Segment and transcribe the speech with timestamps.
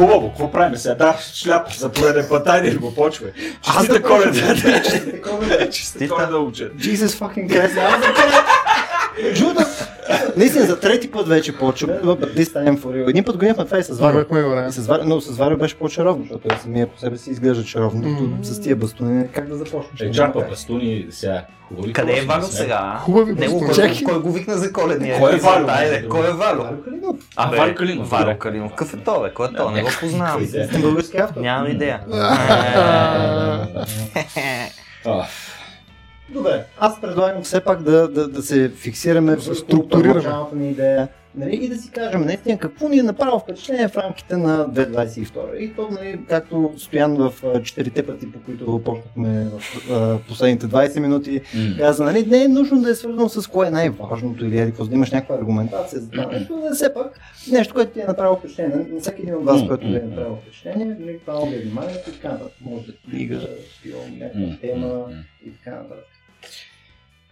[0.00, 0.94] Хубаво, какво правим сега?
[0.94, 3.32] Да, шляп за пореден път, айде да го почваме.
[3.62, 4.54] Честита коледа.
[5.22, 5.70] Коледа.
[5.70, 6.32] Честита коледа.
[6.32, 7.78] Jesus fucking Christ.
[7.78, 8.44] Аз да кажа,
[9.34, 9.66] Жута,
[10.36, 11.94] наистина за трети път вече почваме.
[12.02, 13.10] This time for real.
[13.10, 14.24] Един път го имахме това и с Варо.
[14.70, 18.08] С Варо, но с Варо беше по-чаровно, защото самия по себе си изглежда чаровно.
[18.08, 18.44] Мгм.
[18.44, 20.00] С тия бастуни как да започнеш?
[20.00, 21.44] Е, чакай, бастуни сега.
[21.68, 22.42] Хубаво ли Къде е сме?
[22.42, 22.98] сега?
[23.00, 25.18] Хубави Него, кой, кой го викна за коледния?
[25.18, 25.36] Кой е?
[25.36, 25.66] Валю?
[25.68, 26.32] Айде, кой е?
[26.32, 26.64] Варо.
[27.36, 28.10] А, Валю Калинов.
[28.10, 28.38] Добре.
[28.38, 28.70] Калинов.
[28.70, 29.34] Какъв е то, бе?
[29.34, 29.70] Кой е то?
[29.70, 30.48] Не го познавам.
[30.54, 30.78] Е?
[30.78, 31.40] Български автор.
[31.40, 32.00] Нямам идея.
[36.30, 40.32] А, Добре, аз предлагам все пак да, да, да се фиксираме в структурираме.
[40.54, 44.36] ни идея нали, и да си кажем наистина какво ни е направило впечатление в рамките
[44.36, 45.56] на 2022.
[45.56, 51.00] И то, нали, както Стоян в четирите пъти, по които почнахме в а, последните 20
[51.00, 51.76] минути, м.
[51.78, 54.94] каза, нали, не е нужно да е свързано с кое е най-важното или еди, да
[54.94, 57.20] имаш някаква аргументация за това нещо, да е все пак
[57.52, 58.86] нещо, което ти е направило впечатление.
[58.92, 60.06] На всеки един от вас, м, ви е м.
[60.06, 62.52] направило впечатление, нали, това обе вниманието и така нататък.
[62.60, 63.40] Може да е книга,
[63.82, 65.04] филм, някаква тема
[65.46, 66.06] и така нататък.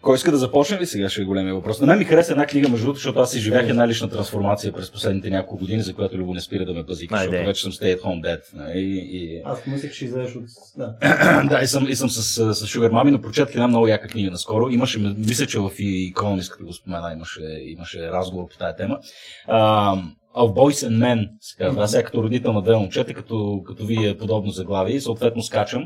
[0.03, 1.81] Кой иска да започне ли сега, ще е големия въпрос.
[1.81, 4.73] На мен ми хареса една книга, между другото, защото аз си живях една лична трансформация
[4.73, 7.25] през последните няколко години, за която Любо не спира да ме пази, Айде.
[7.31, 8.41] защото вече съм stay at home dad.
[8.55, 10.45] нали, И, Аз мислех, че излезеш от...
[10.77, 10.95] Да.
[11.49, 12.23] да, и съм, и съм с,
[12.55, 14.69] с Sugar Mami, но прочетах една много яка книга наскоро.
[14.69, 18.99] Имаше, мисля, че в и Economist, като го спомена, имаше, имаше разговор по тази тема.
[19.47, 19.97] А,
[20.39, 21.83] Of Boys and Men, се казва.
[21.83, 25.43] Аз сега като родител на две момчета, като, като ви е подобно заглавие и съответно
[25.43, 25.85] скачам.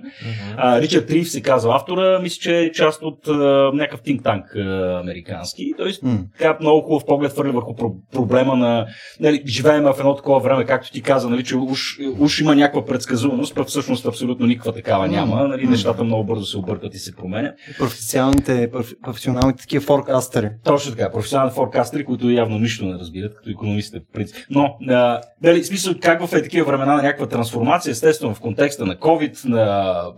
[0.56, 3.33] А, Ричард Трив се казва автора, мисля, че е част от а,
[3.75, 5.73] някакъв think tank а, американски.
[5.77, 6.19] Тоест, М.
[6.39, 8.86] така много хубав поглед хвърли върху про- проблема на...
[9.20, 11.80] Нали, живеем в едно такова време, както ти каза, нали, че уж,
[12.19, 15.48] уж има някаква предсказуемост, пък всъщност абсолютно никаква такава няма.
[15.48, 17.55] Нали, нещата много бързо се объркат и се променят.
[17.78, 20.51] Професионалните, проф- професионалните такива форкастери.
[20.64, 24.05] Точно така, професионални форкастери, които явно нищо не разбират, като економистите.
[24.51, 28.86] Но, а, дали, смисъл, как в е такива времена на някаква трансформация, естествено в контекста
[28.86, 29.61] на COVID, на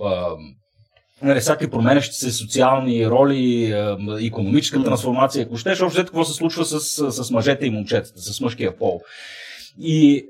[0.04, 0.30] а,
[1.22, 3.74] нали, всякакви променящи се социални роли,
[4.26, 6.80] економическа трансформация, ако щеш, общо какво се случва с,
[7.12, 9.00] с мъжете и момчетата, с мъжкия пол.
[9.78, 10.26] И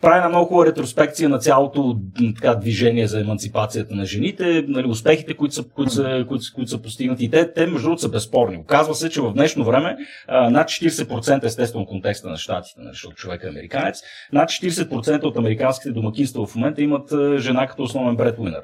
[0.00, 1.98] прави една много хубава ретроспекция на цялото
[2.34, 6.70] така, движение за емансипацията на жените, нали, успехите, които са, които са, които, са, които
[6.70, 7.24] са постигнати.
[7.24, 8.56] И те, те, между другото, са безспорни.
[8.56, 9.96] Оказва се, че в днешно време
[10.28, 14.02] над 40%, естествено, контекста на щатите, нали, защото човек е американец,
[14.32, 18.62] над 40% от американските домакинства в момента имат жена като основен бредвинър.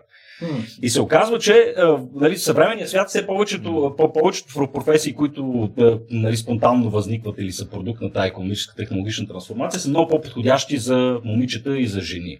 [0.82, 1.74] И се оказва, че
[2.14, 5.70] нали, в съвременния свят все повечето, по- повечето професии, които
[6.10, 11.20] нали, спонтанно възникват или са продукт на тази економическа технологична трансформация, са много по-подходящи за
[11.24, 12.38] момичета и за жени.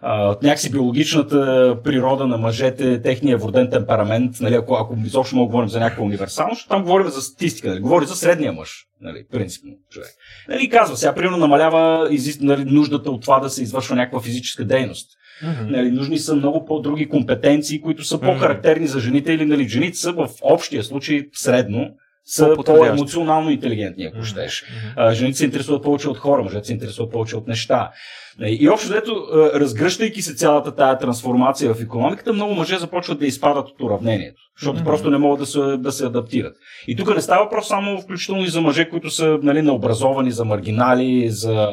[0.00, 5.68] А, някакси биологичната природа на мъжете, техния вроден темперамент, нали, ако, ако изобщо мога говорим
[5.68, 10.08] за някаква универсалност, там говорим за статистика, нали, говори за средния мъж, нали, принципно човек.
[10.48, 14.64] Нали, казва, сега примерно намалява изис, нали, нуждата от това да се извършва някаква физическа
[14.64, 15.10] дейност.
[15.42, 20.12] Нали, нужни са много по-други компетенции, които са по-характерни за жените или нали, жените са
[20.12, 21.90] в общия случай средно
[22.26, 24.64] са по-емоционално интелигентни, ако щеш.
[24.96, 27.90] А, Жените се интересуват повече от хора, мъжете се интересуват повече от неща.
[28.38, 33.26] Нали, И общо взето, разгръщайки се цялата тая трансформация в економиката, много мъже започват да
[33.26, 36.56] изпадат от уравнението, защото просто не могат да се, да се адаптират.
[36.88, 40.44] И тук не става въпрос само включително и за мъже, които са нали, необразовани, за
[40.44, 41.68] маргинали, за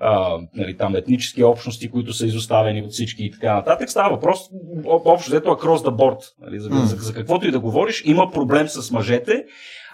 [0.00, 3.90] а, нали, там, етнически общности, които са изоставени от всички и така нататък.
[3.90, 4.38] Става въпрос
[4.84, 6.18] об- общо взето across the board.
[6.40, 9.44] Нали, за, за, за каквото и да говориш, има проблем с мъжете.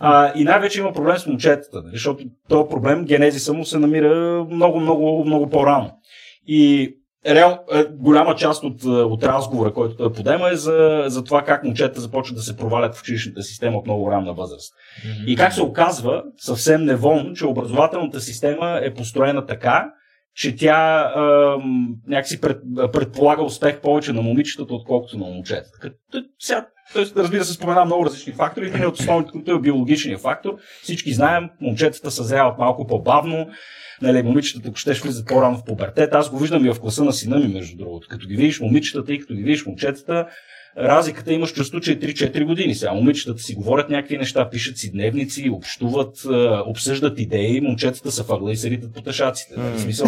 [0.01, 4.45] А, и най-вече има проблем с момчетата, нали, защото този проблем, генезиса му се намира
[4.51, 5.91] много, много, много по-рано.
[6.47, 6.95] И
[7.27, 11.43] реал, е, голяма част от, е, от разговора, който той подема е за, за това
[11.43, 14.75] как момчета започват да се провалят в училищната система от много ранна възраст.
[15.27, 19.91] И как се оказва, съвсем неволно, че образователната система е построена така,
[20.35, 22.59] че тя ам, някакси пред,
[22.93, 25.93] предполага успех повече на момичетата, отколкото на момчетата.
[26.39, 28.67] Сега, тоест, разбира се, спомена много различни фактори.
[28.67, 30.57] Един от основните, които е биологичният фактор.
[30.83, 33.49] Всички знаем, момчетата съзряват малко по-бавно,
[34.03, 36.15] нали, момичетата, ако щеш, влизат по-рано в пубертет.
[36.15, 38.09] Аз го виждам и в класа на сина ми, между другото.
[38.11, 40.27] Като ги видиш момичетата и като ги видиш момчетата,
[40.79, 42.75] разликата имаш чувство, че е 3-4 години.
[42.75, 46.17] Сега момичетата си говорят някакви неща, пишат си дневници, общуват,
[46.67, 49.55] обсъждат идеи, момчетата са въгла и се ритат по тъшаците.
[49.57, 50.07] Нали, в смисъл,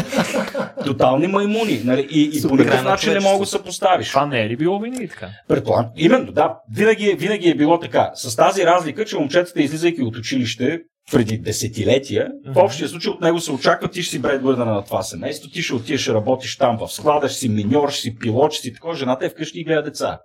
[0.85, 1.81] тотални маймуни.
[1.85, 4.09] Нали, и, и по никакъв начин не мога да се поставиш.
[4.09, 5.29] Това не е ли било винаги така?
[5.49, 5.91] Предполагам.
[5.97, 6.55] Именно, да.
[6.77, 8.11] Винаги, е- винаги е било така.
[8.15, 10.81] С тази разлика, че момчетата, излизайки от училище
[11.13, 15.03] преди десетилетия, в общия случай от него се очаква, ти ще си бредбърдър на това
[15.03, 18.63] семейство, ти ще отидеш, работиш там в склада, ще си миньор, ще си пилот, ще
[18.63, 20.21] си такова, жената е вкъщи и гледа деца.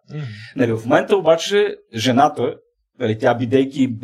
[0.56, 2.56] Нали, в момента обаче жената
[3.02, 3.96] Нали, тя бидейки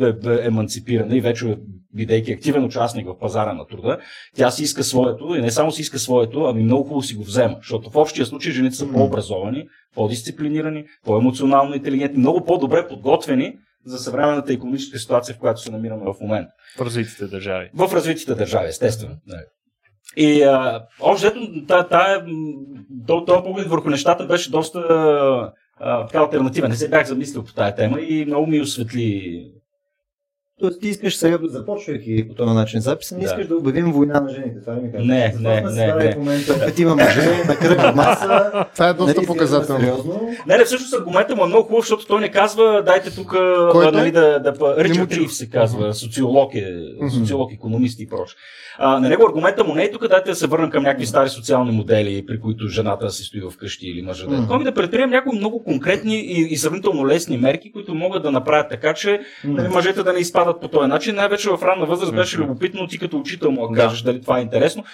[0.42, 1.56] еманципирана и вече
[1.94, 3.98] бидейки активен участник в пазара на труда,
[4.36, 7.24] тя си иска своето и не само си иска своето, ами много хубаво си го
[7.24, 7.56] взема.
[7.58, 9.64] Защото в общия случай жените са по-образовани,
[9.94, 13.54] по-дисциплинирани, по-емоционално интелигентни, много по-добре подготвени
[13.88, 16.50] за съвременната економическа ситуация, в която се намираме в момента.
[16.78, 17.70] В развитите държави.
[17.74, 19.16] В развитите държави, естествено.
[20.16, 22.24] И а, общо взето, та, та,
[23.06, 24.78] то, този поглед върху нещата беше доста
[25.80, 26.70] а, така альтернативен.
[26.70, 29.44] Не се бях замислил по тази тема и много ми осветли
[30.60, 33.26] Тоест ти искаш сега, започвайки по този начин записа, не Да.
[33.26, 34.60] искаш да обявим война на жените.
[34.60, 35.06] Това ли ми казваш?
[35.06, 36.12] Не, Затова не, не, събрали не.
[36.12, 38.50] В момента петима мъже на кръгла маса.
[38.74, 39.80] Това е доста Нали, показателно.
[39.80, 40.20] Сериозно.
[40.46, 43.32] Не, не, всъщност аргументът му е много хубав, защото той не казва, дайте тук,
[43.92, 45.22] нали, да, да, Не Ричард му чух.
[45.22, 46.66] Рив се казва, социолог е,
[47.10, 48.36] социолог, економист и прочее.
[48.80, 51.28] А, на него аргумента му не е тук, дайте да се върнем към някакви стари
[51.28, 54.30] социални модели, при които жената се стои вкъщи или мъжът.
[54.30, 54.40] Мгм.
[54.40, 54.46] Mm.
[54.50, 58.66] Ами да предприемем някои много конкретни и, и сравнително лесни мерки, които могат да направят
[58.70, 61.14] така, че нали, мъжете да не изпадат по този начин.
[61.14, 64.42] Най-вече в ранна възраст беше любопитно ти като учител му да кажеш дали това е
[64.42, 64.84] интересно,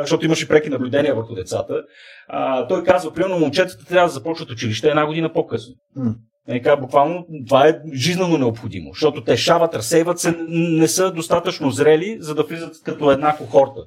[0.00, 1.82] защото имаше преки наблюдения върху децата.
[2.28, 5.74] А, той казва, примерно, момчетата трябва да започват училище една година по-късно.
[5.96, 6.14] М.
[6.48, 11.70] Е, как, буквално това е жизненно необходимо, защото те шават, разсейват се, не са достатъчно
[11.70, 13.80] зрели, за да влизат като една кохорта.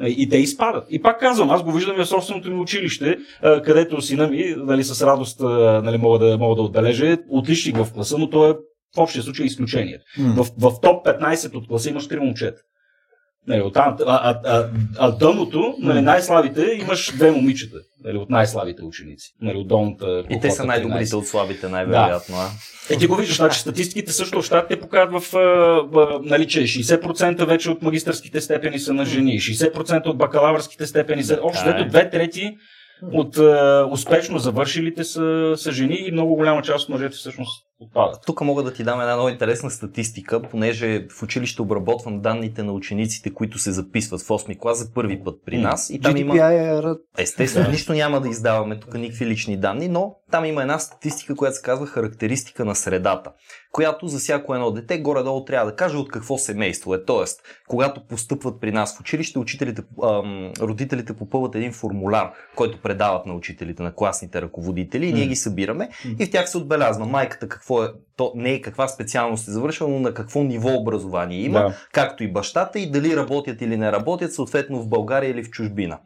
[0.00, 0.86] Е, И те изпадат.
[0.90, 4.54] И пак казвам, аз го виждам и в собственото ми училище, е, където сина ми,
[4.56, 5.44] нали, с радост е,
[5.82, 8.54] нали, мога, да, мога да отбележа, отличник в класа, но той е
[8.96, 10.04] в общия случай изключението.
[10.18, 12.60] В, в топ 15 от класа имаш три момчета.
[13.46, 14.68] Нали, оттам, а, а, а,
[14.98, 17.76] а дъното, нали, най-слабите, имаш две момичета.
[18.04, 19.30] Нали, от най-слабите ученици.
[19.40, 21.14] Нали, от долната И те са най-добрите 13.
[21.14, 22.36] от слабите, най-вероятно.
[22.36, 22.48] а?
[22.90, 27.44] Е, ти го виждаш, значи статистиките също в щатите показват в, а, нали, че 60%
[27.44, 31.84] вече от магистърските степени са на жени, 60% от бакалавърските степени са, общо Така е.
[31.84, 32.56] две трети
[33.12, 38.20] от а, успешно завършилите са, са жени и много голяма част от мъжете всъщност отпадат.
[38.26, 42.72] Тук мога да ти дам една много интересна статистика, понеже в училище обработвам данните на
[42.72, 45.90] учениците, които се записват в 8 клас за първи път при нас.
[45.90, 46.98] И там има GDPR е ръд.
[47.18, 47.72] Естествено, Да.
[47.72, 51.62] нищо няма да издаваме тук никакви лични данни, но там има една статистика, която се
[51.62, 53.30] казва характеристика на средата,
[53.72, 57.04] която за всяко едно дете горе-долу трябва да каже от какво семейство е.
[57.04, 63.26] Тоест, когато постъпват при нас в училище, учителите, ам, родителите попълват един формуляр, който предават
[63.26, 65.88] на учителите, на класните ръководители и ние ги събираме
[66.18, 69.90] и в тях се отбелязва майката какво е, то не е каква специалност е завършила,
[69.90, 71.74] но на какво ниво образование има, Да.
[71.92, 75.98] както и бащата и дали работят или не работят, съответно в България или в чужбина.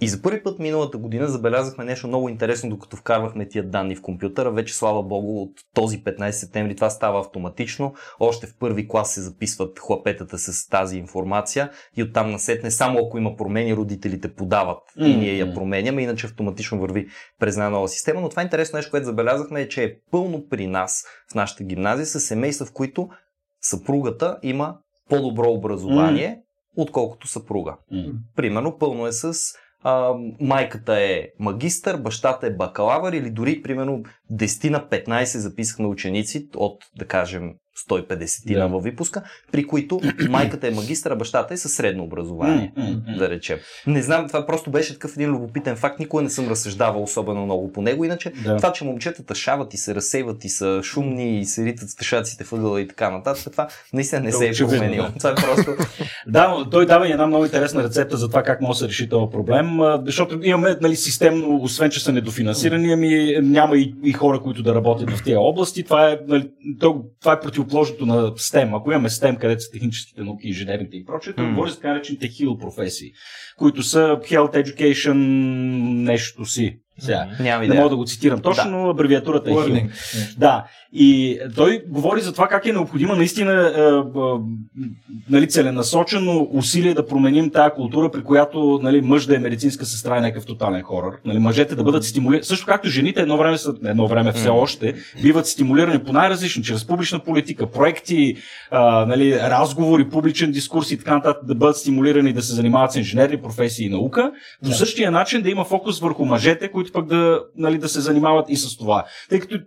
[0.00, 4.02] И за първи път миналата година забелязахме нещо много интересно, докато вкарвахме тия данни в
[4.02, 4.50] компютъра.
[4.50, 7.94] Вече, слава богу, от този 15 септември това става автоматично.
[8.20, 13.18] Още в първи клас се записват хлапетата с тази информация и оттам насетне, само ако
[13.18, 15.18] има промени, родителите подават и Мгм.
[15.20, 17.06] ние я променяме, иначе автоматично върви
[17.40, 18.20] през една нова система.
[18.20, 22.06] Но това интересно нещо, което забелязахме е, че е пълно при нас в нашата гимназия
[22.06, 23.08] с семейства, в които
[23.60, 24.76] съпругата има
[25.08, 26.42] по-добро образование,
[26.76, 27.76] отколкото съпруга.
[27.90, 28.04] М.
[28.36, 29.34] Примерно пълно е с
[29.82, 34.02] а, майката е магистър, бащата е бакалавър или дори примерно
[34.32, 37.54] 10 на 15 записахме ученици от, да кажем,
[37.90, 38.66] 150 Да.
[38.66, 42.72] във випуска, при които майката е магистър, а бащата е със средно образование.
[43.18, 43.58] Да речем.
[43.86, 45.98] Не знам, това просто беше такъв един любопитен факт.
[45.98, 48.04] Никога не съм разсъждавал особено много по него.
[48.04, 48.56] Иначе Да.
[48.56, 52.80] това, че момчетата шават и се разсейват и са шумни и се ритат тъшаците въгъла
[52.80, 55.06] и така нататък, това наистина не се е променило.
[55.06, 55.12] да.
[55.18, 55.74] Това е просто
[56.26, 59.08] Да, той дава и една много интересна рецепта за това как може да се реши
[59.08, 59.66] този проблем,
[60.04, 64.74] защото имаме нали, системно, освен че са недофинансирани, ами няма и, и хора, които да
[64.74, 65.84] работят в тези области.
[65.84, 68.76] Това е, нали, то, това е противоположното на STEM.
[68.76, 71.48] Ако имаме STEM, където са техническите науки, инженерните и прочее, М.
[71.48, 73.12] говори за така наречените HEAL професии,
[73.56, 75.14] които са Health Education
[76.04, 76.78] нещо си.
[76.98, 77.26] Сега.
[77.40, 77.80] няма Не идея.
[77.80, 78.70] мога да го цитирам точно, Да.
[78.70, 79.54] но абревиатурата е.
[79.54, 79.88] Learning.
[80.38, 84.82] Да, и той говори за това как е необходима наистина е, е,
[85.30, 90.16] нали, целенасочено усилие да променим тая култура, при която нали, мъж да е медицинска сестра
[90.16, 91.12] е някакъв тотален хорор.
[91.24, 92.44] Нали, мъжете да бъдат стимулирани.
[92.44, 96.86] Също както жените едно време, са, едно време все още, биват стимулирани по най-различни, чрез
[96.86, 98.36] публична политика, проекти,
[98.70, 102.96] а, нали, разговори, публичен дискурс и така нататък, да бъдат стимулирани да се занимават с
[102.96, 104.32] инженерни професии и наука.
[104.62, 104.74] По Да.
[104.74, 108.56] същия начин да има фокус върху мъжете, които пък да, нали, да се занимават и
[108.56, 109.04] с това.
[109.28, 109.58] Тъй като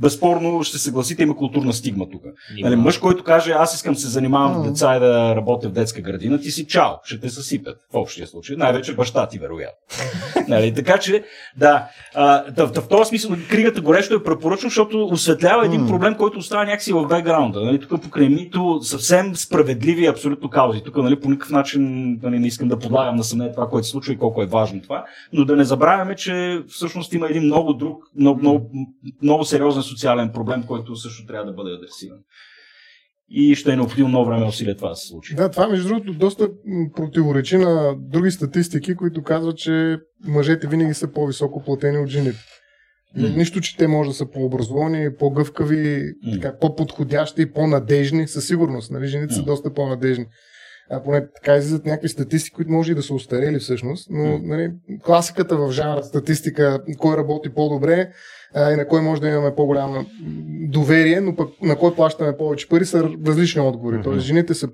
[0.00, 2.22] безспорно ще се съгласите, има културна стигма тук.
[2.58, 5.72] Нали, мъж, който каже, аз искам да се занимавам с деца и да работя в
[5.72, 8.56] детска градина, ти си чао, ще те съсипят в общия случай.
[8.56, 9.78] Най-вече баща ти, вероятно.
[10.48, 11.24] нали, така че,
[11.56, 16.14] да, а, да, в, в този смисъл кригата горещо е препоръчно, защото осветлява един проблем,
[16.14, 17.64] който остава някакси в бекграунда.
[17.64, 20.82] Нали, тук покрай мито съвсем справедливи и абсолютно каузи.
[20.82, 23.90] Тук нали, по никакъв начин нали, не искам да подлагам на съмнение това, което се
[23.90, 25.04] случва и колко е важно това.
[25.32, 28.70] Но да не забравяме, че че всъщност има един много друг, много, много,
[29.22, 32.18] много сериозен социален проблем, който също трябва да бъде адресиран.
[33.30, 35.34] И ще е необходимо много време усилия това да се случи.
[35.34, 36.48] Да, това между другото доста
[36.96, 42.38] противоречи на други статистики, които казват, че мъжете винаги са по-високо платени от жените.
[43.18, 43.36] Mm.
[43.36, 46.32] Нищо, че те може да са по-образовани, по-гъвкави, mm.
[46.32, 48.90] така, по-подходящи, по-надежни, със сигурност.
[48.90, 49.06] Нали?
[49.06, 49.36] Жените mm.
[49.36, 50.26] са доста по-надежни.
[50.90, 54.72] А поне така излизат някакви статистики, които може и да са устарели всъщност, но нали,
[55.04, 58.10] класиката в жанра статистика, кой работи по-добре
[58.54, 60.06] а, и на кой може да имаме по-голямо
[60.68, 63.96] доверие, но пък на кой плащаме повече пари са различни отговори.
[63.96, 64.04] Mm-hmm.
[64.04, 64.68] Тоест жените са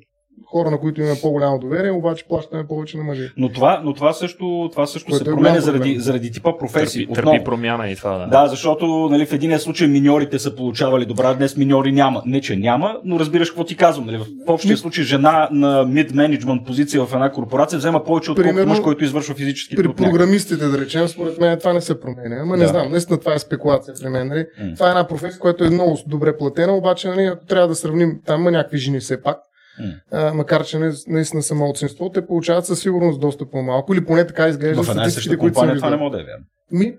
[0.47, 3.31] хора, на които имаме по-голямо доверие, обаче плащаме повече на мъже.
[3.37, 7.07] Но това, но това също, това също се е променя заради, заради типа професии.
[7.07, 8.19] Търпи, търпи промяна и това.
[8.19, 12.23] Да, да защото нали, в един случай миньорите са получавали добра, днес миньори няма.
[12.26, 14.07] Не, че няма, но разбираш какво ти казвам.
[14.07, 14.17] Нали?
[14.17, 18.81] В общия случай жена на мид-менеджмент позиция в една корпорация взема повече от Примерно, мъж,
[18.81, 22.37] който извършва физически При програмистите, да речем, според мен това не се променя.
[22.43, 22.62] Ама да.
[22.62, 24.29] не знам, наистина това е спекулация при мен.
[24.29, 24.47] Нали?
[24.61, 24.75] Mm.
[24.75, 28.41] Това е една професия, която е много добре платена, обаче нали, трябва да сравним, там
[28.41, 29.38] има някакви жени все пак
[29.81, 30.00] Mm.
[30.11, 34.26] А, макар, че не, наистина са малцинство, те получават със сигурност доста по-малко или поне
[34.26, 34.83] така изглежда.
[34.83, 36.45] В една и съща компания това не може да е вярно.
[36.71, 36.97] Ми,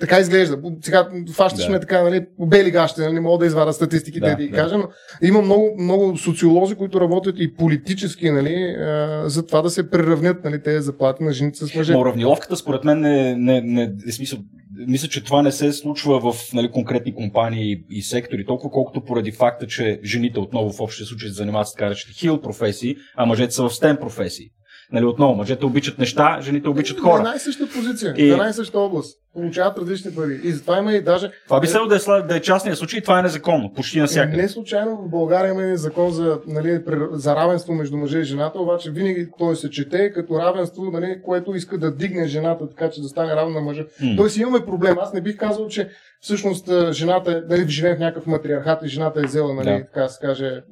[0.00, 0.58] така изглежда.
[0.82, 1.70] Сега фащаш да.
[1.70, 4.78] ме така, нали, бели гащи, нали, не мога да извадя статистиките да, да, да кажа,
[4.78, 4.88] но
[5.22, 8.76] има много, много социолози, които работят и политически, нали,
[9.24, 11.92] за това да се приравнят нали, тези заплати на жените с мъже.
[11.92, 14.38] Но уравниловката според мен не, не, не, не смисъл,
[14.76, 19.32] мисля, че това не се случва в нали, конкретни компании и, сектори, толкова колкото поради
[19.32, 23.54] факта, че жените отново в общия случай се занимават с така хил професии, а мъжете
[23.54, 24.46] са в STEM професии.
[24.92, 27.18] Нали, отново, мъжете обичат неща, жените обичат хора.
[27.18, 28.30] една и съща позиция, и...
[28.30, 29.18] една и съща област.
[29.34, 30.40] Получават различни пари.
[30.44, 31.30] И затова има и даже.
[31.44, 34.42] Това би следвало да е, да е частния случай, това е незаконно, почти навсякъде.
[34.42, 36.80] Не случайно в България има закон за, нали,
[37.12, 41.54] за равенство между мъже и жената, обаче винаги той се чете като равенство, нали, което
[41.54, 43.84] иска да дигне жената, така че да стане равна на мъжа.
[44.02, 44.16] Mm.
[44.16, 44.96] Тоест имаме проблем.
[45.00, 45.88] Аз не бих казал, че
[46.20, 49.86] всъщност жената, нали, живеем в някакъв матриархат и жената е взела, нали, да.
[49.86, 50.62] така се каже,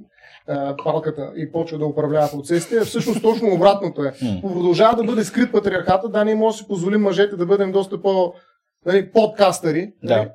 [0.84, 4.12] палката и почва да управлява процесите, всъщност точно обратното е.
[4.42, 8.02] Продължава да бъде скрит патриархата, да, ние може да си позволим мъжете да бъдем доста
[8.02, 8.32] по-
[8.86, 10.16] нали, подкастъри, да.
[10.16, 10.28] нали,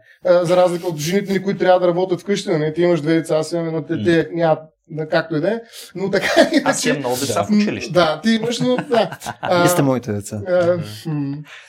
[0.45, 2.49] за разлика от жените ни, които трябва да работят вкъщи.
[2.49, 4.57] Нали, ти имаш две деца, аз имам едно дете, няма
[4.89, 5.61] да, както и да е.
[5.95, 7.93] Но така и Аз имам много деца в училище.
[7.93, 9.17] Да, ти имаш, но да.
[9.61, 10.41] Вие сте моите деца.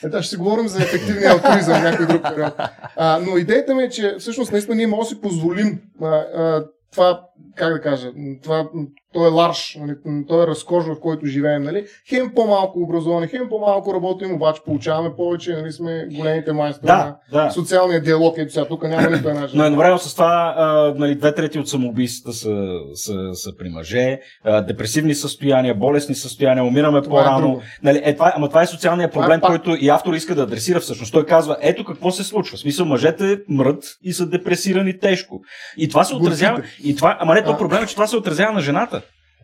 [0.04, 2.52] Ето, ще си говорим за ефективния алтруизъм някой друг период.
[2.97, 6.64] А, но идеята ми е, че всъщност наистина ние можем да си позволим а, а,
[6.92, 7.21] това,
[7.59, 8.09] как да кажа,
[8.42, 8.68] това,
[9.12, 9.92] той е ларш, нали,
[10.28, 11.62] той е разкож, в който живеем.
[11.62, 11.85] Нали.
[12.09, 17.45] Хем по-малко образовани, хем по-малко работим, обаче получаваме повече, нали, сме големите майстори да, на
[17.45, 17.50] да.
[17.50, 18.35] социалния диалог.
[18.38, 19.62] Ето сега, тук няма нито една жена.
[19.62, 24.21] Но едновременно с това, а, нали, две трети от самоубийствата са, са, са при мъже,
[24.45, 27.61] а, депресивни състояния, болесни състояния, умираме това е по-рано.
[27.62, 30.42] Е нали, е, това, ама това е социалният проблем, е, който и автор иска да
[30.42, 31.12] адресира всъщност.
[31.12, 32.57] Той казва, ето какво се случва.
[32.57, 35.40] В смисъл, мъжете мрът и са депресирани тежко.
[35.76, 36.62] И това се отразява.
[36.85, 39.02] И това, ама не, то проблем е, че това се отразява на жената.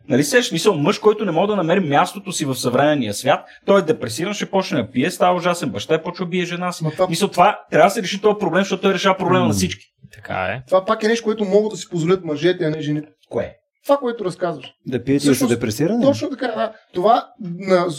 [0.09, 3.79] Нали сеш, мисъл, мъж, който не може да намери мястото си в съвременния свят, той
[3.81, 6.85] е депресиран, ще почне да пие, става ужасен, баща е почва бие жена си.
[6.93, 7.07] това...
[7.09, 9.49] Мисъл, това трябва да се реши този проблем, защото той решава проблема mm.
[9.49, 9.85] на всички.
[10.13, 10.63] Така е.
[10.67, 13.09] Това пак е нещо, което могат да си позволят мъжете, а не жените.
[13.31, 13.55] Кое?
[13.85, 14.75] Това, което разказваш.
[14.87, 16.05] Да пиете и са депресирани?
[16.05, 16.73] Точно така, да.
[16.95, 17.29] Това,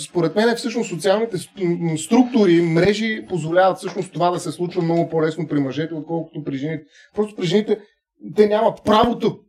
[0.05, 1.37] според мен, е всъщност социалните
[1.97, 6.83] структури, мрежи позволяват всъщност това да се случва много по-лесно при мъжете, отколкото при жените.
[7.15, 7.79] Просто при жените
[8.35, 9.39] те нямат правото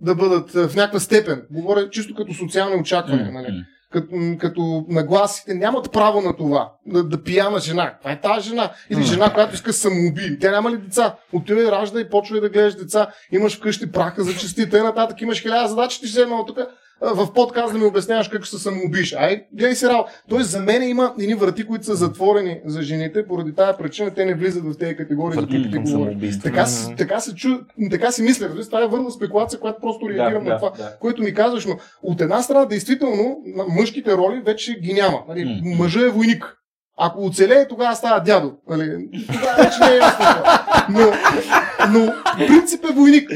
[0.00, 1.42] да бъдат в някаква степен.
[1.50, 3.32] Говоря чисто като социални очаквания.
[3.32, 3.64] Нали?
[3.92, 6.72] Като, като нагласите нямат право на това.
[6.86, 7.94] Да, да пияна жена.
[7.98, 8.70] Това е тази жена.
[8.90, 10.38] Или жена, която иска самоуби.
[10.40, 11.14] Тя няма ли деца?
[11.32, 13.08] Отива и ражда и почва да гледаш деца.
[13.32, 14.82] Имаш вкъщи праха за честите.
[14.82, 16.00] Нататък имаш хиляда задачи.
[16.00, 16.58] Ти ще от тук
[17.00, 19.12] в подкаст да ми обясняваш как ще се самоубиш.
[19.12, 20.22] Ай, гледай си работа.
[20.28, 24.24] Тоест за мен има едни врати, които са затворени за жените, поради тази причина те
[24.24, 26.38] не влизат в тези категории, за които ти говориш.
[26.42, 26.64] Така,
[26.96, 27.48] така, се чу,
[27.90, 28.48] така си мисля.
[28.66, 30.96] Това е върна спекулация, която просто реагирам да, на това, да.
[31.00, 31.66] което ми казваш.
[31.66, 35.22] Но от една страна, действително, мъжките роли вече ги няма.
[35.28, 36.54] Нали, мъжа е войник.
[37.00, 38.52] Ако оцелее, тогава става дядо.
[38.68, 39.08] Нали?
[39.26, 40.24] Тогава вече не е ясно.
[40.88, 41.00] Но,
[41.90, 43.30] но принцип е войник.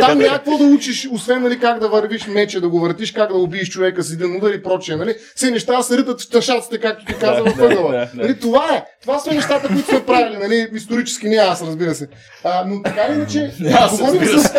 [0.00, 3.28] Там няма какво да учиш, освен нали, как да вървиш мече, да го въртиш, как
[3.28, 4.96] да убиеш човека с един удар и прочее.
[4.96, 5.14] Нали?
[5.34, 8.08] Все неща се ритат в тъшаците, както ти каза в ъгъла.
[8.14, 8.40] Нали?
[8.40, 8.84] Това е.
[9.02, 10.36] Това са нещата, които сме правили.
[10.36, 10.68] Нали?
[10.72, 12.08] Исторически не аз, разбира се.
[12.44, 13.52] А, но така или иначе,
[13.90, 14.52] говорим с...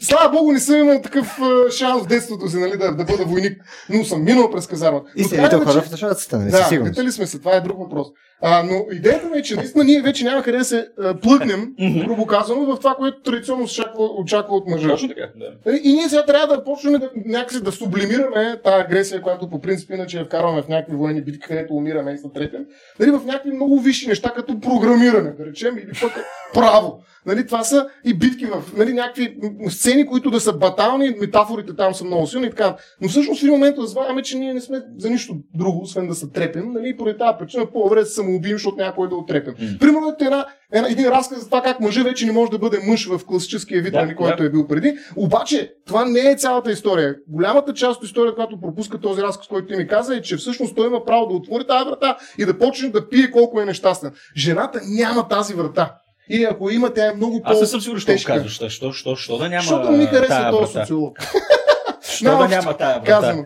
[0.00, 1.38] Слава Богу, не съм имал такъв
[1.76, 3.62] шанс в детството си нали, да, да бъда войник.
[3.90, 5.10] Но съм минал през казармата.
[5.16, 6.50] И се хора в тъшаците, нали?
[6.50, 8.06] Да, сме се това е друг въпрос.
[8.42, 11.74] А, но идеята ми е, че наистина ние вече няма къде да се а, плъкнем,
[12.06, 14.88] грубо казано, в това, което традиционно се очаква, очаква от мъжа.
[14.88, 15.52] Точно така, да.
[15.66, 19.60] Нали, И ние сега трябва да почнем да, някакси да сублимираме тази агресия, която по
[19.60, 22.66] принцип иначе я вкарваме в някакви военни битки, където умираме и се трепем,
[23.00, 26.12] нали, в някакви много висши неща, като програмиране, да речем, или пък
[26.54, 27.00] право.
[27.26, 29.36] Нали, това са и битки в нали, някакви
[29.68, 32.76] сцени, които да са батални, метафорите там са много силни и така.
[33.00, 36.14] Но всъщност в един момент разбавяме, че ние не сме за нищо друго, освен да
[36.14, 36.72] се трепем.
[36.72, 39.54] Нали, и поради тази причина по-добре да се самоубием, защото някой да отрепем.
[39.58, 39.78] М.
[39.80, 42.78] Примерно е една, една, един разказ за това как мъжа вече не може да бъде
[42.86, 44.44] мъж в класическия вид, Да, нали, който да.
[44.44, 44.98] е бил преди.
[45.16, 47.14] Обаче, това не е цялата история.
[47.28, 50.76] Голямата част от историята, която пропуска този разказ, който ти ми каза, е, че всъщност
[50.76, 54.12] той има право да отвори тази врата и да почне да пие колко е нещастен.
[54.36, 55.94] Жената няма тази врата.
[56.30, 58.52] Или ако има, тя е много по Аз не съм сигурен, що казваш.
[58.52, 61.18] Що, що, що, що да няма Защото ми харесва този социолог.
[62.08, 63.06] Що да няма тая врата?
[63.06, 63.44] Казано.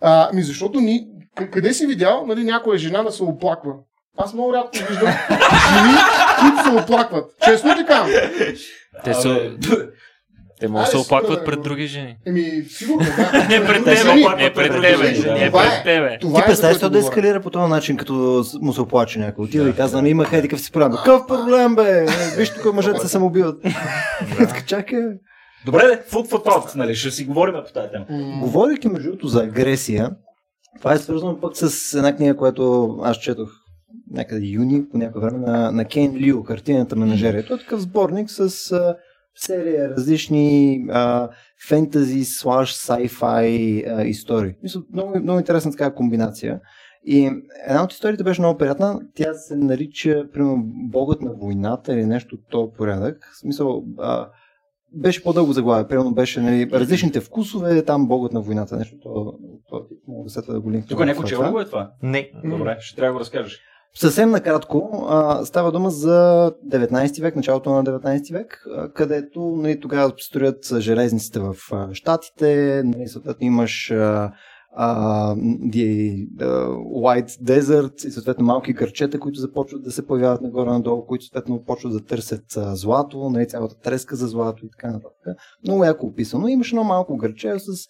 [0.00, 1.06] А, ми защото ни,
[1.52, 3.72] къде си видял, нали, някоя жена да се оплаква?
[4.18, 5.08] Аз много рядко виждам
[5.74, 5.98] жени,
[6.40, 7.24] които се оплакват.
[7.44, 8.10] Честно ти казвам.
[9.04, 9.50] Те, са,
[10.60, 12.16] те могат да се оплакват пред други жени.
[12.26, 13.46] Еми, сигурно, да.
[13.48, 15.82] Не пред тебе, не пред тебе, не пред е.
[15.84, 16.18] тебе.
[16.20, 19.44] Това Ти е, представяш което да ескалира по този начин, като му се оплаче някой.
[19.44, 20.92] Отива и казва, ами има хей такъв си проблем.
[20.92, 22.06] Какъв проблем, бе?
[22.36, 23.62] Виж тук мъжете се самоубиват.
[24.66, 25.02] Чакай.
[25.66, 26.94] Добре, де, food for thought, нали?
[26.94, 28.04] Ще си говорим по тази тема.
[28.40, 30.10] Говорейки между другото за агресия,
[30.78, 33.48] това е свързано пък с една книга, която аз четох
[34.10, 37.46] някъде юни, по някое време, на, на Кен Лио, картината менажерия.
[37.46, 38.96] Той е такъв сборник с а,
[39.34, 41.28] серия различни а,
[41.68, 44.54] фентази, слаш, sci-fi а, истории.
[44.62, 46.60] Мисля, много, много интересна така комбинация.
[47.04, 47.30] И
[47.66, 49.00] една от историите беше много приятна.
[49.14, 53.30] Тя се нарича, примерно, Богът на войната или нещо от този порядък.
[53.32, 54.28] В смисъл, а,
[54.92, 55.88] беше по-дълго заглавие.
[55.88, 58.76] Примерно беше нали, различните вкусове, там Богът на войната.
[58.76, 59.34] Нещо то,
[59.68, 60.88] то, мога да сета да го линкна.
[60.88, 61.50] Тук някой в че това.
[61.50, 61.90] го е това?
[62.02, 62.30] Не.
[62.44, 63.60] Добре, ще трябва да го разкажеш.
[63.96, 69.80] Съвсем накратко, а, става дума за 19 век, началото на 19 век, а, където нали,
[69.80, 74.32] тогава строят железниците в а, Штатите, нали, съответно имаш а,
[74.80, 81.06] а, the, uh, White Desert и съответно малки гърчета, които започват да се появяват нагоре-надолу,
[81.06, 85.36] които съответно почват да търсят а, злато, нали, цялата треска за злато и така нататък.
[85.64, 86.48] Много яко описано.
[86.48, 87.86] Имаш едно малко гърче с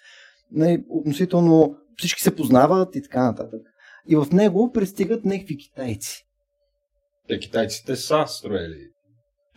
[0.52, 3.61] нали, относително всички се познават и така нататък.
[4.09, 6.25] И в него пристигат някакви китайци.
[7.29, 8.88] Те китайците са строили.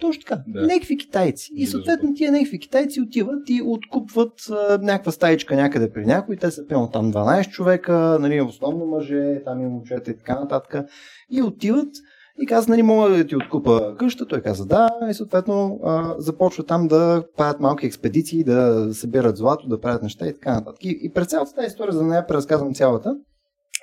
[0.02, 0.44] Точно така.
[0.48, 0.62] Да.
[0.62, 1.50] Някакви китайци.
[1.56, 6.36] И съответно тия някакви китайци отиват и откупват а, някаква стаичка някъде при някой.
[6.38, 10.86] Те са пълно там 12 човека, нали, основно мъже, там и момчета и така нататък.
[11.30, 11.90] И отиват
[12.42, 14.28] и казват, нали, мога да ти откупа къща.
[14.28, 19.68] Той каза да и съответно а, започва там да правят малки експедиции, да събират злато,
[19.68, 20.86] да правят неща и така нататък.
[20.86, 23.16] И, и през цялата тази история, за да не я преразказвам цялата,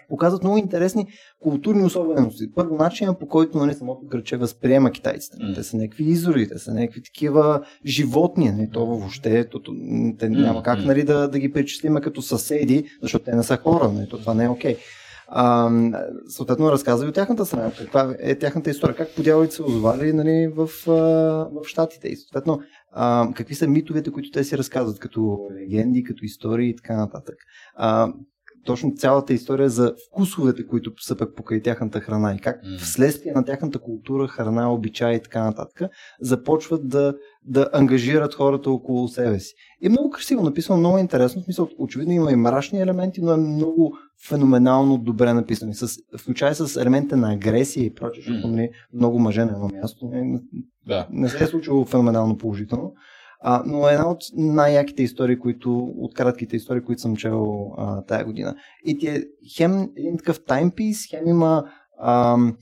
[0.09, 1.07] показват много интересни
[1.41, 2.53] културни особености.
[2.55, 5.37] Първо начинът по който нали, самото граче възприема китайците.
[5.41, 5.55] М.
[5.55, 8.51] Те са някакви изори, те са някакви такива животни.
[8.51, 9.73] Нали, то въобще то, то,
[10.19, 13.93] те няма как нали, да, да ги причислиме като съседи, защото те не са хора.
[13.93, 14.77] Нали, то това не е окей.
[15.31, 15.71] А,
[16.29, 20.53] съответно разказва и от тяхната страна, каква е тяхната история, как подявалите се озвали нали,
[20.57, 22.61] в, в Штатите и съответно
[22.93, 27.35] а, какви са митовете, които те си разказват, като легенди, като истории и така нататък.
[27.75, 28.13] А,
[28.65, 33.45] точно цялата история за вкусовете, които са пък покрай тяхната храна и как вследствие на
[33.45, 35.91] тяхната култура, храна, обичаи и така нататък,
[36.21, 39.55] започват да, да ангажират хората около себе си.
[39.81, 41.43] И много красиво написано, много интересно.
[41.43, 43.97] В смисъл, очевидно има и мрачни елементи, но е много
[44.29, 45.75] феноменално добре написано.
[45.75, 50.07] С, включая с елемента на агресия и прочее, защото нали, много мъже на едно място.
[50.13, 50.41] Не,
[50.87, 51.07] Да.
[51.11, 52.93] не се е случило феноменално положително.
[53.41, 58.03] А, но е една от най-яките истории, които, от кратките истории, които съм чел а,
[58.03, 58.55] тая година.
[58.85, 59.25] И ти е
[59.57, 61.65] хем един такъв таймпис, хем има
[62.03, 62.57] ам,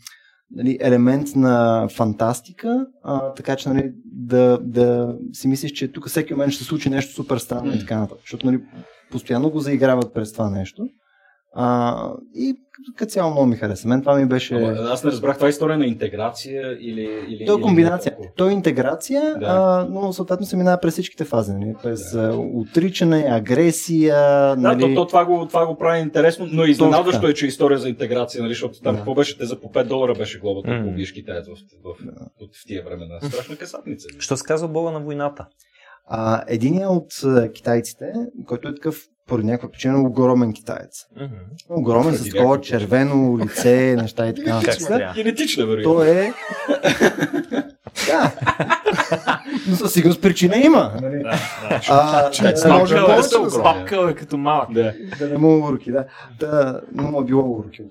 [0.50, 6.34] нали, елемент на фантастика, а, така че нали, да, да си мислиш, че тук всеки
[6.34, 8.20] момент ще се случи нещо супер странно и така нататък.
[8.20, 8.60] Защото нали,
[9.10, 10.82] постоянно го заиграват през това нещо.
[11.59, 12.55] А, и
[12.97, 13.88] като- цяло много ми хареса.
[13.88, 14.55] Мен това ми беше...
[14.55, 17.25] Ама, аз не разбрах, това е история на интеграция или...
[17.29, 18.12] или То е или комбинация.
[18.12, 18.33] толкова?
[18.37, 19.47] То е интеграция, Да.
[19.47, 21.53] а, но съответно се минава през всичките фази.
[21.53, 21.75] Нали?
[21.83, 22.35] През да.
[22.55, 24.16] отричане, агресия.
[24.16, 24.81] Да, нали?
[24.81, 27.31] то, то, това, го, това го прави интересно, но изненадващо така.
[27.31, 28.99] е, че е история за интеграция, нали, защото там Да.
[28.99, 30.88] какво беше, те за по 5 долара беше глобата, Мгм.
[30.88, 33.21] убиеш китаец в, в, в, в тия времена.
[33.23, 34.09] Страшна касатница.
[34.19, 35.47] Що се казва Бога на войната?
[36.09, 37.12] А, единият от
[37.53, 38.12] китайците,
[38.47, 41.06] който е такъв поради някаква причина огромен китаец.
[41.70, 45.14] Огромен с такова червено лице, неща и така нататък.
[45.14, 45.94] Генетична, вероятно.
[45.94, 46.32] Той е...
[48.06, 48.32] Да.
[49.68, 50.92] Но със сигурност причина има.
[51.02, 51.22] Нали?
[51.88, 54.72] А, Че да, може да, повече да, да се- Папка е като малък.
[54.72, 54.94] Да.
[55.18, 56.04] да не му уроки, да.
[56.40, 57.82] да но му е било уроки.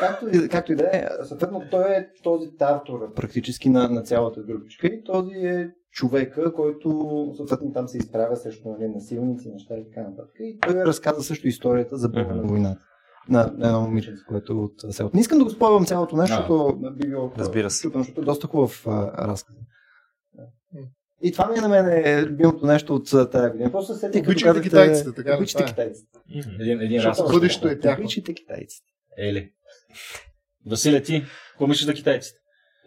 [0.00, 4.40] Както, и- както и да е, съответно той е този тартор практически на, на цялата
[4.40, 6.88] групичка и този е човека, който
[7.36, 10.34] съответно там се изправя срещу нали, насилници, неща и така нататък.
[10.40, 12.80] И той разказа също историята за Бога на войната.
[13.28, 15.16] На, на едно момиченце, което от селото.
[15.16, 17.88] Не искам да го спойвам цялото нещо, защото би било Разбира се.
[17.88, 19.56] защото е доста хубав а, разказ.
[21.22, 23.72] И това ми е на мен е любимото нещо от тази година.
[23.72, 26.18] Просто се като Обичайте казахте, китайците, така Обичайте китайците.
[26.60, 27.32] Един, един Защото раз.
[27.32, 28.04] бъдещето е тяхно.
[28.04, 28.86] Обичайте китайците.
[29.18, 29.50] Ели.
[30.66, 32.38] Василе, ти, какво мислиш за китайците?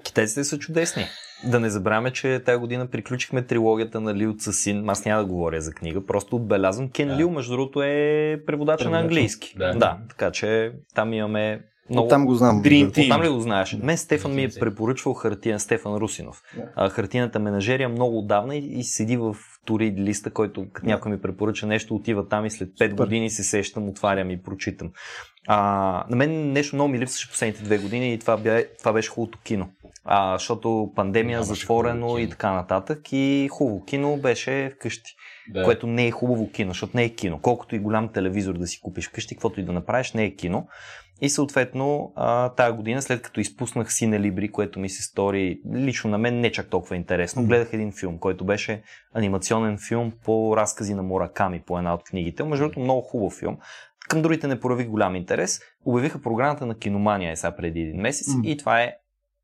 [0.04, 1.04] Китайците са чудесни.
[1.44, 4.90] Да не забравяме, че тази година приключихме трилогията на Лил Цасин.
[4.90, 6.90] Аз няма да говоря за книга, просто отбелязвам.
[6.90, 7.18] Кен Да.
[7.18, 9.04] Лил, между другото, е преводача на Преводач.
[9.04, 9.56] английски.
[9.58, 9.74] Да.
[9.74, 12.08] да, така че там имаме много...
[12.08, 12.64] Там го знам.
[12.64, 12.92] Dream Да.
[12.92, 13.10] Team.
[13.10, 13.78] Там ли го знаеш?
[13.84, 16.42] Мен Стефан ми е препоръчвал хартия Стефан Русинов.
[16.56, 16.64] Да.
[16.76, 21.22] А, хартината менажерия много отдавна и, и седи в турид листа, който като някой ми
[21.22, 23.04] препоръча нещо, отива там и след 5 Супер.
[23.04, 24.92] години се сещам, отварям и прочитам.
[25.48, 25.58] А,
[26.10, 29.40] на мен нещо много ми липсваше последните две години и това, бе, това беше хубавото
[29.44, 29.70] кино.
[30.06, 33.00] А, защото пандемия, Нямаше затворено и така нататък.
[33.12, 35.16] И хубаво кино беше вкъщи.
[35.50, 35.64] Да.
[35.64, 37.40] Което не е хубаво кино, защото не е кино.
[37.42, 40.68] Колкото и голям телевизор да си купиш вкъщи, каквото и да направиш, не е кино.
[41.22, 46.10] И съответно, а, тая година, след като изпуснах Сине Либри, което ми се стори лично
[46.10, 48.82] на мен не чак толкова интересно, гледах един филм, който беше
[49.14, 52.44] анимационен филм по разкази на Мураками, по една от книгите.
[52.44, 53.58] Между другото, много хубав филм.
[54.10, 55.62] Към другите не проявих голям интерес.
[55.86, 58.42] Обявиха програмата на Киномания е сега преди един месец М.
[58.44, 58.94] и това е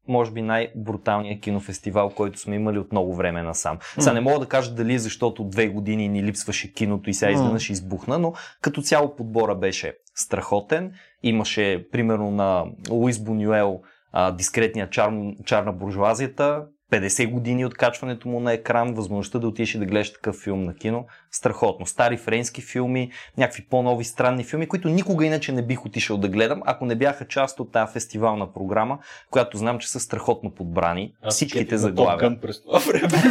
[0.07, 3.77] може би най-бруталният кинофестивал, който сме имали от много време насам.
[3.99, 7.31] Сега не мога да кажа дали е защото две години ни липсваше киното и сега
[7.31, 10.93] изведнъж избухна, но като цяло подбора беше страхотен.
[11.23, 15.11] Имаше, примерно, на Луис Бунюел а, дискретния чар,
[15.45, 19.85] чар на буржуазията, 50 години от качването му на екран, възможността да отидеш и да
[19.85, 21.05] гледаш такъв филм на кино.
[21.31, 21.85] Страхотно.
[21.85, 26.61] Стари френски филми, някакви по-нови странни филми, които никога иначе не бих отишъл да гледам,
[26.65, 28.99] ако не бяха част от тази фестивална програма,
[29.31, 31.13] която знам, че са страхотно подбрани.
[31.23, 32.29] Аз Всичките заглавия.
[32.29, 33.23] Top Gun през това време.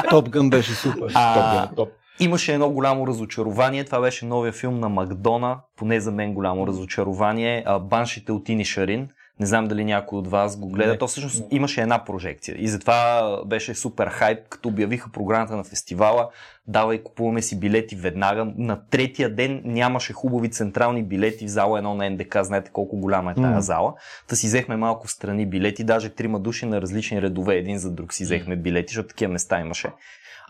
[0.10, 1.12] Топ Гън беше супер.
[1.14, 1.88] А, Top Gun, топ.
[2.20, 3.84] Имаше едно голямо разочарование.
[3.84, 5.60] Това беше новия филм на Макдона.
[5.76, 7.64] Поне за мен голямо разочарование.
[7.80, 9.08] Баншите от Ини Шарин.
[9.40, 10.92] Не знам дали някой от вас го гледа.
[10.92, 10.98] Не.
[10.98, 12.56] То всъщност имаше една прожекция.
[12.58, 16.30] И затова беше супер хайп, като обявиха програмата на фестивала.
[16.66, 18.52] Давай, купуваме си билети веднага.
[18.56, 22.36] На третия ден нямаше хубави централни билети в зала едно на НДК.
[22.42, 23.62] Знаете колко голяма е тая М.
[23.62, 23.94] зала.
[24.28, 25.84] Та си взехме малко в страни билети.
[25.84, 27.56] Даже трима души на различни редове.
[27.56, 29.88] Един за друг си взехме билети, защото такива места имаше.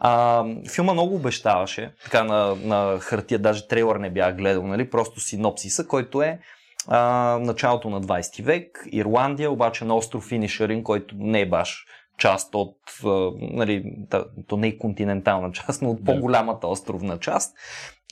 [0.00, 4.90] А, филма много обещаваше, така на, на хартия, даже трейлър не бях гледал, нали?
[4.90, 6.38] просто синопсиса, който е
[6.88, 6.98] а,
[7.42, 11.86] началото на 20 век, Ирландия, обаче на остров Инишарин, който не е баш
[12.18, 13.92] част от, а, нали,
[14.46, 17.56] то не е континентална част, но от по-голямата островна част.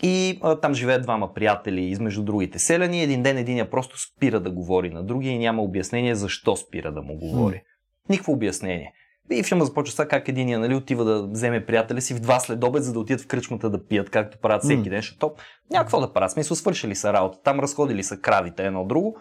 [0.02, 3.02] И а, там живеят двама приятели измежду другите селяни.
[3.02, 7.02] Един ден единия просто спира да говори на другия и няма обяснение защо спира да
[7.02, 7.62] му говори.
[8.08, 8.92] Никакво обяснение.
[9.30, 12.40] И филма започва с това как единия нали, отива да вземе приятеля си в два
[12.40, 15.34] следобед, за да отидат в кръчмата да пият, както правят всеки ден, защото
[15.70, 16.32] няма какво да правят.
[16.32, 17.38] Смисъл, свършили са работа.
[17.44, 19.16] Там разходили са кравите едно друго.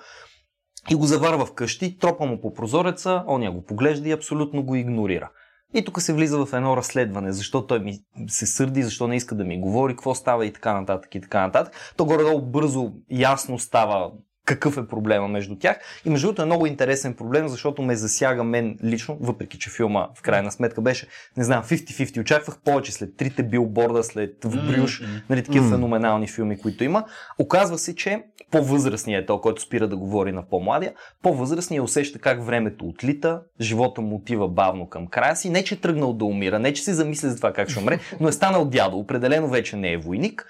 [0.89, 5.29] И го заварва вкъщи, тропа му по прозореца, оня го поглежда и абсолютно го игнорира.
[5.73, 9.35] И тук се влиза в едно разследване, защо той ми се сърди, защо не иска
[9.35, 11.73] да ми говори, какво става и така нататък и така нататък.
[11.97, 14.11] То горе-долу бързо ясно става
[14.45, 15.77] какъв е проблема между тях.
[16.05, 20.07] И между другото е много интересен проблем, защото ме засяга мен лично, въпреки че филма
[20.15, 22.21] в крайна сметка беше, не знам, 50-50.
[22.21, 25.71] Очаквах повече след трите билборда, след в Брюш, нали, такива М.
[25.71, 27.03] феноменални филми, които има.
[27.39, 32.45] Оказва се, че по-възрастният е то, който спира да говори на по-младия, по-възрастният усеща как
[32.45, 35.49] времето отлита, живота му отива бавно към края си.
[35.49, 37.99] Не, че е тръгнал да умира, не, че се замисля за това как ще умре,
[38.19, 38.97] но е станал дядо.
[38.97, 40.47] Определено вече не е войник.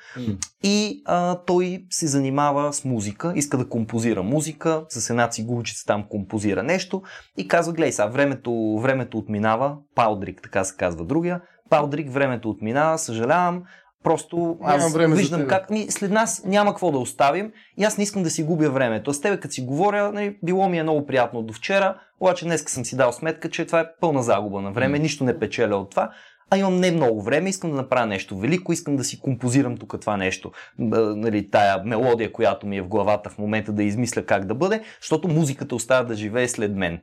[0.63, 6.05] И а, той се занимава с музика, иска да композира музика, с една цигулчица там
[6.09, 7.01] композира нещо
[7.37, 12.97] и казва, гледай сега, времето, времето отминава, Палдрик, така се казва другия, Палдрик, времето отминава,
[12.97, 13.63] съжалявам,
[14.03, 17.97] просто аз Нямам време виждам как ми, след нас няма какво да оставим и аз
[17.97, 19.13] не искам да си губя времето.
[19.13, 22.63] С тебе като си говоря, нали, било ми е много приятно до вчера, обаче днес
[22.67, 25.91] съм си дал сметка, че това е пълна загуба на време, нищо не печеля от
[25.91, 26.11] това
[26.51, 29.95] а имам не много време, искам да направя нещо велико, искам да си композирам тук
[30.01, 34.45] това нещо, нали, тая мелодия, която ми е в главата в момента да измисля как
[34.45, 36.99] да бъде, защото музиката остава да живее след мен.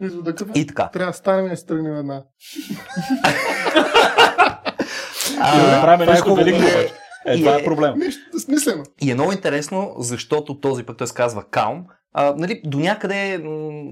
[0.00, 0.56] Извода какъв?
[0.56, 0.88] И така.
[0.88, 2.22] Трябва да станем и да се тръгнем една.
[5.36, 6.62] Да правим това е нещо велико.
[7.26, 7.98] Е, И това е- е проблем.
[7.98, 8.84] Нещо смислено.
[9.02, 11.84] И е много интересно, защото този пък той се казва Калм,
[12.16, 13.38] А, нали, до някъде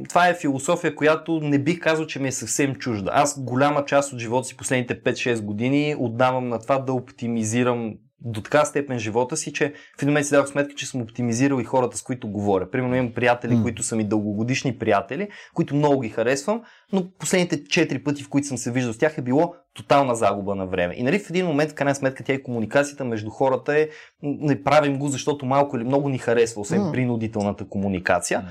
[0.09, 3.11] това е философия, която не бих казал, че ми е съвсем чужда.
[3.15, 8.43] Аз голяма част от живота си, последните 5-6 години, отдавам на това да оптимизирам до
[8.43, 11.65] така степен живота си, че в един момент си дадох сметка, че съм оптимизирал и
[11.65, 12.71] хората, с които говоря.
[12.71, 13.63] Примерно имам приятели, М.
[13.63, 18.47] които са ми дългогодишни приятели, които много ги харесвам, но последните 4 пъти, в които
[18.49, 20.95] съм се виждал с тях, е било тотална загуба на време.
[20.97, 23.89] И нали, в един момент, в крайна сметка, тя и комуникацията между хората е,
[24.23, 26.93] не правим го, защото малко или много ни харесва, освен М.
[26.93, 28.41] принудителната комуникация.
[28.41, 28.49] М.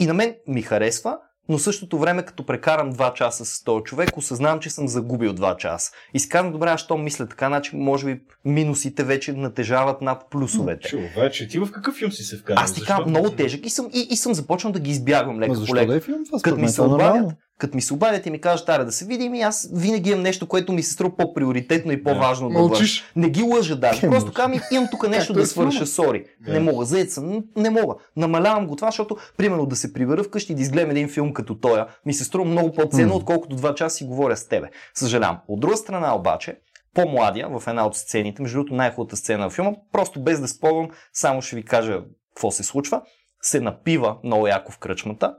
[0.00, 4.16] И на мен ми харесва, но същото време, като прекарам 2 часа с този човек,
[4.16, 5.92] осъзнавам, че съм загубил 2 часа.
[6.14, 10.30] И си казвам, добре, аз що мисля така, значи може би минусите вече натежават над
[10.30, 10.88] плюсовете.
[10.88, 12.64] Човече, ти в какъв филм си се вкарал?
[12.64, 15.54] Аз ти казвам, много тежък и съм, и, и съм започнал да ги избягвам леко
[15.54, 16.38] защо да е филм това?
[16.42, 19.04] Като ми се е обадят, като ми се обадят и ми кажат, аре да се
[19.04, 22.68] видим и аз винаги имам нещо, което ми се струва по-приоритетно и по-важно да, върша.
[22.68, 23.04] Мълчиш.
[23.16, 24.00] Не ги лъжа даже.
[24.00, 25.70] Ке Просто казвам, имам тук нещо е да в филма.
[25.70, 26.24] свърша, сори.
[26.40, 26.52] Да.
[26.52, 27.94] Не мога, заед съм, не мога.
[28.16, 31.54] Намалявам го това, защото, примерно, да се прибера вкъщи и да изгледам един филм като
[31.54, 33.14] тоя, ми се струва много по-ценно, М.
[33.14, 34.68] отколкото два часа си говоря с тебе.
[34.94, 35.38] Съжалявам.
[35.48, 36.58] От друга страна обаче,
[36.94, 40.90] по-младия в една от сцените, между другото най-хубавата сцена в филма, просто без да спомням,
[41.12, 42.00] само ще ви кажа
[42.34, 43.02] какво се случва,
[43.42, 45.34] се напива много яко в кръчмата,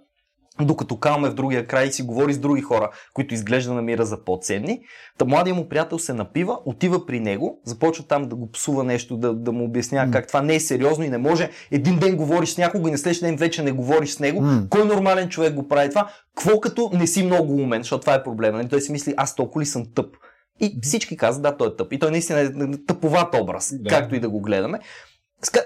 [0.62, 4.24] докато калме в другия край и си говори с други хора, които изглежда намира за
[4.24, 4.82] по-ценни.
[5.18, 9.18] Та младия му приятел се напива, отива при него, започва там да го псува нещо,
[9.18, 10.12] да, да му обяснява М.
[10.12, 11.50] как това не е сериозно и не може.
[11.72, 14.42] Един ден говориш с някого и на следващия ден вече не говориш с него.
[14.42, 14.64] М.
[14.70, 16.10] Кой нормален човек го прави това?
[16.36, 18.58] Кво като не си много умен, защото това е проблема.
[18.58, 18.70] нали?
[18.70, 20.16] Той си мисли, аз толкова ли съм тъп?
[20.60, 21.94] И всички казват, да, той е тъп.
[21.94, 22.50] И той наистина е
[22.88, 23.90] тъповат образ, Да.
[23.90, 24.80] както и да го гледаме.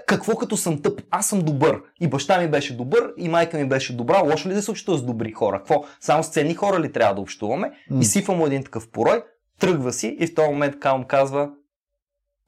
[0.07, 1.01] Какво като съм тъп?
[1.11, 1.81] Аз съм добър.
[2.01, 4.23] И баща ми беше добър, и майка ми беше добра.
[4.23, 5.57] Лошо ли да се общува с добри хора?
[5.57, 5.83] Какво?
[5.99, 7.71] Само с ценни хора ли трябва да общуваме?
[7.89, 7.99] М.
[8.01, 9.23] И сифа му един такъв порой,
[9.59, 11.49] тръгва си и в този момент Каум казва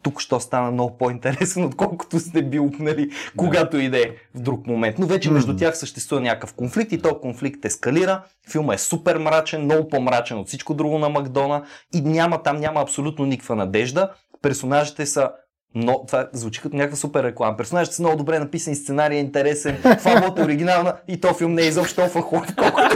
[0.03, 4.99] тук що стана много по-интересен, отколкото сте бил, нали, когато иде в друг момент.
[4.99, 5.59] Но вече между Мгм.
[5.59, 8.23] тях съществува някакъв конфликт и този конфликт ескалира.
[8.51, 12.81] Филма е супер мрачен, много по-мрачен от всичко друго на Макдона и няма там няма
[12.81, 14.11] абсолютно никаква надежда.
[14.41, 15.31] Персонажите са
[15.75, 17.57] но това звучи като някаква супер реклама.
[17.57, 21.61] Персонажите са много добре написани, сценария е интересен, фабулата е оригинална и то филм не
[21.61, 22.90] е изобщо толкова хубав, колкото.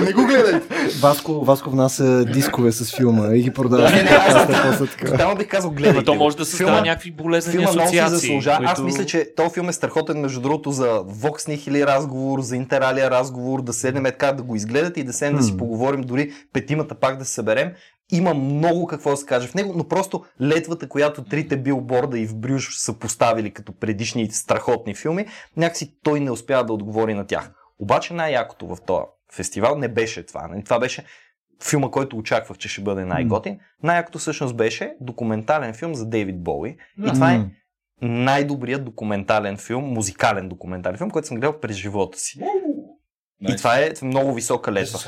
[0.00, 0.60] Не го гледай.
[1.00, 3.90] Васко, Васко внася дискове с филма и ги продава.
[3.90, 4.78] Не, не, аз-.
[5.10, 8.42] Тотално бих казал, гледайте то може да създава някакви болезнени асоциации.
[8.46, 13.10] Аз мисля, че този филм е страхотен, между другото, за Vox Nihili разговор, за Интералия
[13.10, 16.32] разговор, да седнем е така да го изгледате и да седнем да си поговорим, дори
[16.52, 17.70] петимата пак да се съберем.
[18.12, 22.26] Има много какво да се каже в него, но просто летвата, която трите билборда и
[22.26, 27.26] в Брюш са поставили като предишни страхотни филми, някакси той не успява да отговори на
[27.26, 27.50] тях.
[27.78, 30.48] Обаче най-якото в този фестивал не беше това.
[30.48, 30.64] нали?
[30.64, 31.04] Това беше
[31.62, 33.58] филма, който очаквах, че ще бъде най-готин.
[33.82, 36.76] Най-якото всъщност беше документален филм за Дейвид Боуи.
[36.98, 37.40] И това е
[38.02, 42.38] най-добрият документален филм, музикален документален филм, който съм гледал през живота си.
[43.40, 44.98] И това е много висока летва.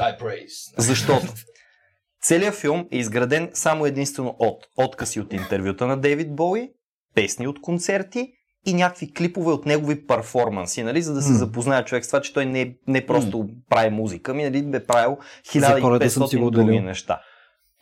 [0.79, 1.33] Защото
[2.23, 6.71] целият филм е изграден само единствено от откъси от интервюта на Дейвид Боуи,
[7.15, 8.33] песни от концерти
[8.67, 11.39] и някакви клипове от негови перформанси, нали, за да се М.
[11.39, 15.19] запознае човек с това, че той не, не просто прави музика, ми нали, бе правил
[15.55, 17.21] За коледа съм си 1500 го други неща.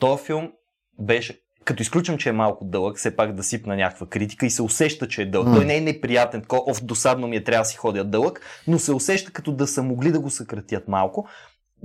[0.00, 0.52] Този филм
[0.98, 4.62] беше като изключвам, че е малко дълъг, все пак да сипна някаква критика и се
[4.62, 5.48] усеща, че е дълъг.
[5.48, 5.54] М.
[5.54, 8.78] Той не е неприятен, такова, оф, досадно ми е, трябва да си ходя дълъг, но
[8.78, 11.28] се усеща като да са могли да го съкратят малко.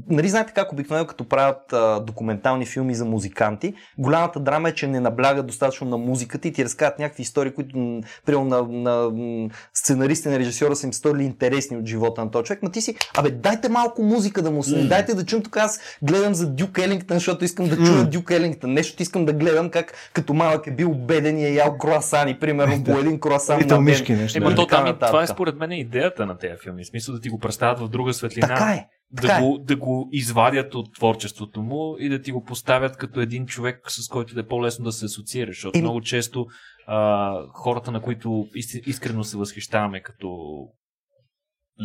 [0.09, 4.87] Нали знаете как обикновено като правят а, документални филми за музиканти, голямата драма е, че
[4.87, 9.49] не наблягат достатъчно на музиката и ти разказват някакви истории, които примерно на, на м,
[9.73, 12.95] сценаристи, на режисьора са им сторили интересни от живота на този човек, но ти си,
[13.17, 14.83] абе дайте малко музика да му се, М.
[14.83, 18.05] дайте да чуем тук аз гледам за Дюк Елингтън, защото искам да чуя М.
[18.05, 21.77] Дюк Елингтън, нещо искам да гледам как като малък е бил беден и е ял
[21.77, 23.83] круасани, примерно по един круасан на ден.
[23.83, 24.37] мишки нещо.
[24.37, 24.55] Ема Да.
[24.55, 26.83] то там, това е според мен идеята на тези филми.
[26.83, 28.47] В смисъл да ти го представят в друга светлина.
[28.47, 28.87] Така е.
[29.13, 29.41] Да, е.
[29.41, 33.81] го, да го извадят от творчеството му и да ти го поставят като един човек,
[33.87, 35.55] с който да е по-лесно да се асоциираш.
[35.55, 36.45] Защото Еми- много често
[36.87, 40.37] а, хората, на които ис- искрено се възхищаваме като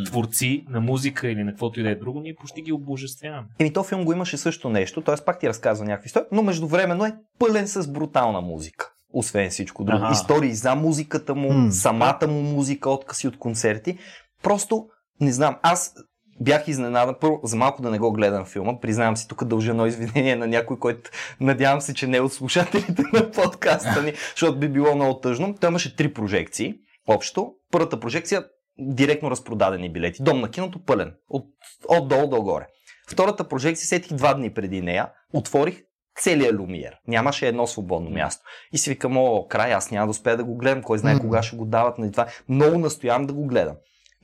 [0.07, 3.49] творци на музика или на каквото и да е друго, ние почти ги обожествяваме.
[3.59, 5.25] Еми, то филм го имаше също нещо, т.е.
[5.25, 8.93] пак ти разказва някакви истории, но междувременно е пълен с брутална музика.
[9.12, 10.05] Освен всичко друго.
[10.05, 10.12] Аха.
[10.12, 11.73] Истории за музиката му, М.
[11.73, 13.99] самата му музика, откъси от концерти.
[14.43, 14.87] Просто,
[15.21, 15.95] не знам, аз
[16.40, 17.14] бях изненадан.
[17.20, 18.81] Първо, за малко да не го гледам филма.
[18.81, 22.33] Признавам си, тук дължа едно извинение на някой, който надявам се, че не е от
[22.33, 25.55] слушателите на подкаста ни, защото би било много тъжно.
[25.61, 26.75] Той имаше три прожекции.
[27.09, 27.53] Общо.
[27.72, 28.44] Първата прожекция
[28.79, 30.22] директно разпродадени билети.
[30.22, 31.14] Дом на киното пълен.
[31.29, 31.44] От,
[31.88, 32.66] от долу до горе.
[33.11, 35.11] Втората прожекция сетих два дни преди нея.
[35.33, 35.83] Отворих
[36.20, 36.94] целият Люмиер.
[37.09, 38.44] Нямаше едно свободно място.
[38.72, 41.42] И си викам, о, край, аз няма да успея да го гледам, кой знае кога
[41.42, 42.27] ще го дават на това.
[42.49, 43.77] Много настоявам да го гледам.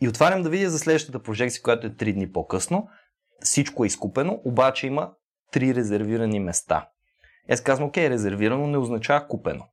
[0.03, 2.89] И отварям да видя за следващата прожекция, която е 3 дни по-късно.
[3.41, 5.11] Всичко е изкупено, обаче има
[5.53, 6.89] три резервирани места.
[7.51, 9.65] Аз казвам, окей, резервирано не означава купено.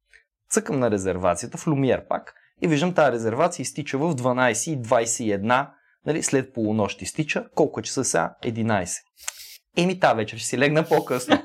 [0.49, 5.69] Цъкам на резервацията в Люмиер пак и виждам тази резервация изтича в 12.21,
[6.05, 7.49] нали, след полунощ изтича.
[7.55, 8.35] Колко е часа сега?
[8.43, 8.89] 11.
[9.77, 11.43] Еми тази вечер ще си легна по-късно.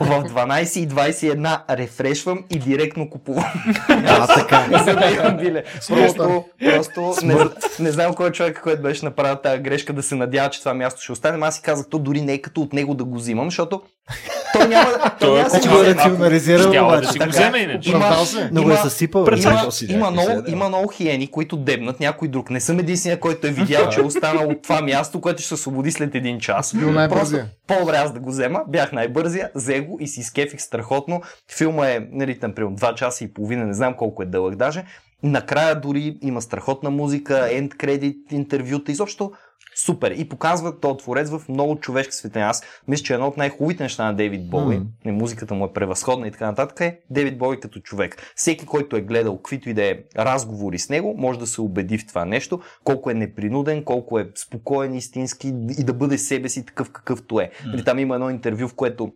[0.00, 3.52] в 12.21 рефрешвам и директно купувам.
[3.88, 4.84] А, така.
[4.84, 5.64] за да имам биле.
[5.88, 7.36] Просто, просто не,
[7.80, 10.74] не знам кой е човек, който беше направил тази грешка да се надява, че това
[10.74, 11.46] място ще остане.
[11.46, 13.82] Аз си казах, то дори не е като от него да го взимам, защото
[14.58, 14.90] той няма,
[15.20, 15.94] той няма да си го е вземе.
[15.94, 17.12] рационализирал, Щяла да обаче.
[17.12, 17.90] си го вземе иначе.
[17.90, 18.48] Има- Оправдал се.
[18.52, 19.26] Много е Има- съсипал.
[19.28, 22.50] Има, има, много, има много хиени, които дебнат някой друг.
[22.50, 25.54] Не съм единствения, който е видял, че е останал от това място, което ще се
[25.54, 26.74] освободи след един час.
[26.74, 27.46] Бил най-бързия.
[27.66, 31.20] По-добре аз да го взема, бях най-бързия, взе го и си изкефих страхотно.
[31.50, 34.84] Филма е, нали, там, примерно 2 часа и половина, не знам колко е дълъг даже.
[35.22, 39.32] Накрая дори има страхотна музика, енд кредит, интервюта, изобщо
[39.76, 40.10] супер.
[40.10, 42.46] И показва този творец в много човешка светлина.
[42.46, 44.56] Аз мисля, че едно от най-хубавите неща на Дейвид Мгм.
[45.06, 45.10] mm.
[45.10, 48.32] музиката му е превъзходна и така нататък, е Дейвид Боуи като човек.
[48.36, 51.98] Всеки, който е гледал каквито и да е разговори с него, може да се убеди
[51.98, 56.66] в това нещо, колко е непринуден, колко е спокоен, истински и да бъде себе си
[56.66, 57.50] такъв какъвто е.
[57.64, 57.84] Mm.
[57.84, 59.12] Там има едно интервю, в което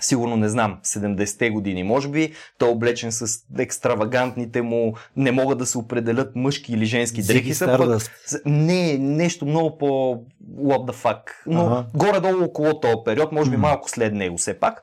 [0.00, 3.26] сигурно не знам, 70-те години, може би, той е облечен с
[3.58, 7.54] екстравагантните му, не могат да се определят мъжки или женски дрехи.
[7.54, 8.10] Са пък-
[8.46, 9.86] Не, нещо много по
[10.56, 11.20] what the fuck.
[11.46, 11.84] Но Ага.
[11.94, 14.82] горе-долу около този период, може би малко след него все пак.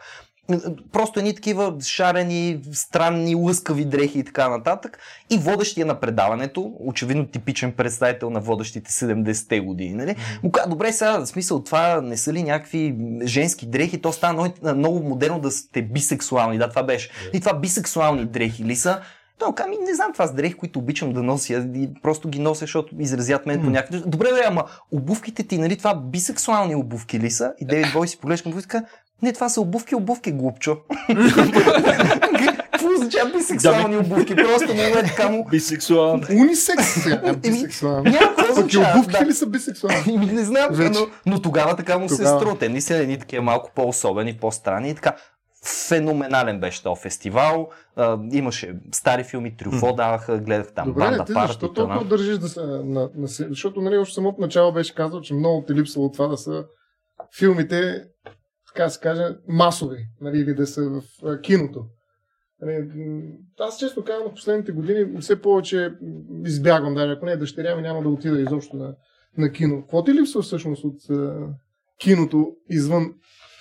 [0.92, 5.00] Просто едни такива шарени, странни, лъскави дрехи и така нататък.
[5.30, 10.16] И водещия на предаването, очевидно типичен представител на водещите 70-те години, нали?
[10.44, 14.02] Му каза, добре, сега, в смисъл, това не са ли някакви женски дрехи?
[14.02, 16.58] То става много, много модерно да сте бисексуални.
[16.58, 17.10] Да, това беше.
[17.34, 19.02] И това бисексуални дрехи ли са?
[19.40, 22.40] Той каза, ми не знам, това са дрехи, които обичам да нося и просто ги
[22.40, 23.72] нося, защото изразят мен по М.
[23.72, 24.02] някакъв.
[24.02, 27.54] Добре, бе, ама обувките ти, нали, това бисексуални обувки ли са?
[27.60, 28.54] И Дейвид Бой си поглежда към
[29.22, 30.78] не, това са обувки, обувки, глупчо.
[32.72, 34.36] Какво означава бисексуални обувки?
[34.36, 35.46] Просто не е така му.
[35.50, 36.26] Бисексуален.
[36.32, 37.34] Унисекс сега.
[37.34, 38.04] Бисексуален.
[38.04, 38.92] Няма какво Пък и означава.
[38.92, 39.30] обувките да.
[39.30, 40.18] ли са бисексуални?
[40.18, 40.94] Не знам,
[41.26, 42.58] но, тогава така му се струва.
[42.60, 45.16] Те наистина едни такива малко по-особени, по-странни и така.
[45.88, 47.70] Феноменален беше този фестивал.
[47.96, 51.74] А, имаше стари филми, Трюфо даваха, гледах там Добре, банда ти защо партията.
[51.74, 52.04] толкова На...
[52.04, 52.60] държиш да се...
[52.62, 56.28] На, на, се- защото нали, още самото начало беше казал, че много ти липсвало това
[56.28, 56.64] да са
[57.40, 58.04] филмите,
[58.76, 61.86] така се каже, масови, нали, или да са в киното.
[62.62, 62.88] Нали,
[63.60, 65.94] аз често казвам, в последните години все повече
[66.46, 68.96] избягвам, даже ако не е дъщеря ми, няма да отида изобщо на,
[69.38, 69.82] на кино.
[69.82, 70.98] Какво ти липсва всъщност от
[72.00, 73.14] киното извън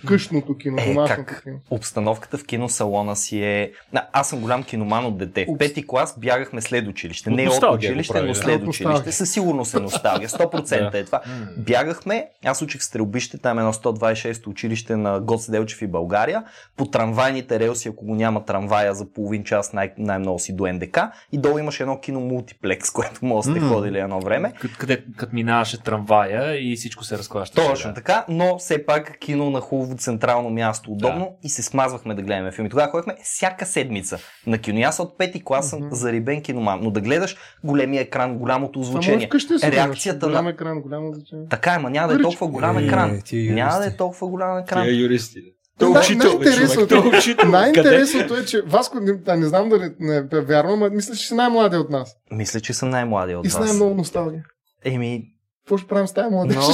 [0.06, 1.42] къщното кино, Е, домашното как?
[1.42, 1.56] кино?
[1.70, 3.72] Обстановката в киносалона си е...
[3.94, 5.46] А, аз съм голям киноман от дете.
[5.48, 7.30] В пети клас бягахме след училище.
[7.30, 9.12] От Не от носталгия го училище, прави, но след От училище.
[9.12, 10.28] Със сигурност е носталгия.
[10.28, 11.20] 100% е това.
[11.56, 16.44] Бягахме, аз учих стрелбище, там е едно 126 училище на Гоце Делчев и България,
[16.76, 20.98] по трамвайните релси, ако го няма трамвая за половин час, най- най-много си до НДК,
[21.32, 24.52] и долу имаше едно кино мултиплекс, което може да сте ходили едно време.
[24.60, 27.68] Къд, къде, като минаваше трамвая и всичко се разклащаше.
[27.68, 32.22] Точно така, но все пак кино на хубаво централно място, удобно и се смазвахме да
[32.22, 32.70] гледаме филми.
[32.70, 34.80] Тогава ходихме всяка седмица на кино.
[34.80, 35.94] Аз от пети клас съм Мгм.
[35.94, 38.82] зарибен киноман, но да гледаш големия екран, голямото
[39.20, 41.46] вкъщи си реакцията голям на- екран, голямо значение.
[41.50, 43.20] Така е, ма няма да е толкова голям Е, екран.
[43.32, 44.82] Няма да е толкова голям екран.
[44.84, 45.38] Тия юристи.
[45.80, 47.14] Най- Той е учител, най-интересното- човек.
[47.14, 47.48] Е учител.
[47.48, 51.34] Най-интересното е, че Васко, не, да, не знам дали не вярвам, но мисля, че си
[51.34, 52.16] най-младия от нас.
[52.30, 54.42] Мисля, че съм най-младия от И с най-много носталгия.
[54.84, 55.22] Еми,
[55.64, 56.56] Какво ще правим с тази младеж?
[56.56, 56.72] много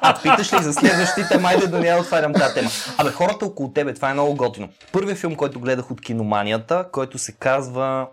[0.00, 2.68] А питаш ли за следващите, майде да не я отварям тази тема.
[2.98, 4.68] Абе, хората около тебе, това е много готино.
[4.92, 8.08] Първият филм, който гледах от киноманията, който се казва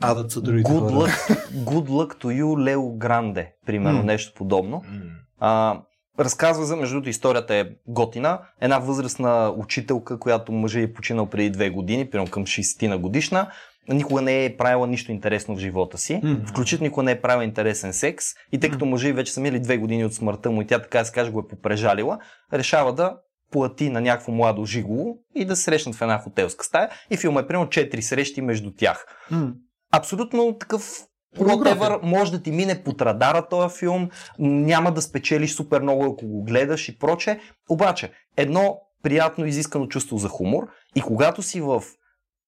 [0.00, 0.92] Адът са другите Good хора.
[0.92, 3.52] luck, good luck to you, Лео Гранде.
[3.66, 4.04] Примерно М.
[4.04, 4.76] нещо подобно.
[4.76, 5.00] М.
[5.40, 5.80] А,
[6.20, 8.38] разказва за, между другото, историята е готина.
[8.60, 13.50] Една възрастна учителка, която мъжа е починал преди две години, примерно към 60 на годишна,
[13.88, 16.20] никога не е правила нищо интересно в живота си.
[16.22, 16.36] М.
[16.46, 18.26] Включително никога не е правила интересен секс.
[18.52, 20.98] И тъй като мъжа вече са мили две години от смъртта му и тя така
[20.98, 22.18] да се каже го е попрежалила,
[22.52, 23.16] решава да
[23.52, 26.90] плати на някакво младо жиголо и да се срещнат в една хотелска стая.
[27.10, 29.52] И филма е примерно 4 срещи между тях М.
[29.92, 31.06] абсолютно такъв
[31.38, 36.26] whatever, може да ти мине под радара този филм, няма да спечелиш супер много, ако
[36.26, 37.40] го гледаш и проче.
[37.70, 41.82] Обаче, едно приятно изискано чувство за хумор и когато си в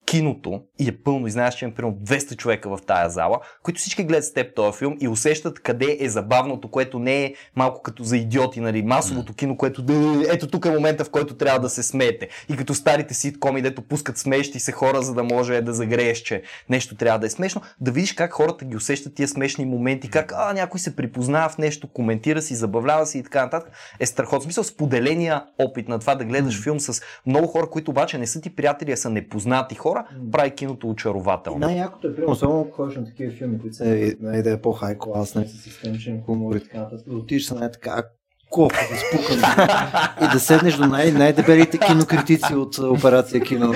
[0.07, 3.81] киното и е пълно и знаеш, че има примерно 200 човека в тая зала, които
[3.81, 7.83] всички гледат с теб този филм и усещат къде е забавното, което не е малко
[7.83, 9.85] като за идиоти, нали, масовото кино, което
[10.29, 12.29] ето тук е момента, в който трябва да се смеете.
[12.49, 16.43] И като старите ситкоми, дето пускат смеещи се хора, за да може да загрееш, че
[16.69, 20.33] нещо трябва да е смешно, да видиш как хората ги усещат тия смешни моменти, как
[20.37, 24.43] а, някой се припознава в нещо, коментира си, забавлява си и така нататък, е страхотно.
[24.43, 28.41] Смисъл споделения опит на това да гледаш филм с много хора, които обаче не са
[28.41, 29.96] ти приятели, а са непознати хора,
[30.33, 31.59] прави киното очарователно.
[31.59, 35.47] Най-якото е, примерно, ако ходиш на такива филми, които са една идея по-хай клас, не
[35.47, 38.03] с системичен хумор и така нататък, да отидеш са най-така
[38.51, 39.39] колко да спукан
[40.29, 43.75] и да седнеш до най- най-дебелите кинокритици от операция кино.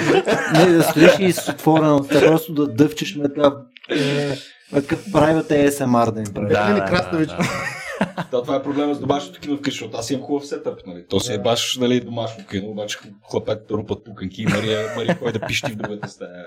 [0.53, 3.53] Не, да стоиш и с отворена от просто да дъвчеш ме така,
[3.91, 4.37] е,
[4.75, 6.49] така правят ASMR да им прави.
[6.49, 7.39] Да, да, да, да.
[8.31, 11.07] Да, това е проблема с домашното кино вкъщи, защото аз имам хубав сетъп, нали?
[11.09, 12.99] То си е баш, нали, домашно кино, обаче
[13.31, 16.47] хлапетата рупат пуканки и Мария, Мария кой да пищи в другата стая.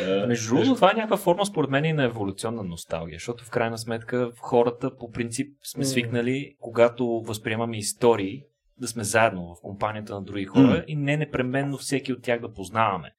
[0.00, 3.50] Е, Между другото, това е някаква форма, според мен, и на еволюционна носталгия, защото в
[3.50, 8.42] крайна сметка хората по принцип сме свикнали, когато възприемаме истории,
[8.80, 12.52] да сме заедно в компанията на други хора и не непременно всеки от тях да
[12.52, 13.10] познаваме.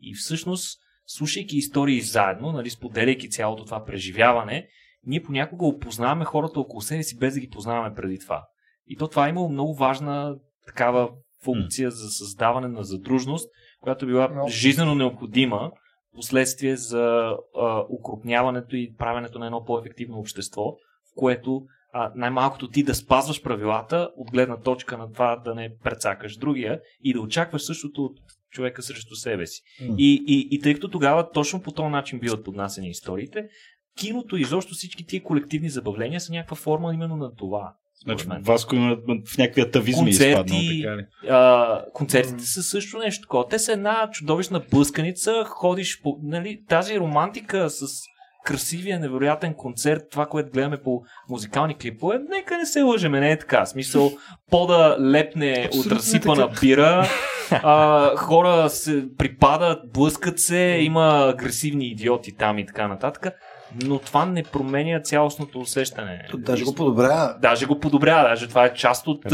[0.00, 4.68] И всъщност, слушайки истории заедно, нали, споделяйки цялото това преживяване,
[5.06, 8.46] ние понякога опознаваме хората около себе си, без да ги познаваме преди това.
[8.86, 10.36] И то това е имало много важна
[10.66, 11.10] такава
[11.44, 13.50] функция за създаване на задружност,
[13.80, 15.70] която е била жизненно необходима
[16.14, 22.82] последствие за а, укрупняването и правенето на едно по-ефективно общество, в което а, най-малкото ти
[22.82, 27.62] да спазваш правилата от гледна точка на това да не прецакаш другия и да очакваш
[27.62, 28.16] същото от
[28.50, 29.62] човека срещу себе си.
[29.80, 29.94] М.
[29.98, 33.48] И, и, и тъй като тогава точно по този начин биват поднасени историите,
[33.98, 37.74] киното и изобщо всички тия колективни забавления са някаква форма именно на това.
[38.04, 38.26] Значи.
[38.40, 41.30] Васко има в някакви атавизми Концерти, изпаднал, така ли?
[41.30, 43.48] а, концертите са също нещо такова.
[43.48, 46.18] Те са една чудовищна блъсканица, ходиш по...
[46.22, 47.86] Нали, тази романтика с
[48.44, 53.38] красивия, невероятен концерт, това, което гледаме по музикални клипове, нека не се лъжеме, не е
[53.38, 53.66] така.
[53.66, 54.12] Смисъл,
[54.50, 57.06] пода лепне от Абсолютно разсипана бира,
[57.50, 63.34] а, хора се припадат, блъскат се, има агресивни идиоти там и така нататък,
[63.84, 66.26] но това не променя цялостното усещане.
[66.30, 67.36] То Даже го подобрява.
[67.42, 69.24] Даже го подобрява, даже това е част от,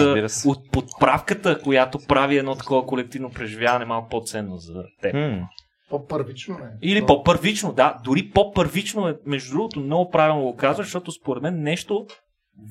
[0.47, 5.14] от подправката, която прави едно такова колективно преживяване малко по-ценно за теб.
[5.14, 5.49] М.
[5.91, 6.70] По-първично не.
[6.83, 7.97] Или по-първично, да.
[8.05, 12.07] Дори по-първично е, между другото, много правилно го казва, защото според мен нещо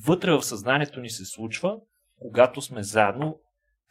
[0.06, 1.76] вътре в съзнанието ни се случва,
[2.22, 3.36] когато сме заедно.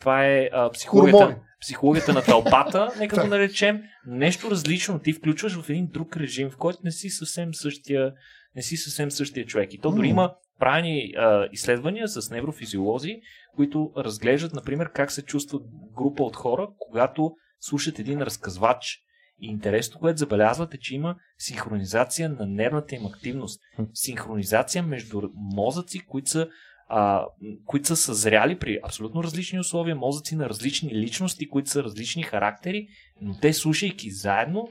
[0.00, 1.40] Това е а, психологията, Хормони.
[1.60, 3.82] психологията на тълпата, нека го наречем.
[4.06, 4.98] Нещо различно.
[4.98, 8.12] Ти включваш в един друг режим, в който не си съвсем същия,
[8.56, 9.74] не си съвсем същия човек.
[9.74, 13.20] И то дори има правени а, изследвания с неврофизиолози,
[13.56, 15.62] които разглеждат, например, как се чувстват
[15.96, 18.98] група от хора, когато слушат един разказвач.
[19.40, 23.60] И интересното, което забелязват е, че има синхронизация на нервната им активност.
[23.94, 26.48] Синхронизация между мозъци, които са,
[26.88, 27.26] а,
[27.66, 32.86] които са съзряли при абсолютно различни условия, мозъци на различни личности, които са различни характери,
[33.20, 34.68] но те слушайки заедно,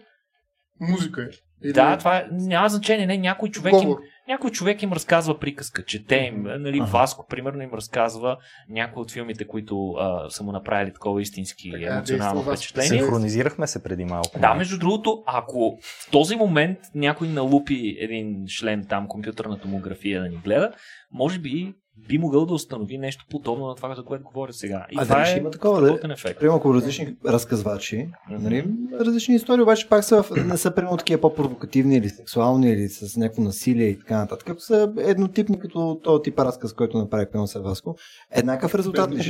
[0.79, 1.27] Музика е.
[1.63, 3.95] Или да, това е, няма значение, не, някой човек им,
[4.27, 6.91] някой човек им разказва приказка, чете им, нали, Ага.
[6.91, 8.37] Васко, примерно, им разказва
[8.69, 12.89] някои от филмите, които а, са му направили такова истински Така, емоционално действа впечатление.
[12.89, 14.39] Синхронизирахме се преди малко.
[14.39, 20.29] Да, между другото, ако в този момент някой налупи един шлем там, компютърна томография да
[20.29, 20.71] ни гледа,
[21.11, 21.73] може би
[22.07, 24.85] би могъл да установи нещо подобно на това, за което говоря сега.
[24.91, 26.13] И А това е ще има такова, да?
[26.13, 26.39] ефект.
[26.39, 28.65] Примерно, ако различни разказвачи, нали,
[28.99, 33.41] различни истории, обаче пак са не са примерно такива по-провокативни или сексуални или с някакво
[33.41, 34.49] насилие и така нататък.
[34.49, 37.95] Ако са еднотипни като този тип разказ, който направи Пено Саваско,
[38.31, 39.23] еднакъв резултат ли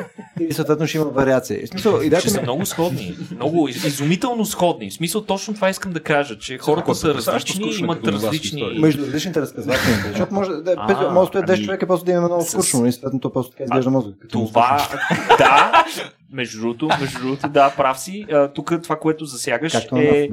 [0.00, 0.04] е?
[0.40, 0.44] Е.
[0.44, 1.66] Или съответно ще има вариация.
[1.66, 2.42] В смисъл, Ще идеята са ми...
[2.42, 3.16] много сходни.
[3.36, 4.90] Много из- изумително сходни.
[4.90, 8.60] В смисъл, точно това искам да кажа, че хората са различни, имат различни...
[8.60, 8.80] история.
[8.80, 9.80] Между различните разказвачи.
[10.08, 10.72] Защото може да,
[11.26, 12.86] стоят 10 ами, човека, после да имаме много скучно.
[12.86, 14.14] И съответно то просто така изглежда мозък.
[14.30, 14.88] Това,
[15.38, 15.84] да,
[16.32, 18.26] между другото, между другото, да, прав си.
[18.54, 20.28] Тук това, което засягаш Както е.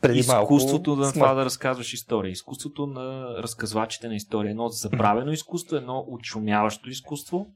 [0.00, 2.30] Преди изкуството на това да разказваш история.
[2.30, 4.50] Изкуството на разказвачите на история.
[4.50, 7.46] Едно забравено изкуство, едно отшумяващо изкуство,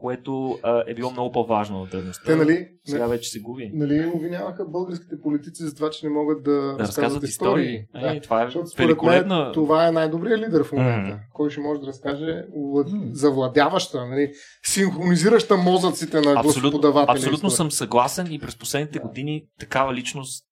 [0.00, 2.24] което а, е било много по-важно от древността.
[2.26, 3.70] Те, нали, Сега вече се губи.
[3.74, 7.84] нали обвиняваха българските политици за това, че не могат да, Да разказват истории.
[7.92, 8.16] Да.
[8.16, 9.52] Е, това е Защото според мен великолепна.
[9.52, 11.22] това е най-добрият лидер в момента, Мгм.
[11.32, 12.92] кой ще може да разкаже влад...
[12.92, 13.08] Мгм.
[13.12, 14.32] завладяваща, нали,
[14.64, 17.12] синхронизираща мозъците на Абсолютно, гласоподавателя.
[17.12, 17.50] абсолютно история.
[17.52, 20.44] съм съгласен и през последните години такава личност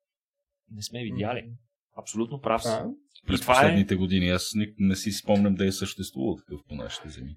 [0.71, 1.45] не сме видяли.
[1.97, 2.69] Абсолютно прав си.
[2.69, 2.87] А,
[3.27, 7.09] През е- последните години аз не, не си спомням да е съществувал такъв по нашите
[7.09, 7.37] земи.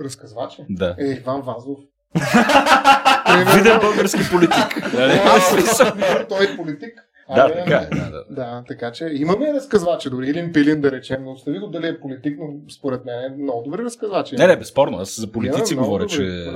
[0.00, 0.64] Разказвачи.
[0.70, 0.96] Да.
[0.98, 1.78] Е, Иван Вазов.
[3.56, 4.92] Виден български политик.
[6.28, 6.94] Той е политик.
[7.34, 7.88] Да, така е.
[7.96, 8.24] Да, да.
[8.30, 12.00] Да, така че имаме разказвачи, дори един пилин да речем, но остави го дали е
[12.00, 14.36] политик, но според мен е много добри разказвачи.
[14.36, 14.98] Не, не, безспорно.
[14.98, 16.46] Аз за политици говоря, че,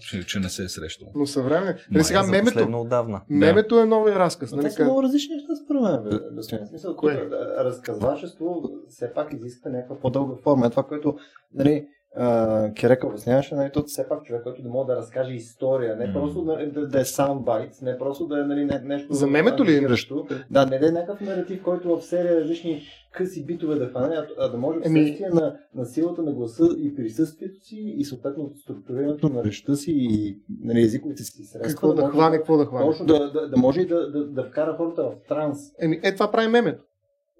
[0.00, 1.08] че, че не се е срещал.
[1.14, 1.64] Но съвремен.
[1.64, 3.20] Май, Нали, сега За мемето, отдавна.
[3.28, 4.50] мемето е новия разказ.
[4.52, 6.20] Но Нали, са много различни неща според мен.
[6.36, 7.28] В смисъл, Кое?
[7.58, 10.70] разказвачество все пак изисква някаква по-дълга форма.
[10.70, 11.16] Това, което
[11.54, 11.86] нали,
[12.80, 16.12] Керека обясняваше, нали, то все пак човек, който да може да разкаже история, не Мгм.
[16.12, 19.64] просто нали, да, да е soundbite, не просто да е нали, не, нещо За мемето
[19.64, 19.78] ли имаш?
[19.78, 20.26] ангажиращо.
[20.50, 24.26] Да, не да е някакъв наратив, който в серия различни къси битове да хване, а,
[24.38, 29.28] а да може Еми- на, на силата на гласа и присъствието си и съответно структурирането
[29.28, 31.70] на речта си и нали, езиковите си средства.
[31.70, 32.86] Какво да може хване, какво да хване.
[32.86, 35.58] Точно, да, да, да може и да, да, да вкара хората в транс.
[35.80, 36.84] Еми, е, това прави мемето.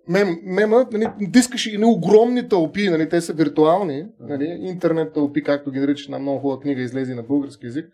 [0.08, 5.70] Мем, мема, нали, дискаш и огромни тълпи, нали, те са виртуални, нали, интернет тълпи, както
[5.70, 7.86] ги нарича на много хубава книга, излезе на български язик.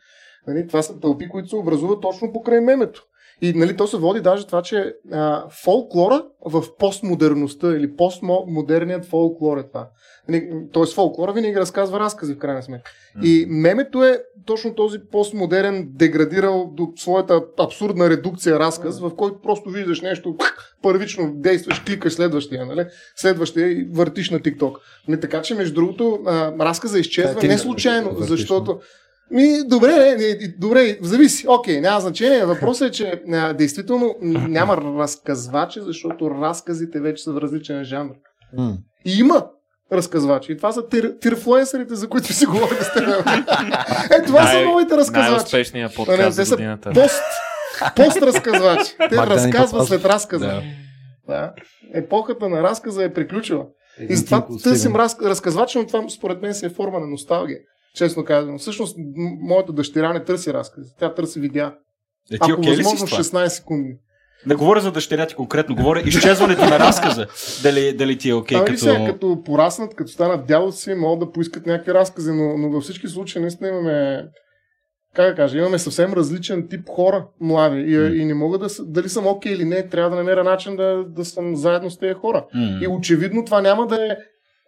[0.47, 3.07] Нали, това са тълпи, които се образуват точно покрай мемето.
[3.43, 9.59] И нали, то се води даже това, че а, фолклора в постмодерността или постмодерният фолклор
[9.59, 9.89] е това.
[10.29, 12.91] Нали, Тоест фолклора винаги разказва разкази в крайна сметка.
[13.23, 19.71] И мемето е точно този постмодерен деградирал до своята абсурдна редукция разказ, в който просто
[19.71, 20.37] виждаш нещо,
[20.83, 22.87] първично действаш, кликаш следващия, нали?
[23.17, 24.77] следващия и въртиш на TikTok.
[25.09, 28.81] Не, така че, между другото, а, разказа изчезва Да, не не случайно, въртиш, защото
[29.31, 31.47] ми, добре, не, не, добре, зависи.
[31.49, 32.45] Окей, няма значение.
[32.45, 38.11] Въпросът е, че а, действително няма разказвачи, защото разказите вече са в различен жанр.
[38.57, 38.77] М.
[39.07, 39.47] И има
[39.93, 40.53] разказвачи.
[40.53, 43.27] И това са тир, тирфлуенсърите, за които си говорим с теб.
[44.13, 45.31] Е, това са Най- новите разказвачи.
[45.31, 46.91] Най-успешният А, не, подкаст те за са годината.
[46.93, 47.23] пост,
[47.97, 48.93] пост разказвачи.
[48.99, 50.47] Те разказват след разказа.
[50.47, 50.63] Да.
[51.29, 51.53] Да.
[51.95, 53.65] Епохата на разказа е приключила.
[54.01, 57.07] И Един затова тип търсим раз, разказвач, но това според мен си е форма на
[57.07, 57.59] носталгия.
[57.95, 58.59] Честно казвам.
[58.59, 58.97] Всъщност,
[59.41, 60.91] моята дъщеря не търси разкази.
[60.99, 61.75] Тя търси видеа.
[62.33, 63.45] Е, ти Ако си възможно с това?
[63.45, 63.97] 16 секунди.
[64.47, 67.27] Не говоря за дъщеря ти конкретно, говоря изчезването на разказа.
[67.63, 68.79] Дали, дали ти е окей Ами като...
[68.79, 72.83] сега, като пораснат, като станат дядо си, могат да поискат някакви разкази, но, но във
[72.83, 74.25] всички случаи наистина имаме
[75.15, 78.07] как да кажа, имаме съвсем различен тип хора, млади, и, М.
[78.07, 81.25] и не мога да, дали съм окей или не, трябва да намеря начин да, да
[81.25, 82.47] съм заедно с тези хора.
[82.55, 82.79] М.
[82.83, 84.17] И очевидно това няма да е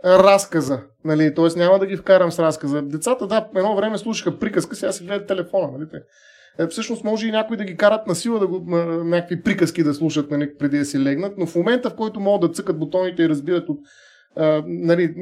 [0.05, 1.59] разказа, нали, т.е.
[1.59, 2.83] няма да ги вкарам с разказа.
[2.83, 5.87] Децата, да, едно време слушаха приказка, сега си гледат телефона, нали?
[6.59, 8.61] Е, всъщност може и някои да ги карат на сила да го,
[9.05, 12.51] някакви приказки да слушат нали, преди да си легнат, но в момента, в който могат
[12.51, 13.79] да цъкат бутоните и разбират от
[14.37, 15.15] а, нали,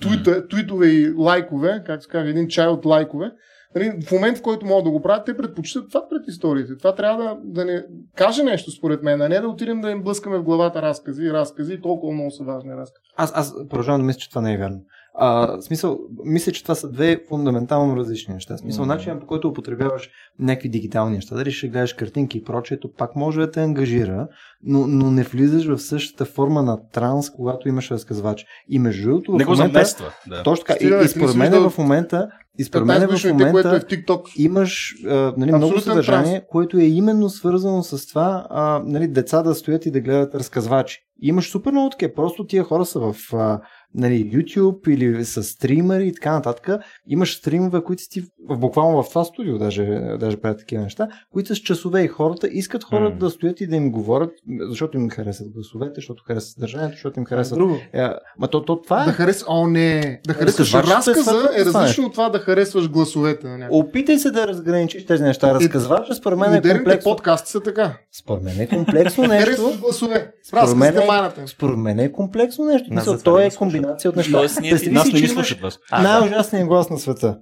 [0.00, 3.30] туита, туитове и лайкове, как се казва, един чай от лайкове,
[3.74, 6.76] нали, в момент, в който могат да го правят, те предпочитат това пред историите.
[6.76, 7.84] Това трябва да, да не
[8.16, 11.74] каже нещо, според мен, а не да отидем да им блъскаме в главата разкази разкази
[11.74, 13.08] и толкова много са важни разкази.
[13.16, 14.80] Аз, аз продължавам да мисля, че това не е вярно.
[15.20, 18.56] А, в смисъл, мисля, че това са две фундаментално различни неща.
[18.56, 18.94] В смисъл, Мгм.
[18.94, 23.40] начинът по който употребяваш някакви дигитални неща, дали ще гледаш картинки и прочеето, пак може
[23.40, 24.28] да те ангажира,
[24.62, 28.44] но, но не влизаш в същата форма на транс, когато имаш разказвач.
[28.68, 30.12] И между другото, Не в го момента, замества.
[30.28, 30.42] Да.
[30.42, 33.08] точно така, Стига, и, и според мен виждал в момента, и според мен в 15
[33.08, 34.36] което е момента в TikTok.
[34.36, 39.54] имаш а, нали, много съдържание, което е именно свързано с това а, нали, деца да
[39.54, 40.98] стоят и да гледат разказвачи.
[41.22, 42.14] Имаш супер много такива.
[42.14, 43.60] Просто тия хора са в а,
[43.94, 46.68] нали, YouTube или с стримери и така нататък.
[47.06, 49.84] Имаш стримове, които си в- буквално в това студио даже,
[50.20, 53.18] даже правят такива неща, които с часове и хората искат хората М.
[53.18, 54.30] да стоят и да им говорят,
[54.60, 57.58] защото им харесват гласовете, защото харесват съдържанието, защото им харесват.
[57.58, 57.78] Друго.
[57.92, 58.06] Е,
[58.38, 59.06] ма то, то това е.
[59.06, 59.44] Да харес...
[59.48, 60.20] О, не!
[60.26, 61.10] Да харесваш разказа
[61.56, 63.78] е това различно от това да харесваш гласовете на някой.
[63.78, 65.54] Опитай се да разграничиш тези неща.
[65.54, 67.12] Разказвача според мен е комплексно.
[67.12, 67.96] подкасти са така.
[68.12, 69.44] Според мен е комплексно нещо.
[69.46, 70.32] Харесваш гласове.
[70.42, 71.46] Според мен е-.
[71.46, 72.88] Според мен е комплексно нещо.
[73.24, 73.77] То е слушат.
[73.82, 74.38] Комбинация от неща.
[74.38, 75.78] Тоест, ние- Представи Нас си, не ни слушат вас.
[75.92, 77.38] Най-ужасният глас на света.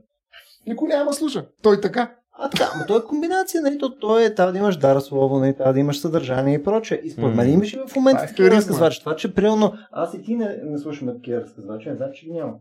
[0.67, 1.47] Никой няма да слуша.
[1.63, 2.15] Той така.
[2.39, 3.79] А така, но то е комбинация, нали?
[3.79, 5.57] То, то е, трябва да имаш дар слово, нали?
[5.57, 7.01] трябва да имаш съдържание и прочее.
[7.05, 9.01] И според мен имаш и в момента е такива разказвачи.
[9.01, 12.33] Това, че примерно аз и ти не, не слушаме такива разказвачи, не значи, че ги
[12.33, 12.53] няма.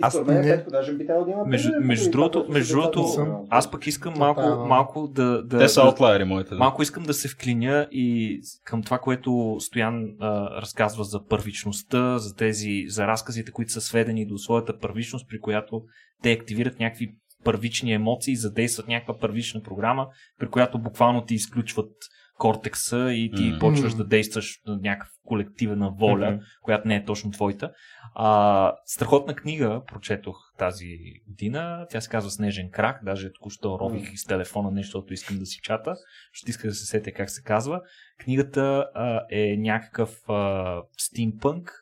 [0.00, 0.56] Аз според мен, не.
[0.56, 1.44] Петко, даже би трябвало да има.
[1.44, 3.36] Между, между другото, между другото, съм.
[3.50, 6.50] аз пък искам малко, е, но- малко да, да, Те са аутлайери, моите.
[6.50, 6.56] Да.
[6.56, 12.36] Малко искам да се вклиня и към това, което Стоян а, разказва за първичността, за
[12.36, 15.82] тези, за разказите, които са сведени до своята първичност, при която
[16.22, 17.14] те активират някакви
[17.44, 20.06] първични емоции, задействат някаква първична програма,
[20.38, 21.90] при която буквално ти изключват
[22.38, 23.58] кортекса и ти Мгм.
[23.58, 26.40] почваш да действаш на някаква колективна воля, Мгм.
[26.62, 27.72] която не е точно твоята.
[28.14, 30.96] А, страхотна книга прочетох тази
[31.28, 31.86] година.
[31.90, 33.04] Тя се казва Снежен крак.
[33.04, 35.94] Даже току-що рових из телефона нещо, защото искам да си чата.
[36.32, 37.80] Ще иска да се сетя как се казва.
[38.18, 41.72] Книгата а, е някакъв а, стимпънк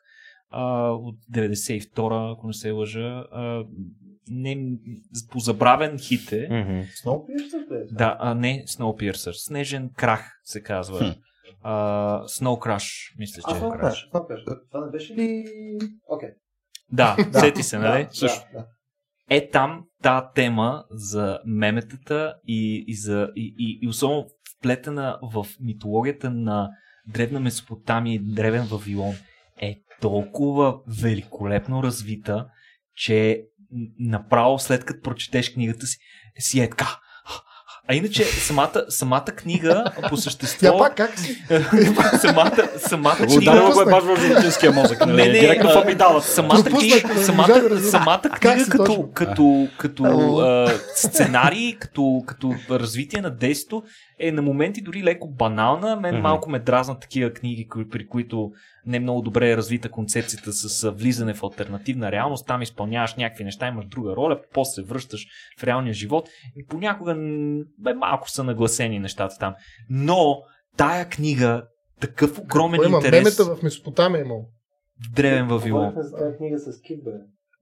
[0.49, 3.23] а, от 92-а, ако не се лъжа.
[3.31, 3.63] А,
[4.31, 4.77] не,
[5.31, 6.47] позабравен хит е.
[6.51, 6.81] Мгм.
[7.05, 7.85] Snowpiercer бе.
[7.91, 9.31] Да, а не Snowpiercer.
[9.31, 10.99] Снежен крах се казва.
[10.99, 11.19] Хм.
[11.63, 13.61] А, Snow Crash, мисля, А, че е.
[13.61, 14.11] Snowcrash.
[14.11, 14.59] Snowcrash.
[14.71, 15.45] Това не беше ли...
[16.07, 16.29] Окей.
[16.91, 18.03] Да, сети се, нали?
[18.03, 18.45] Да, Също.
[18.53, 18.65] да, да.
[19.29, 24.27] Е там тази тема за меметата и, и, за, и, и, и особено
[24.57, 26.69] вплетена в митологията на
[27.07, 29.13] древна Месопотамия и древен Вавилон
[29.61, 32.47] е толкова великолепно развита,
[32.95, 33.45] че
[33.99, 35.97] направо след като прочетеш книгата си,
[36.39, 36.99] си е така.
[37.87, 40.65] А иначе самата, самата книга по същество...
[40.67, 41.43] Я пак как си?
[42.21, 43.41] самата, самата книга...
[43.41, 45.05] ударила го е баш в животинския мозък.
[45.05, 45.31] Не, Нали?
[45.31, 46.27] не, Директно а, в амигдалата.
[46.27, 53.83] Самата книга, не самата, самата книга като, като, като сценарий, като, като развитие на действието
[54.21, 55.95] е на моменти дори леко банална.
[55.95, 56.21] Мен Мгм.
[56.21, 58.51] малко ме дразнат такива книги, кои- при които
[58.85, 62.47] не е много добре е развита концепцията с влизане в альтернативна реалност.
[62.47, 65.27] Там изпълняваш някакви неща, имаш друга роля, после се връщаш
[65.59, 67.15] в реалния живот и понякога
[67.79, 69.53] бе, малко са нагласени нещата там.
[69.89, 70.37] Но
[70.77, 71.63] тая книга
[72.01, 74.45] такъв огромен Кой има интерес мемета в Месопотамия имал.
[75.05, 75.79] в древен Вавилон.
[75.79, 77.11] Говорихме за тази книга с Кит, бе.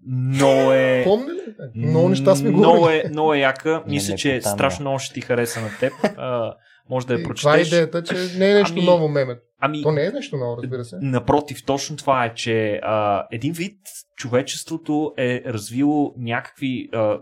[0.06, 1.04] Но е...
[1.04, 1.39] Помни ли?
[1.76, 3.02] Много неща сме Много говорили.
[3.06, 3.84] е, много е яка.
[3.88, 4.56] Мисля, че Месопотамия.
[4.58, 5.93] страшно много ще ти хареса на теб.
[6.18, 6.54] А,
[6.89, 7.68] може да я И Това е прочетеш.
[7.68, 9.39] идеята, че не е нещо Ами- ново меме.
[9.60, 10.97] Ами, То не е нещо ново, разбира се.
[11.02, 13.78] Напротив, точно това е, че а, един вид
[14.18, 17.20] човечеството е развило някакви а,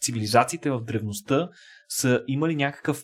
[0.00, 1.48] цивилизациите в древността
[1.88, 3.02] са имали някакъв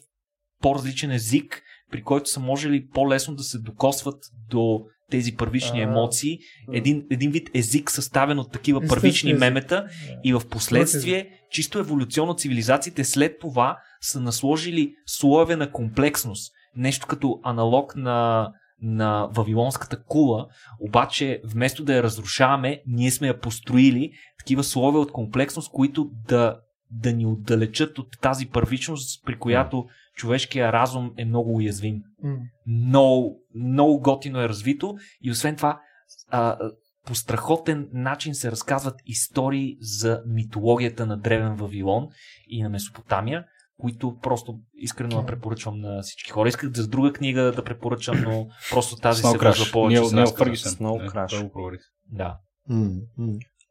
[0.63, 4.19] по-различен език, при който са можели по-лесно да се докосват
[4.51, 4.81] до
[5.11, 6.39] тези първични емоции.
[6.73, 9.87] Един, един вид език съставен от такива първични мемета.
[10.25, 16.53] И в последствие, чисто еволюционно цивилизациите след това са насложили слоеве на комплексност.
[16.77, 18.53] Нещо като аналог на,
[18.83, 20.47] на Вавилонската кула,
[20.81, 26.57] обаче вместо да я разрушаваме, ние сме я построили такива слоеве от комплексност, които да,
[26.91, 29.85] да ни отдалечат от тази първичност, при която
[30.19, 32.37] човешкия разум е много уязвим М.
[32.67, 35.81] много, много готино е развито и освен това
[36.29, 36.59] а,
[37.07, 42.09] по страхотен начин се разказват истории за митологията на Древен Вавилон
[42.49, 43.45] и на Месопотамия,
[43.81, 46.49] които просто искрено я препоръчвам на всички хора.
[46.49, 50.21] Исках да с друга книга да препоръчам, но просто тази се връзва повече с Нил
[50.21, 50.45] разказа.
[50.45, 50.73] Фъргюсън.
[50.73, 51.81] Snow той го проверих.
[52.13, 52.39] Да.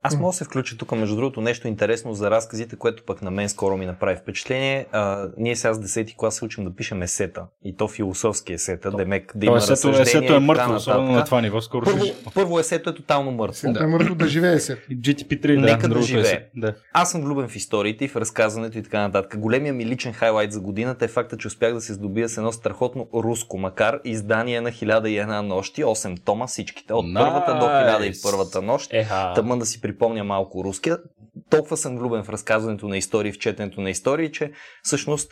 [0.03, 3.31] Аз мога да се включа тук, между другото, нещо интересно за разказите, което пък на
[3.31, 4.85] мен скоро ми направи впечатление.
[4.91, 7.45] А, ние сега с 10-ти клас се учим да пишем есета.
[7.63, 11.41] И то философски есета, демек да има Това есето, есето е мъртво, особено на това
[11.41, 11.61] ниво.
[11.61, 12.15] Скоро Първо, ще...
[12.33, 13.71] първо есето е тотално мъртво.
[13.71, 13.83] Да.
[13.83, 14.77] е мъртво да живее се.
[14.89, 16.45] И GTP3, да, Нека да живее.
[16.55, 16.73] Да.
[16.93, 19.39] Аз съм влюбен в историите и в разказването и така нататък.
[19.39, 22.51] Големия ми личен хайлайт за годината е факта, че успях да се здобия с едно
[22.51, 28.89] страхотно руско, макар издание на 1001 нощи, 8 тома всичките, от първата до 1001 нощ.
[28.93, 29.33] Еха.
[29.35, 30.97] Тъмън да си припомня малко руския.
[31.49, 34.51] Толкова съм влюбен в разказването на истории, в четенето на истории, че
[34.83, 35.31] всъщност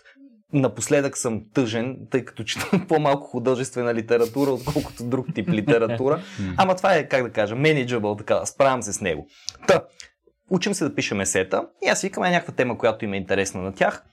[0.54, 6.22] напоследък съм тъжен, тъй като чета по-малко художествена литература, отколкото друг тип литература.
[6.58, 9.28] Ама това е, как да кажа, manageable, така, справям се с него.
[9.68, 9.82] Та,
[10.50, 13.62] учим се да пишем есета и аз викам е някаква тема, която им е интересна
[13.62, 14.04] на тях.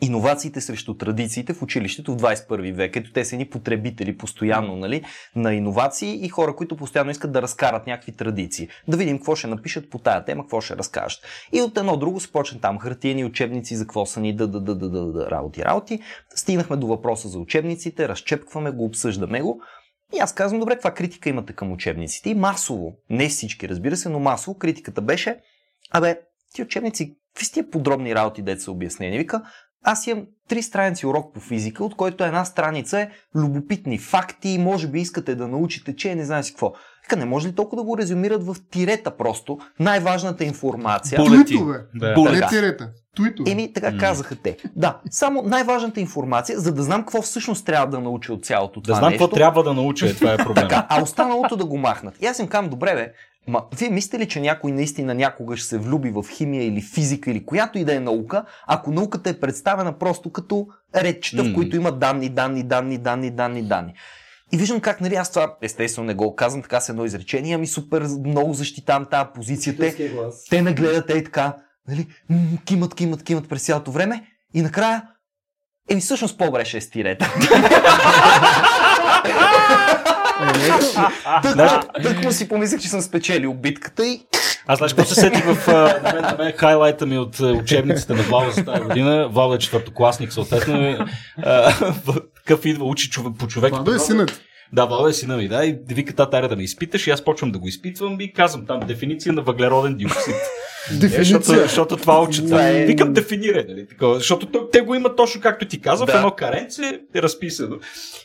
[0.00, 2.96] Иновациите срещу традициите в училището в 21 век.
[2.96, 5.04] Ето те са ни потребители постоянно нали,
[5.36, 8.68] на иновации и хора, които постоянно искат да разкарат някакви традиции.
[8.88, 11.20] Да видим какво ще напишат по тая тема, какво ще разкажат.
[11.52, 14.74] И от едно друго започна там хартиени учебници за какво са ни да, да, да,
[14.74, 16.00] да, да, да, работи, работи.
[16.34, 19.60] Стигнахме до въпроса за учебниците, разчепкваме го, обсъждаме го.
[20.14, 22.30] И аз казвам, добре, каква критика имате към учебниците?
[22.30, 25.38] И масово, не всички, разбира се, но масово критиката беше,
[25.90, 26.20] абе,
[26.54, 29.18] ти учебници, какви тия подробни работи, деца са обяснени?
[29.18, 29.42] Вика,
[29.86, 34.88] аз имам три страници урок по физика, от който една страница е любопитни факти, може
[34.88, 36.72] би искате да научите, че не знам си какво.
[37.04, 39.58] Вика, не може ли толкова да го резюмират в тирета просто?
[39.80, 41.16] Най-важната информация.
[41.16, 41.44] Булети.
[41.44, 41.80] Туитове.
[41.94, 42.14] Да.
[42.14, 42.34] Булет.
[42.34, 42.48] Така.
[42.48, 42.90] тирета.
[43.16, 43.50] Туитове.
[43.50, 44.56] Еми, така казаха те.
[44.76, 48.84] Да, само най-важната информация, за да знам какво всъщност трябва да науча от цялото Да
[48.84, 49.24] това знам нещо.
[49.24, 50.68] какво трябва да науча, е, това е проблема.
[50.68, 52.22] Така, а останалото да го махнат.
[52.22, 53.12] И аз им казвам, добре бе,
[53.48, 57.30] ма вие мислите ли, че някой наистина някога ще се влюби в химия или физика
[57.30, 60.66] или която и да е наука, ако науката е представена просто като
[60.96, 61.54] речета, в М.
[61.54, 63.94] които има данни, данни, данни, данни, данни, данни.
[64.52, 67.66] И виждам как, нали, аз това естествено не го казвам така с едно изречение, ами
[67.66, 69.76] супер много защитавам тази позиция.
[69.76, 70.16] Те,
[70.50, 71.56] те ме гледат ей така,
[71.88, 72.06] нали,
[72.64, 75.02] кимат, кимат, кимат през цялото време и накрая,
[75.90, 77.34] еми всъщност по-добре ще е с тирета.
[82.02, 84.20] Тък му си помислих, че съм спечелил битката и
[84.66, 88.14] Аз знаеш какво се сетих в а, на мен, на мен хайлайта ми от учебниците
[88.14, 89.28] на Владо за тази година.
[89.28, 90.76] Владо е четвъртокласник, съответно.
[90.76, 90.98] е,
[91.38, 91.70] а,
[92.04, 93.70] в- Такъв идва, учи човек, по човек.
[93.70, 94.40] Владо е синът.
[94.72, 95.64] Да, Владо е сина ми, да.
[95.64, 98.80] И вика аре да ме изпиташ и аз почвам да го изпитвам и казвам там
[98.80, 100.34] дефиниция на въглероден диоксид.
[100.90, 101.24] Дефиниция.
[101.24, 102.28] Защото, защото това.
[102.30, 103.86] Това е- Викам дефинирай, нали?
[103.88, 106.16] Такова, защото то- те го имат точно както ти каза, в Да.
[106.16, 106.82] едно каренце
[107.14, 107.76] е разписано.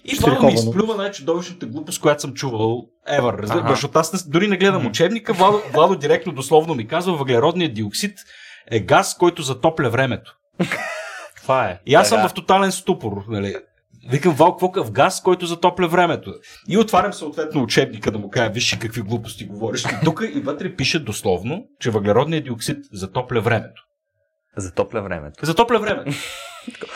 [0.06, 3.38] И това ми изплюва най-чудовищната глупост, която съм чувал ever.
[3.38, 3.70] Разбира, Ага.
[3.70, 5.34] защото аз не- дори не гледам учебника.
[5.34, 8.18] Владо, Владо директно дословно ми казва, въглеродният диоксид
[8.68, 10.36] е газ, който затопля времето.
[11.42, 11.80] Това е.
[11.86, 12.30] И аз съм Така.
[12.30, 13.12] в тотален ступор.
[13.28, 13.56] Нали?
[14.10, 16.34] Викам, Вал, какво газ, който затопля времето.
[16.68, 19.84] И отварям съответно учебника да му кажа, виж какви глупости говориш.
[19.84, 23.84] И тук и вътре пише дословно, че въглеродният диоксид затопля времето.
[24.58, 25.46] Затопля времето.
[25.46, 26.12] Затопля времето.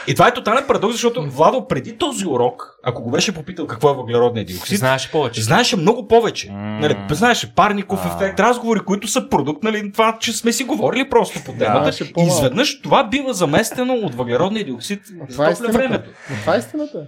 [0.07, 3.89] И това е тотален парадокс, защото Владо преди този урок, ако го беше попитал какво
[3.89, 5.41] е въглеродният диоксид, знаеш повече.
[5.41, 6.51] знаеше много повече.
[6.51, 6.57] М.
[6.57, 8.15] Нали, знаеше парников А.
[8.15, 11.91] ефект, разговори, които са продукт, нали, това, че сме си говорили просто по темата.
[11.91, 15.01] Знаеше и изведнъж това бива заместено от въглеродния диоксид.
[15.31, 16.09] Това е времето.
[16.29, 17.07] Но това е истината.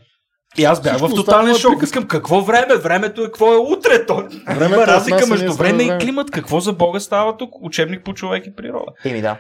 [0.58, 1.84] И аз бях Всичко в тотален е шок.
[1.84, 2.76] Искам какво време?
[2.76, 4.06] Времето е какво е утре.
[4.06, 4.16] То...
[4.48, 6.00] Времето Има е разлика между с време и време.
[6.02, 6.32] климат.
[6.32, 7.50] Какво за Бога става тук?
[7.62, 8.92] Учебник по човек и природа.
[9.06, 9.38] Еми да.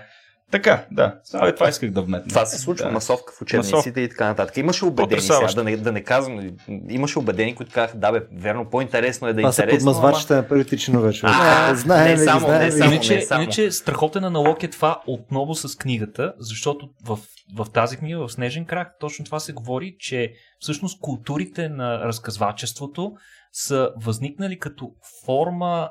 [0.51, 1.15] Така, да.
[1.33, 2.29] Абе, това исках да вметна.
[2.29, 2.91] Това се случва, Да.
[2.91, 4.01] масовка в учебниците Масовка.
[4.01, 4.57] и така нататък.
[4.57, 6.51] Имаше убедени сега, да не, да не казвам,
[6.89, 9.91] имаше убедени, които казаха, да бе, верно, по-интересно е да е Това са интересно.
[9.93, 11.35] подмазвачите на първите чинове, човек.
[11.73, 12.91] Знаем не само, знаем не само.
[12.91, 13.43] Иначе, не само.
[13.43, 17.19] иначе страхотен аналог е това отново с книгата, защото в,
[17.55, 23.11] в тази книга, в Снежен крак, точно това се говори, че всъщност културите на разказвачеството
[23.51, 24.91] са възникнали като
[25.25, 25.89] форма,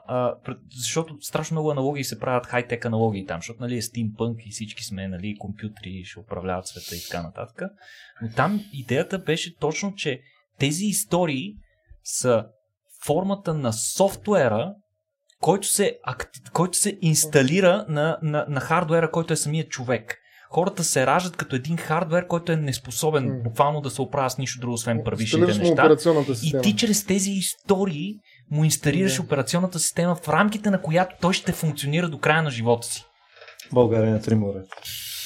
[0.71, 4.85] защото страшно много аналогии се правят, хай-тек аналогии там, защото нали, е стимпънк и всички
[4.85, 7.63] сме нали, компютри, ще управляват света и така нататък.
[8.23, 10.21] Но там идеята беше точно, че
[10.59, 11.55] тези истории
[12.05, 12.47] са
[13.05, 14.75] формата на софтуера,
[15.41, 15.99] който се,
[16.53, 20.19] който се инсталира на, на, на хардуера, който е самия човек.
[20.51, 23.35] Хората се раждат като един хардвер, който е неспособен М.
[23.45, 25.73] буквално да се оправя с нищо друго, освен първичните неща.
[25.73, 28.15] операционната И ти чрез тези истории
[28.51, 29.23] му инсталираш Да.
[29.23, 33.05] операционната система в рамките на която той ще функционира до края на живота си.
[33.73, 34.63] България на три моря.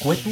[0.02, 0.28] Което,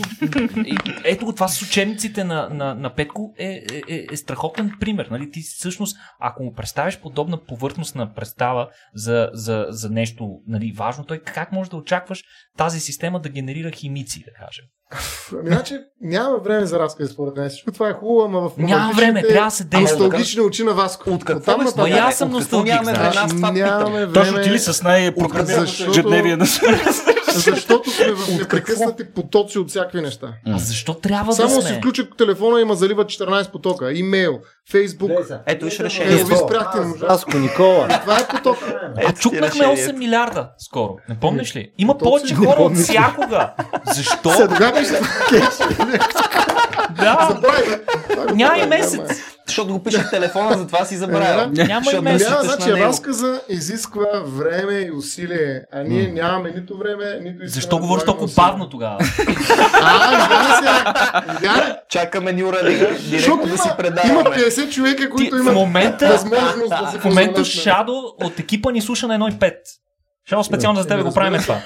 [0.67, 4.73] е- ето го, това с учебниците на, на, на Петко е, е, е, е страхотен
[4.81, 5.09] пример.
[5.11, 5.31] Нали?
[5.31, 11.19] Ти всъщност, ако му представиш подобна повърхностна представа за, за, за нещо нали, важно, той
[11.19, 12.25] как може да очакваш
[12.57, 14.65] тази система да генерира химици, да кажем?
[15.33, 17.49] Ами, значи, няма време за разкази, според мен.
[17.49, 19.99] Всичко това е хубаво, ама в Няма време, трябва да се действа.
[19.99, 21.11] Носталгични очи на Васко.
[21.11, 23.33] От какво нататък- Ма аз съм От носталгик, нямаме знаеш.
[23.33, 24.13] Нямаме време.
[24.13, 26.47] Точно ти ли с най-програмираното Защото- ежедневие на
[27.39, 30.33] Защото сме в непрекъснати потоци от всякакви неща.
[30.47, 31.77] А защо трябва Само да си сме?
[31.77, 33.93] включа телефона и ма залива 14 потока.
[33.93, 34.39] Имейл,
[34.71, 35.11] Фейсбук.
[35.47, 36.27] Ето виж Е, решението.
[36.27, 37.07] ви спряхте, не можа.
[37.09, 37.89] Аско, Никола.
[38.01, 38.91] Това е потока.
[38.99, 39.83] А чукнахме решението.
[39.83, 40.97] 8 милиарда скоро.
[41.09, 41.73] Не помниш ли?
[41.79, 43.53] Има повече хора от всякога.
[43.87, 44.31] Защо?
[44.31, 45.01] Сега ще
[46.97, 47.79] Да, забравя.
[48.35, 49.23] няма и месец.
[49.47, 51.51] Защото го пише в телефона, затова си забравя.
[51.59, 52.29] Е, Няма и месец.
[52.43, 57.49] Значи разказа изисква време и усилие, а ние нямаме нито време, нито искаме.
[57.49, 58.99] Защо говориш толкова бавно тогава?
[59.83, 61.77] А.
[61.89, 64.37] Чакаме Нюра Лига, директно Защото да си има, има предаваме.
[64.37, 65.55] 50 човека, които имат
[66.03, 69.53] възможност да се в момента Шадо от екипа ни слуша на 1.5.
[70.29, 71.61] Шадо специално за тебе го правим това.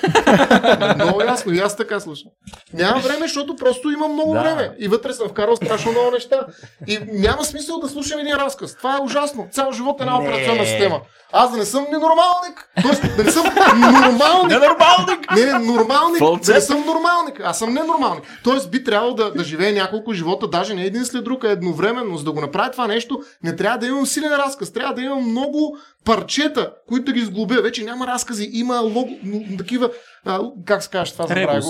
[0.95, 2.31] Много ясно, и аз така слушам.
[2.73, 4.41] Няма време, защото просто има много Да.
[4.41, 4.71] време.
[4.79, 6.41] И вътре съм вкарал страшно много неща.
[6.87, 8.77] И няма смисъл да слушам един разказ.
[8.77, 9.49] Това е ужасно.
[9.53, 11.01] Цял живот е една операционна система.
[11.33, 12.69] Аз да не съм ненормалник.
[12.83, 14.51] Тоест, да не съм нормалник.
[14.51, 15.31] Ненормалник!
[15.37, 16.23] Не, не, нормалник.
[16.47, 17.41] Да не съм нормалник.
[17.45, 18.25] Аз съм ненормалник.
[18.45, 22.17] Тоест би трябвало да, да живее няколко живота, даже не един след друг, а едновременно.
[22.17, 24.73] За да го направя това нещо, не трябва да имам силен разказ.
[24.73, 27.63] Трябва да имам много парчета, които да ги сглобя.
[27.63, 29.11] Вече няма разкази, има лого,
[29.59, 29.91] такива,
[30.25, 31.37] а, как се казва това?
[31.37, 31.67] Ребус.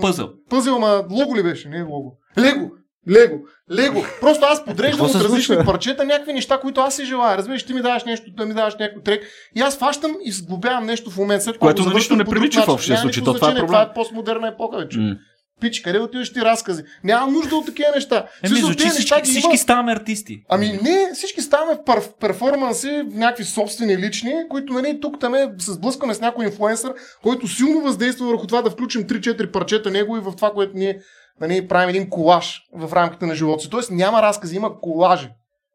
[0.00, 0.30] Пъзъл.
[0.50, 1.68] Пъзел, ама лого ли беше?
[1.68, 2.18] Не лого.
[2.38, 2.70] Лего.
[3.10, 3.38] Лего.
[3.72, 4.04] Лего.
[4.20, 7.38] Просто аз подреждам от различни парчета някакви неща, които аз си желая.
[7.38, 9.24] Разбираш, ти ми даваш нещо, да ми даваш някой трек.
[9.56, 11.44] И аз фащам и сглобявам нещо в момента.
[11.44, 13.24] След Което го на нищо не прилича в общия случай.
[13.24, 13.66] То това е проблем.
[13.66, 14.98] Това е постмодерна епоха вече.
[14.98, 15.16] М.
[15.60, 16.82] Пич, къде отиваш ти разкази?
[17.04, 18.16] Няма нужда от такива неща.
[18.16, 19.58] Еми, смисъл, звучи всички, неща всички има.
[19.58, 20.42] ставаме артисти.
[20.48, 25.34] Ами не, всички ставаме в пер, перформанси, в някакви собствени лични, които нали, тук там
[25.34, 29.90] е, се сблъскаме с някой инфлуенсър, който силно въздейства върху това да включим 3-4 парчета
[29.90, 31.00] него и в това, което ние
[31.40, 33.70] нали, правим един колаж в рамките на живота си.
[33.70, 35.28] Тоест няма разкази, има колажи.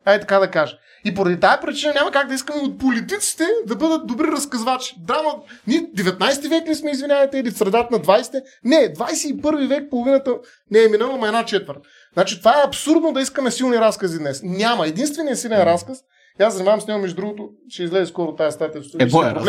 [0.06, 0.76] Ай така да кажа.
[1.06, 4.95] И поради тази причина няма как да искаме от политиците да бъдат добри разказвачи.
[4.97, 5.34] Драма,
[5.68, 8.41] ние 19 век ли сме, извинявайте, или средата на 20-те?
[8.64, 10.32] Не, 21 век половината
[10.72, 11.78] не е минала, ама една четвърт.
[12.14, 14.41] Значи това е абсурдно да искаме силни разкази днес.
[14.43, 14.88] Няма.
[14.88, 15.97] Единственият силен разказ,
[16.39, 18.82] и аз занимавам с него, между другото, ще излезе скоро тази статия.
[18.82, 19.08] в студио.
[19.08, 19.41] Е, боя, за-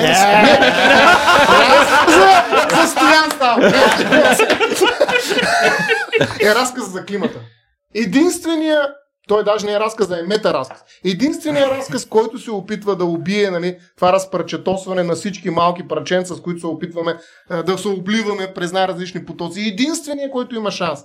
[2.77, 3.67] За Стоян става.
[6.41, 7.39] Е разказ за климата.
[7.95, 8.89] Единствения
[9.29, 10.81] Той даже не е разказ, а е метаразказ.
[11.05, 16.41] Единственият разказ, който се опитва да убие нали, това разпарчетосване на всички малки парченца, с
[16.41, 17.17] които се опитваме
[17.51, 19.61] а, да се обливаме през най-различни потоци.
[19.61, 21.01] Единственият, който има шанс.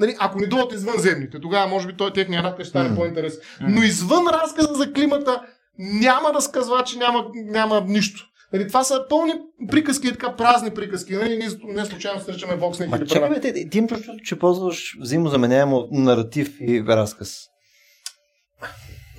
[0.00, 3.40] Нали, ако ни дойдат извънземните, тогава може би той техния разказ ще стане по-интересен.
[3.60, 5.42] Но извън разказа за климата
[5.78, 8.26] няма разказвачи, няма, няма нищо.
[8.52, 9.32] Нали, това са пълни
[9.70, 11.12] приказки, така празни приказки.
[11.12, 13.34] Нали, ние не случайно се речеме Vox Ма чакай, права.
[13.34, 17.49] бе, ти, ти чувството, че ползваш взаимозаменяемо наратив и разказ.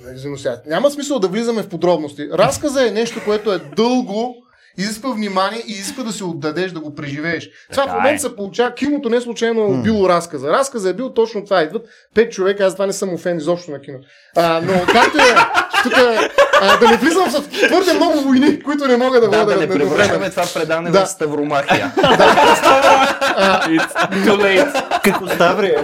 [0.04, 0.36] Нали.
[0.66, 2.28] Няма смисъл да влизаме в подробности.
[2.32, 4.34] Разказа е нещо, което е дълго,
[4.78, 7.50] изисква внимание и изисква да се отдадеш, да го преживееш.
[7.70, 8.18] Това в момента е.
[8.18, 9.78] се получава, киното не случайно е М.
[9.80, 10.48] убило разказа.
[10.48, 11.62] Разказа е бил точно това.
[11.62, 13.98] Идват пет човека, аз това не съм офен изобщо на кино.
[14.36, 15.34] А, но както е,
[15.82, 15.92] тук
[16.62, 19.56] а, да не влизам в твърде много войни, които не мога да Да, водя да
[19.56, 19.90] не едновременно.
[19.90, 21.04] превръщаме това предане Да.
[21.04, 21.92] в ставромахия.
[25.04, 25.74] Какво става, бе?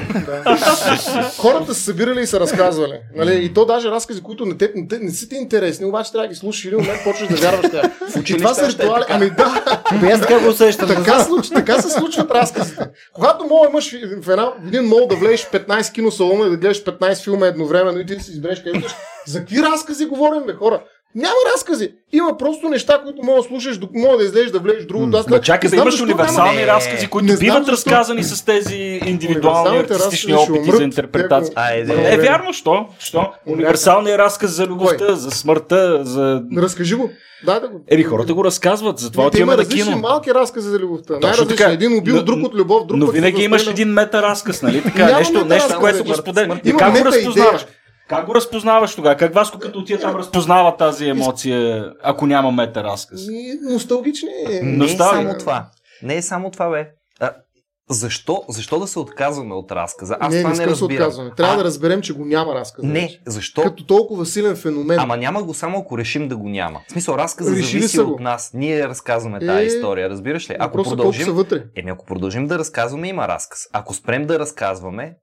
[1.39, 2.93] Хората са събирали и са разказвали.
[3.17, 3.45] Нали?
[3.45, 6.25] И то даже разкази, които не, те, не, те, не са ти интересни, обаче трябва
[6.25, 7.85] да ги слушаш и един момент почваш да вярваш в тях.
[8.27, 9.05] И това са е ритуали.
[9.09, 10.89] Ами да, Ами аз така го усещам.
[10.89, 12.85] така, случ, така се случват разказите.
[13.13, 16.51] Когато моят мъж в, в една, в един мол да влезеш в 15 киносалона и
[16.51, 18.95] да гледаш 15 филма едновременно и ти да си избереш къде отидеш,
[19.29, 20.81] за какви разкази говорим, бе, хора?
[21.15, 21.93] Няма разкази.
[22.13, 25.17] Има просто неща, които мога да слушаш, док- мога да излезеш да влезеш в друго.
[25.17, 27.73] Аз Ма не- чакай не да имаш универсални няма- разкази, Не които знам биват защо-
[27.91, 28.77] разказани с тези
[29.07, 31.55] индивидуални артистични опити за интерпретация.
[31.55, 32.13] Те Айде.
[32.13, 32.87] Е, вярно, що?
[32.99, 33.33] що?
[33.47, 36.43] Универсалният разказ за любовта, за смъртта, за...
[36.57, 37.11] Разкажи го.
[37.45, 37.81] Дай да го.
[37.89, 39.99] Еми, хората го разказват, затова има отиваме на различни кино.
[39.99, 41.21] малки разкази за любовта.
[41.21, 41.65] Точно така.
[41.65, 45.19] Един убил Но- друг от любов, друг Но винаги имаш един мета разказ, нали така?
[45.19, 46.61] Нещо, нещо, което го споделя.
[46.65, 47.67] И Има как го разпознаваш?
[48.09, 49.17] Как го разпознаваш тогава?
[49.17, 53.21] Как Васко като отиде там разпознава тази емоция, ако няма мета разказ?
[53.71, 54.29] Носталгични.
[54.63, 55.67] Не е само това.
[56.03, 56.89] Не е само това, бе.
[57.21, 57.31] А,
[57.91, 60.17] защо, защо да се отказваме от разказа?
[60.21, 61.03] Аз не, това не не да се разбирам.
[61.07, 61.31] отказваме.
[61.37, 62.85] Трябва а, да разберем, че го няма разказ.
[62.85, 63.63] Не, защо?
[63.63, 64.99] Като толкова силен феномен.
[64.99, 66.81] Ама няма го само ако решим да го няма.
[66.89, 68.51] В смисъл, разказа Решили зависи от нас.
[68.55, 70.57] Ние разказваме тази Е, история, разбираш ли?
[70.59, 71.65] Ако е продължим, са вътре.
[71.77, 73.61] еми ако продължим да разказваме, има разказ.
[73.73, 75.15] Ако спрем да разказваме,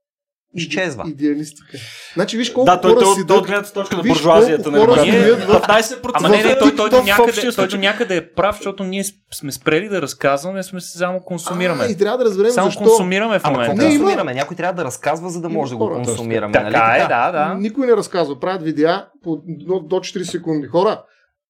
[0.56, 1.04] изчезва.
[1.08, 1.78] Идеалистика.
[2.14, 4.70] Значи виж колко Да, той, хора той, си той, дадат- гледната точка на буржуазията.
[4.70, 4.82] нали?
[4.82, 8.84] стоят в- 15% Ама не, не, той, той, до някъде, той някъде е прав, защото
[8.84, 9.04] ние
[9.34, 11.84] сме спрели да разказваме, сме се само консумираме.
[11.84, 12.82] А, и трябва да разберем само защо.
[12.82, 13.70] консумираме в Ама момента.
[13.70, 14.34] какво Не, има- консумираме?
[14.34, 16.52] Някой трябва да разказва, за да може да го консумираме.
[16.52, 17.02] Така нали?
[17.02, 17.54] е, да, да.
[17.54, 18.40] Никой не разказва.
[18.40, 19.36] Правят видеа по,
[19.82, 20.66] до 4 секунди.
[20.66, 21.02] Хора,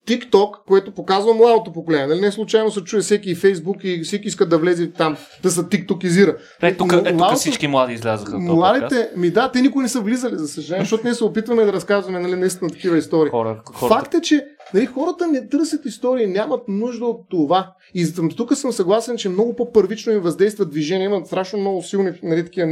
[0.07, 2.07] TikTok, което показва младото поколение.
[2.07, 2.21] Нали?
[2.21, 5.69] Не случайно се чуе всеки и Facebook и всеки иска да влезе там, да се
[5.69, 6.37] тиктокизира.
[6.63, 8.39] Е, тук, е, тук младото- всички млади излязаха.
[8.39, 11.73] Младите, ми да, те никой не са влизали, за съжаление, защото ние се опитваме да
[11.73, 13.31] разказваме нали, наистина такива истории.
[13.31, 14.45] Хора, хората Факт е, че
[14.75, 17.73] нали, хората не търсят истории, нямат нужда от това.
[17.95, 18.07] И
[18.37, 21.05] тук съм съгласен, че много по-първично им въздейства движение.
[21.07, 22.67] Имат страшно много силни нали, такива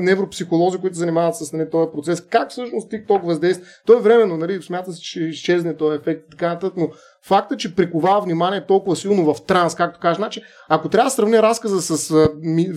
[0.00, 2.20] невропсихолози, които занимават с нали, този процес.
[2.20, 3.66] Как всъщност TikTok въздейства?
[3.86, 6.88] Той е временно, нали, смята се, че изчезне този ефект и така нататък, но
[7.24, 11.42] факта, че приковава внимание толкова силно в транс, както кажа, значи, ако трябва да сравня
[11.42, 12.68] разказа с а, ми,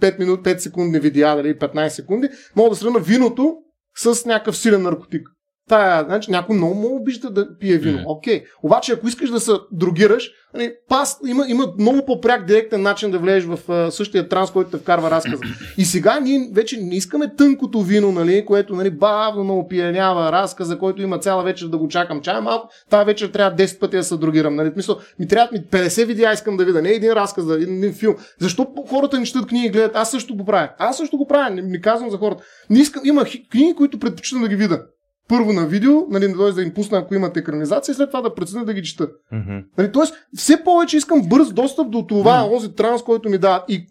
[0.00, 3.56] 5 минути, 5 секундни видеа, дали 15 секунди, мога да сравня виното
[3.96, 5.28] с някакъв силен наркотик.
[5.68, 8.02] Тая, значи, някой много, много обижда да пие вино.
[8.06, 8.44] Окей.
[8.62, 13.18] Обаче, ако искаш да се другираш, нали, пас, има, има много по-пряк директен начин да
[13.18, 15.42] влезеш в а, същия транс, който те вкарва разказа.
[15.78, 20.78] И сега ние вече не искаме тънкото вино, нали, което нали, бавно ме опиянява разказа,
[20.78, 22.20] който има цяла вечер да го чакам.
[22.20, 24.56] Чая малко, тази вечер трябва 10 пъти да се другирам.
[24.56, 24.70] Нали.
[24.70, 27.76] В Смисъл, ми трябва ми 50 видеа искам да видя, не един разказ, да, един,
[27.76, 28.14] един филм.
[28.40, 29.96] Защо хората не четат книги и гледат?
[29.96, 30.68] Аз също го правя.
[30.78, 32.42] Аз също го правя, не, не казвам за хората.
[32.70, 34.82] Не искам, има хи- книги, които предпочитам да ги видя.
[35.28, 36.52] Първо на видео, нали, т.е.
[36.52, 39.08] да им пусна, ако имат екранизация, и след това да преценя да ги чета.
[39.32, 39.58] Мгм.
[39.78, 43.62] Нали, тоест, все повече искам бърз достъп до това, този транс, който ми дават.
[43.68, 43.86] И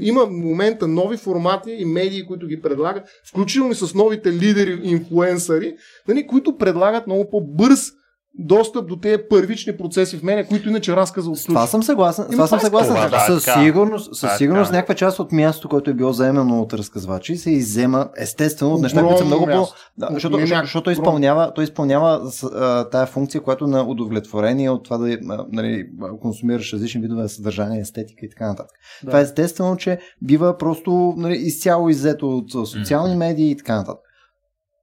[0.00, 4.80] има в момента нови формати и медии, които ги предлагат, включително и с новите лидери,
[4.82, 5.74] инфлуенсъри,
[6.08, 7.90] нали, които предлагат много по-бърз
[8.38, 12.24] достъп до тези първични процеси в мене, които иначе разказа С това съм съгласен.
[12.24, 12.94] Има това съм съгласен.
[12.94, 13.62] това, да, със така.
[13.62, 14.36] сигурност, със Така.
[14.36, 18.82] сигурност някаква част от мястото, което е било заемано от разказвачи, се иззема естествено от
[18.82, 19.66] неща, които са много по...
[19.98, 20.92] Да, защото, защото той огромно.
[20.92, 25.18] изпълнява, той изпълнява а, тая функция, която на удовлетворение от това да
[25.52, 25.86] нали,
[26.20, 28.76] консумираш различни видове съдържание, естетика и така нататък.
[29.02, 29.06] Да.
[29.06, 34.04] Това е естествено, че бива просто нали, изцяло иззето от социални медии и така нататък.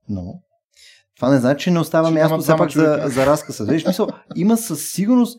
[0.08, 0.22] Но
[1.18, 3.60] това не значи, че не остава място все пак за, за разказ.
[3.68, 5.38] Виж, смисъл, има със сигурност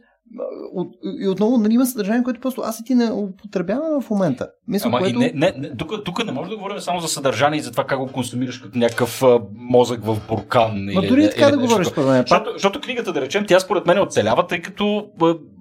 [0.74, 4.48] от, и отново нали, има съдържание, което просто аз и ти не употребяваме в момента.
[4.68, 5.16] Мисля, Ама което...
[5.16, 7.72] и не, не, не, тук, тук не може да говорим само за съдържание и за
[7.72, 10.72] това как го консумираш като някакъв а, мозък в буркан.
[10.72, 12.22] Ма или, дори и така или да нещо говориш, според мен.
[12.22, 15.10] Защото, защото книгата, да речем, тя според мен оцелява, тъй като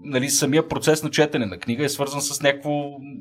[0.09, 2.71] нали, самия процес на четене на книга е свързан с някакво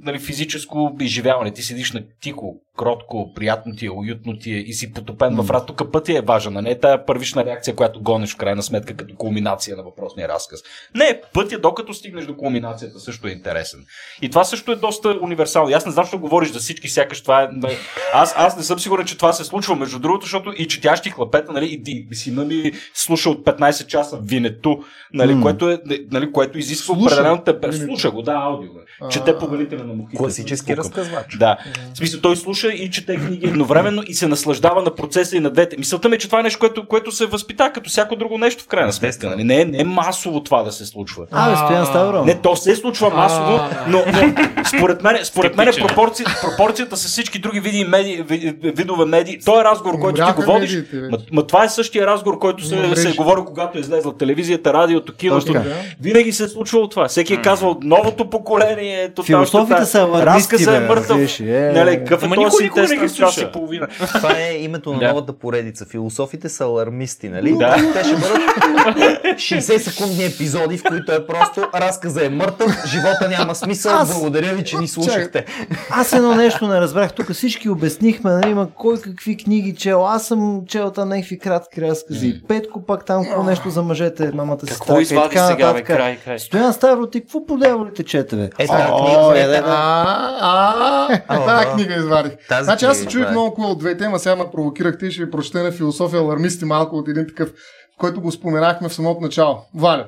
[0.04, 1.52] нали, физическо изживяване.
[1.52, 5.50] Ти седиш на тихо, кротко, приятно ти е, уютно ти е и си потопен в
[5.50, 5.66] раз.
[5.66, 8.96] Тук пътя е важен, а не е тая първична реакция, която гониш в крайна сметка
[8.96, 10.60] като кулминация на въпросния разказ.
[10.96, 13.80] Не, пътя докато стигнеш до кулминацията също е интересен.
[14.22, 15.70] И това също е доста универсално.
[15.70, 17.48] И Аз не знам, защо говориш за всички, сякаш това е.
[17.52, 17.78] нали,
[18.14, 21.52] Аз, аз не съм сигурен, че това се случва, между другото, защото и четящи хлапета,
[21.52, 24.80] нали, и, и сина ми слуша от 15 часа Винето,
[25.14, 25.42] нали, М.
[25.42, 25.80] което, е,
[26.12, 27.44] нали, което изисква Слуша определено.
[27.72, 27.86] Винето.
[27.86, 28.74] Слуша го, да, аудио.
[28.74, 28.80] Бе.
[29.10, 30.18] Чете повелителя на мухите.
[30.18, 30.86] Класически Пукам.
[30.86, 31.38] разказвач.
[31.38, 31.58] Да.
[31.94, 35.50] В смисъл, той слуша и чете книги едновременно и се наслаждава на процеса и на
[35.50, 35.78] двете.
[35.78, 38.64] Мисълта ми е, че това е нещо, което, което се възпита като всяко друго нещо
[38.64, 39.30] в крайна сметка.
[39.30, 39.44] Нали?
[39.44, 41.26] Не, е- не е масово това да се случва.
[41.32, 42.26] А, Стоян Ставро.
[42.26, 44.34] Не, то се случва масово, но, но
[44.68, 45.88] според мен, според мен Скептичен.
[45.88, 50.32] пропорци, пропорцията с всички други види, медии, ви- видове медии, то е разговор, който ти
[50.34, 50.78] го водиш.
[50.94, 54.74] Ма, ма, това е същия разговор, който се, се е говорил, когато е излезла телевизията,
[54.74, 55.54] радиото, киното.
[56.02, 57.08] Винаги се е случвало това.
[57.08, 61.40] Всеки е казвал, новото поколение е тотално Философите са алармисти, Разказа е мъртъв.
[61.40, 61.72] е.
[61.76, 63.88] Нали, какъв е този не на час и половина?
[64.08, 65.86] Това е името на новата поредица.
[65.86, 67.58] Философите са алармисти, нали?
[67.58, 67.76] Да.
[67.94, 68.42] Те ще бъдат
[69.26, 74.54] 60 секундни епизоди, в които е просто разказа е мъртъв, живота няма смисъл, Аз- благодаря
[74.54, 75.46] ви, че ни слушахте.
[75.90, 77.14] Аз едно нещо не разбрах.
[77.14, 80.08] Тук всички обяснихме, нали, има кой какви книги чел.
[80.08, 82.42] Аз съм чел там някакви кратки разкази.
[82.48, 84.74] Петко пак там какво нещо за мъжете, мамата си.
[84.74, 86.40] Какво извади сега, бе, край, край.
[86.40, 88.50] Стоян Ставро, ти какво по дяволите чете, бе?
[88.60, 90.38] Е, тази О, книга, е, е, да, да.
[90.42, 92.32] А, а, тази книга извадих.
[92.50, 95.26] Тази Значи аз се чуих много хубаво от двете, ама сега ме провокирахте и ще
[95.26, 97.50] ви прочета на философия алармисти малко от един такъв,
[97.98, 99.58] който го споменахме в самото начало.
[99.76, 100.08] Валя.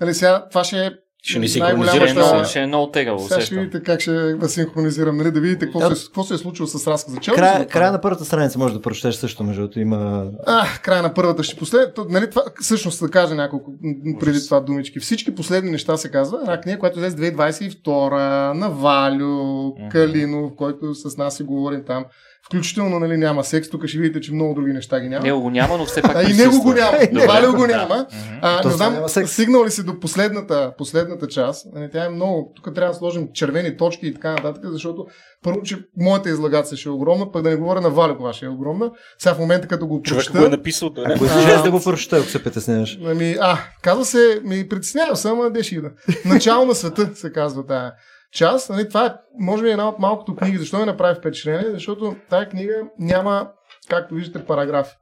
[0.00, 0.90] Нали сега, това ще е
[1.22, 3.28] Ще ни Ще е ще е много тегаво.
[3.28, 5.96] Сега ще видите как ще синхронизирам, нали, да видите какво, Да.
[5.96, 7.18] се, какво се е случило с разказа.
[7.22, 10.26] Си Края, края на първата страница може да прочетеш също, между другото има...
[10.46, 11.94] А, края на първата ще послед.
[11.94, 13.72] То, нали, това, всъщност да кажа няколко
[14.20, 15.00] преди това думички.
[15.00, 16.38] Всички последни неща се казва.
[16.40, 22.04] Една книга, която излезе 2022 на Валю, Калинов, който с нас си говорим там.
[22.50, 23.70] Включително нали, няма секс.
[23.70, 25.26] Тук ще видите, че много други неща ги няма.
[25.26, 26.98] Него го няма, но все пак А и него го няма.
[27.12, 27.26] Добре.
[27.26, 28.06] Валю го няма.
[28.42, 31.66] А, не знам, стигнал ли си до последната, последната част.
[31.74, 32.52] Нали, Тя е много.
[32.56, 35.06] Тук трябва да сложим червени точки и така нататък, защото
[35.42, 38.46] първо, че моята излагация ще е огромна, пък да не говоря на Валю, кога ще
[38.46, 38.90] е огромна.
[39.18, 40.90] Сега в момента, като го Човек прочета, го е написал.
[40.90, 41.14] Да, не?
[41.14, 42.98] Ако искаш да го прочета, ако се притесняваш.
[43.06, 45.90] Ами, а, казва се, ми притеснявам съм, а де ще ида.
[46.24, 47.92] Начало на света се казва тая
[48.32, 48.70] част.
[48.70, 50.58] Нали, това е, може би, една от малкото книги.
[50.58, 51.70] Защо ми направи впечатление?
[51.70, 53.48] Защото тая книга няма,
[53.88, 54.96] както виждате, параграфи.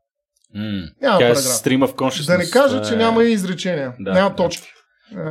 [0.54, 0.62] М.
[1.02, 1.38] Няма Тя е параграф.
[1.44, 1.94] стрима в.
[2.26, 3.94] Да не кажа, че е- няма и изречения.
[4.00, 4.36] Да, няма да.
[4.36, 4.68] точки.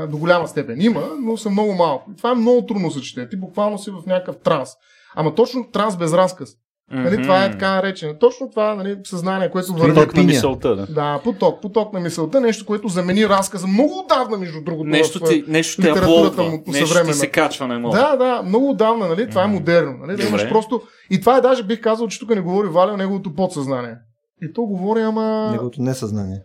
[0.10, 0.82] До голяма степен.
[0.82, 2.12] Има, но са много малко.
[2.12, 3.30] И това е много трудно се чете.
[3.30, 4.70] Ти буквално си в някакъв транс.
[5.16, 6.50] Ама точно транс без разказ.
[6.92, 8.18] Нали, това е така наречено.
[8.20, 9.94] Точно това нали, съзнание, което върви.
[9.94, 10.86] Поток на мисълта, да.
[10.86, 14.90] Да, поток, поток на мисълта, нещо, което замени разказа много отдавна, между другото.
[14.90, 16.44] Нещо ти, нещо те аплодва.
[16.44, 17.90] му по Нещо ти се качва на.
[17.90, 19.30] Да, да, много отдавна, нали?
[19.30, 19.98] Това е модерно.
[19.98, 20.18] Нали?
[20.18, 20.82] Да имаш просто.
[21.12, 23.96] И това е даже бих казал, че тук не говори Валя, неговото подсъзнание.
[24.42, 25.50] И то говори, ама.
[25.52, 26.38] Неговото несъзнание.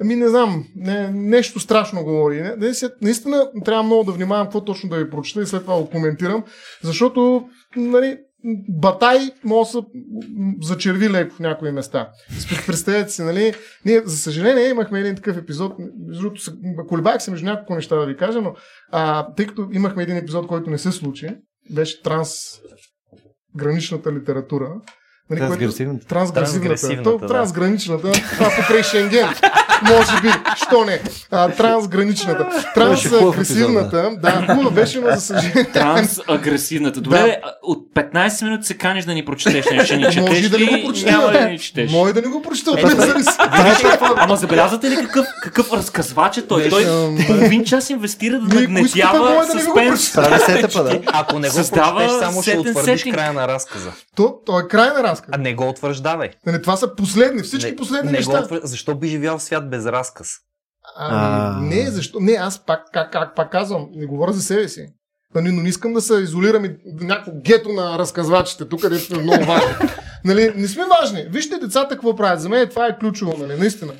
[0.00, 2.42] Ами не знам, не, нещо страшно говори.
[2.42, 2.72] Не, не,
[3.02, 6.44] наистина трябва много да внимавам какво точно да ви прочета и след това го коментирам,
[6.82, 7.44] защото
[7.76, 8.18] нали,
[8.68, 9.84] батай може да се м,
[10.62, 12.08] зачерви леко в някои места.
[12.66, 16.50] Представете си, нали, ние за съжаление имахме един такъв епизод, другото, се-
[17.30, 18.54] между няколко неща да ви кажа, но
[18.90, 21.28] а, тъй като имахме един епизод, който не се случи,
[21.70, 24.74] беше трансграничната литература.
[25.30, 26.06] Нали, Трансгресивната.
[26.06, 26.68] Трансгресивната.
[26.68, 27.26] Трансгресивната, То, да.
[27.26, 28.12] Трансграничната.
[28.12, 29.26] Това покрай Шенген.
[29.82, 30.28] Може би.
[30.66, 31.00] Що не?
[31.30, 32.48] А, трансграничната.
[32.74, 34.10] Трансгресивната.
[34.16, 35.64] Да, хубава беше, но за съжаление.
[35.72, 37.00] Трансагресивната.
[37.00, 37.54] Добре, Да.
[37.62, 39.96] от 15 минути се каниш да ни прочетеш нещо.
[39.96, 40.82] Ни Може четеш да не ли?
[40.82, 41.10] го прочета.
[41.10, 41.90] Няма да ни четеш.
[41.92, 42.72] Може да не го прочета.
[44.16, 46.68] Ама забелязвате ли какъв, какъв разказвач е той?
[46.68, 46.84] Той
[47.26, 49.44] половин час инвестира да нагнетява
[50.32, 51.00] не сетъпа, да.
[51.06, 53.92] Ако не го прочетеш, само ще утвърдиш края на разказа.
[54.16, 55.28] То, то е край на разказ.
[55.32, 56.30] А не го утвърждавай.
[56.46, 58.42] Нали, това са последни, всички не, последни не неща.
[58.42, 58.58] Го.
[58.62, 60.28] Защо би живял в свят без разказ?
[60.96, 61.60] Ами, А.
[61.60, 62.20] не, защо?
[62.20, 64.86] Не, аз пак, как, как пак казвам, не говоря за себе си.
[65.34, 69.22] Нали, но не искам да се изолирам и някакво гето на разказвачите, тук където сме
[69.22, 69.88] много важни.
[70.24, 71.26] нали, не сме важни.
[71.28, 72.40] Вижте децата какво правят.
[72.40, 73.92] За мен това е ключово, нали, наистина.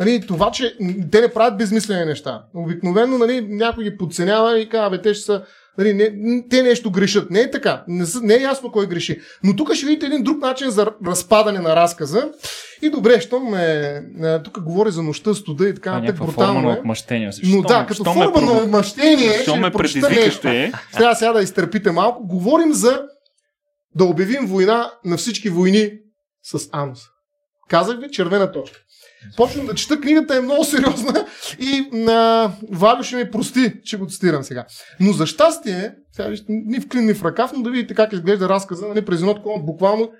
[0.00, 0.76] Нали, това, че
[1.12, 2.42] те не правят безмислени неща.
[2.54, 5.42] Обикновено нали, някой ги подценява и казва, бе, те ще са
[5.78, 7.30] Нали, не, те нещо грешат.
[7.30, 7.84] Не е така.
[7.88, 9.20] Не, са, не е ясно кой греши.
[9.44, 12.30] Но тук ще видите един друг начин за разпадане на разказа.
[12.82, 13.64] И добре, щом ме,
[14.22, 16.14] е, тук говори за нощта, студа и така е нататък.
[16.14, 16.78] някаква форма Брутално на е.
[16.78, 17.30] отмъщение.
[17.44, 20.00] Но да, като форма на отмъщение, Що ме ти?
[20.92, 22.26] Трябва сега да изтърпите малко.
[22.26, 23.02] Говорим за
[23.94, 25.90] да обявим война на всички войни
[26.42, 27.00] с анус.
[27.68, 28.78] Казах ви червена точка.
[29.36, 31.26] Почвам да чета, книгата е много сериозна
[31.58, 34.66] и на Валю ще ми прости, че го цитирам сега.
[35.00, 38.12] Но за щастие, сега вижте, ни в клин, ни в ръкав, но да видите как
[38.12, 40.10] изглежда разказа, нали, през едно такова буквално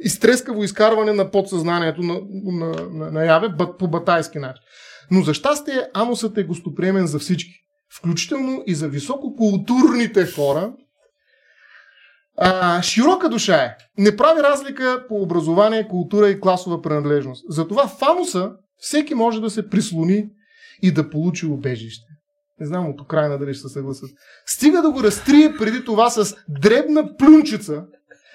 [0.00, 4.62] изтрескаво изкарване на подсъзнанието на, на, на, на яве по батайски начин.
[5.10, 7.52] Но за щастие Амосът е гостоприемен за всички,
[7.98, 10.72] включително и за висококултурните хора,
[12.36, 13.76] а, широка душа е.
[13.98, 17.44] Не прави разлика по образование, култура и класова принадлежност.
[17.48, 17.98] Затова в
[18.78, 20.28] всеки може да се прислони
[20.82, 22.06] и да получи убежище.
[22.60, 24.10] Не знам от Украина дали ще се съгласят.
[24.46, 27.84] Стига да го разтрие преди това с дребна плюнчица,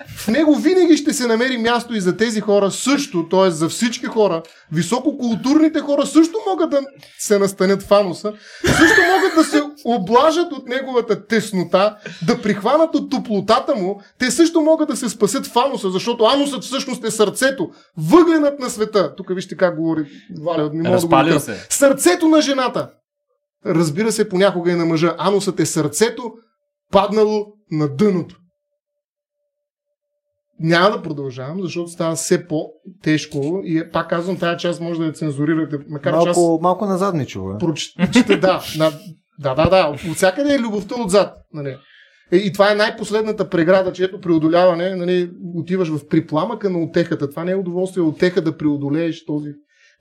[0.07, 3.51] в него винаги ще се намери място и за тези хора също, т.е.
[3.51, 4.43] за всички хора.
[4.71, 6.81] Висококултурните хора също могат да
[7.19, 8.33] се настанят в ануса,
[8.65, 11.97] също могат да се облажат от неговата теснота,
[12.27, 14.01] да прихванат от топлотата му.
[14.19, 18.69] Те също могат да се спасят в ануса, защото анусът всъщност е сърцето, въгленът на
[18.69, 19.15] света.
[19.15, 20.05] Тук вижте как говори
[20.43, 21.67] Валя, не мога да се.
[21.69, 22.89] Сърцето на жената.
[23.65, 25.15] Разбира се, понякога и на мъжа.
[25.17, 26.31] Анусът е сърцето,
[26.91, 28.35] паднало на дъното
[30.59, 35.11] няма да продължавам, защото става все по-тежко и пак казвам, тази част може да я
[35.11, 35.77] цензурирате.
[35.89, 37.57] Макар малко, част, малко назад не чува.
[37.57, 38.91] Прочете, да, на,
[39.39, 39.95] да, да, да.
[40.09, 41.33] От всякъде е любовта отзад.
[41.53, 41.75] Нали.
[42.31, 47.29] Е, и това е най-последната преграда, чието преодоляване нали, отиваш в припламъка на отехата.
[47.29, 49.49] Това не е удоволствие отеха да преодолееш този,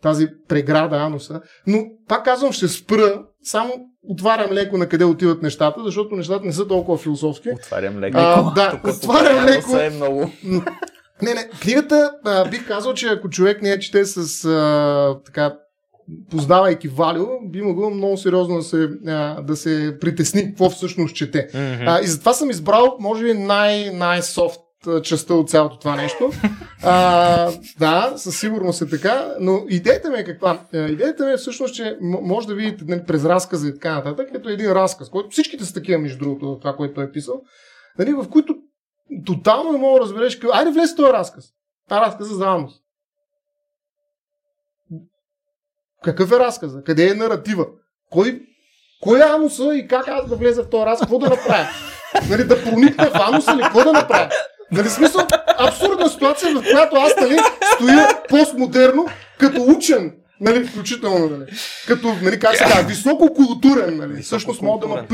[0.03, 1.41] тази преграда ануса.
[1.67, 6.53] Но пак казвам, ще спра, само отварям леко на къде отиват нещата, защото нещата не
[6.53, 7.49] са толкова философски.
[7.51, 8.19] Отварям леко.
[8.21, 9.77] А, да, Тук отварям леко.
[9.77, 10.31] Е много.
[11.23, 15.55] Не, не, книгата а, бих казал, че ако човек не е чете с а, така
[16.31, 21.49] познавайки Валио, би могло много сериозно да се, а, да се притесни какво всъщност чете.
[21.55, 21.85] Mm-hmm.
[21.87, 24.61] А, и затова съм избрал, може би, най- най-софт
[25.03, 26.31] частта от цялото това нещо.
[26.83, 30.61] А, да, със сигурност е така, но идеята ми е каква?
[30.73, 34.49] Идеята ми е всъщност, че може да видите нали, през разказа и така нататък, като
[34.49, 37.43] един разказ, който всичките са такива, между другото, това, което той е писал,
[37.99, 38.55] нали, в които
[39.27, 41.45] тотално не мога да разбереш, айде влез този разказ.
[41.89, 42.73] Това разказ за Амос.
[46.05, 46.83] Какъв е разказа?
[46.85, 47.67] Къде е наратива?
[48.11, 48.43] Кой,
[49.03, 51.01] кой е Амоса и как аз да влеза в този разказ?
[51.01, 51.69] Какво да направя?
[52.31, 54.31] Нали, да проникна в Амоса или какво да направя?
[54.73, 55.27] Нали смисъл,
[55.59, 57.39] абсурдна ситуация, в която аз нали,
[57.75, 59.07] стоя постмодерно,
[59.39, 61.51] като учен, нали, включително, нали,
[61.87, 65.07] като, нали, как се казва, висококултурен, нали, високо всъщност мога да ме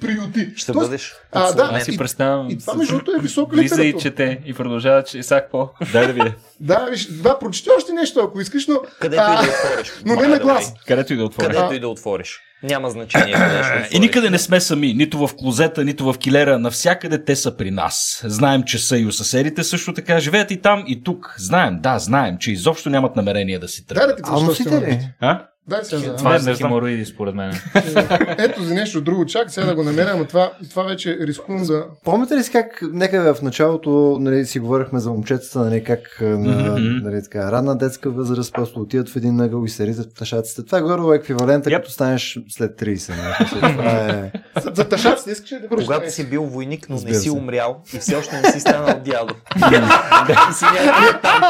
[0.00, 0.52] приюти.
[0.56, 1.14] Ще Тоест, бъдеш.
[1.32, 2.50] А, да, аз си представям.
[2.50, 3.82] И това, между другото, е висока литература.
[3.82, 5.68] Влиза и чете и продължава, че Исак по.
[5.92, 6.32] Дай да видя.
[6.60, 8.80] Да, виж, да, прочети още нещо, ако искаш, но...
[9.00, 9.92] Където а, и да отвориш.
[10.04, 10.74] Но не на глас.
[10.86, 11.56] Където и да отвориш.
[11.56, 12.40] Където и да отвориш.
[12.62, 17.24] Няма значение къде И никъде не сме сами, нито в клозета, нито в килера, навсякъде
[17.24, 18.22] те са при нас.
[18.24, 21.34] Знаем, че са и у съседите също така, живеят и там, и тук.
[21.38, 24.20] Знаем, да, знаем, че изобщо нямат намерение да си тръгнат.
[24.24, 25.08] Да, да ти ли?
[25.20, 25.46] А?
[25.68, 26.16] Дай сега.
[26.16, 27.52] Това е за хемороиди, според мен.
[28.38, 29.26] Ето за нещо друго.
[29.26, 31.86] Чак сега да го намеря, но това, това вече рискувам да...
[32.04, 36.78] Помните ли си как нека в началото нали, си говорихме за момчетата, нали, как на
[36.78, 40.64] нали, така, ранна детска възраст просто отиват в един ъгъл и се ризат в ташаците.
[40.64, 41.76] Това е горе еквивалента, yep.
[41.76, 43.08] като станеш след 30.
[43.16, 43.50] Нали.
[43.72, 44.32] Това е...
[44.60, 47.82] За, за ташаците искаш ли да го Когато си бил войник, но не си умрял
[47.94, 49.34] и все още не си станал дядо.
[50.52, 50.64] си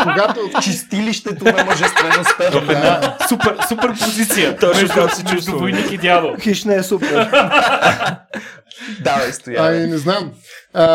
[0.02, 3.16] Когато чистилището на мъжествеността.
[3.28, 4.56] Супер, супер позиция.
[4.56, 5.58] Точно как се чувства.
[5.58, 6.36] Войник и дявол.
[6.40, 7.30] Хищ не е супер.
[9.00, 9.62] Давай, стоя.
[9.62, 10.32] Ай, не знам.
[10.74, 10.86] А,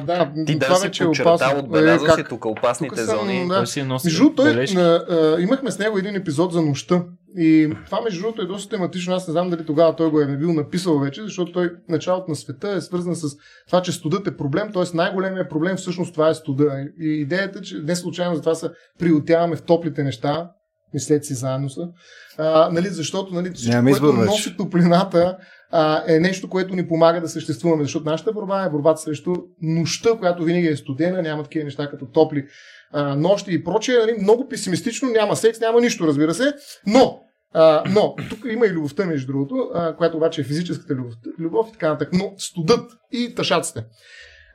[0.00, 1.76] да, Ти това да вече е опасно.
[1.76, 3.48] Е, си тук опасните съм, зони.
[3.48, 3.64] Да.
[3.64, 7.02] Той между той, а, а, имахме с него един епизод за нощта.
[7.36, 9.14] И това, между другото, е доста тематично.
[9.14, 12.36] Аз не знам дали тогава той го е бил написал вече, защото той началото на
[12.36, 14.72] света е свързан с това, че студът е проблем.
[14.72, 14.82] Т.е.
[14.94, 16.84] най-големият проблем всъщност това е студа.
[17.00, 20.50] И идеята, че не случайно за това се приотяваме в топлите неща,
[20.94, 21.88] мислете си заедно са.
[22.38, 25.36] А, нали, защото нали, всичко, което носи топлината,
[25.70, 27.82] а, е нещо, което ни помага да съществуваме.
[27.82, 32.06] Защото нашата борба е борбата срещу нощта, която винаги е студена, няма такива неща като
[32.06, 32.46] топли
[32.92, 33.96] а, нощи и прочее.
[33.98, 36.52] Нали, много песимистично, няма секс, няма нищо, разбира се.
[36.86, 37.20] Но
[37.54, 41.68] а, но, тук има и любовта, между другото, а, която обаче е физическата любов, любов
[41.68, 42.12] и така нататък.
[42.12, 43.84] Но студът и тъшаците.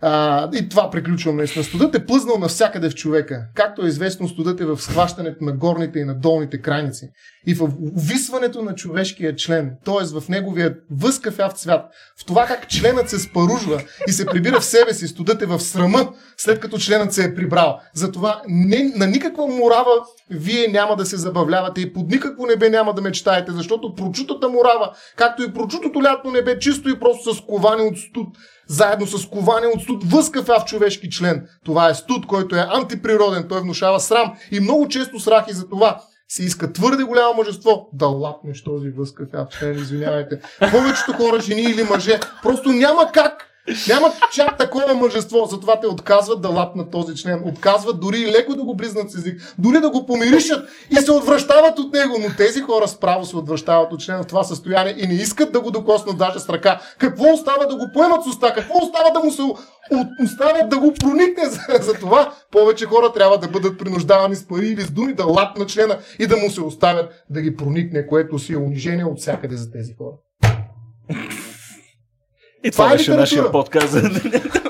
[0.08, 1.66] А, и това приключвам наистина.
[1.66, 3.45] Студът е плъзнал навсякъде в човека.
[3.56, 7.10] Както е известно, студът е в схващането на горните и на долните крайници.
[7.47, 10.20] И в увисването на човешкия член, т.е.
[10.20, 11.86] в неговия възкафяв цвят.
[12.21, 15.08] В това как членът се спаружва и се прибира в себе си.
[15.08, 17.79] Студът е в срама, след като членът се е прибрал.
[17.93, 19.92] Затова не, на никаква морава
[20.29, 24.96] вие няма да се забавлявате и под никакво небе няма да мечтаете, защото прочутата морава,
[25.16, 28.28] както и прочутото лятно небе, чисто и просто с ковани от студ,
[28.67, 31.47] заедно с коване от студ възкафяв човешки член.
[31.66, 35.70] Това е студ, който е антиприроден, той внушава срам и много често страх и за
[35.70, 40.39] това се иска твърде голямо мъжество да лапнеш този възкафяв член, извинявайте.
[40.71, 43.45] Повечето хора, жени или мъже, просто няма как
[43.87, 47.42] няма чак такова мъжество, затова те отказват да лапнат този член.
[47.46, 51.12] Отказват дори и леко да го бризнат с език, дори да го помиришат и се
[51.12, 52.16] отвръщават от него.
[52.21, 55.62] Но тези хора справо се отвръщават от члена в това състояние и не искат да
[55.62, 56.82] го докоснат даже с ръка.
[56.97, 58.54] Какво остава да го поемат с уста?
[58.54, 59.42] Какво остава да му се
[60.24, 62.33] оставят да го проникне за, за това?
[62.51, 66.28] Повече хора трябва да бъдат принуждавани с пари или с думи да лапнат члена и
[66.28, 69.93] да му се оставят да ги проникне, което си е унижение от всякъде за тези
[69.97, 70.16] хора.
[72.66, 74.01] И това, Това беше нашия подкаст за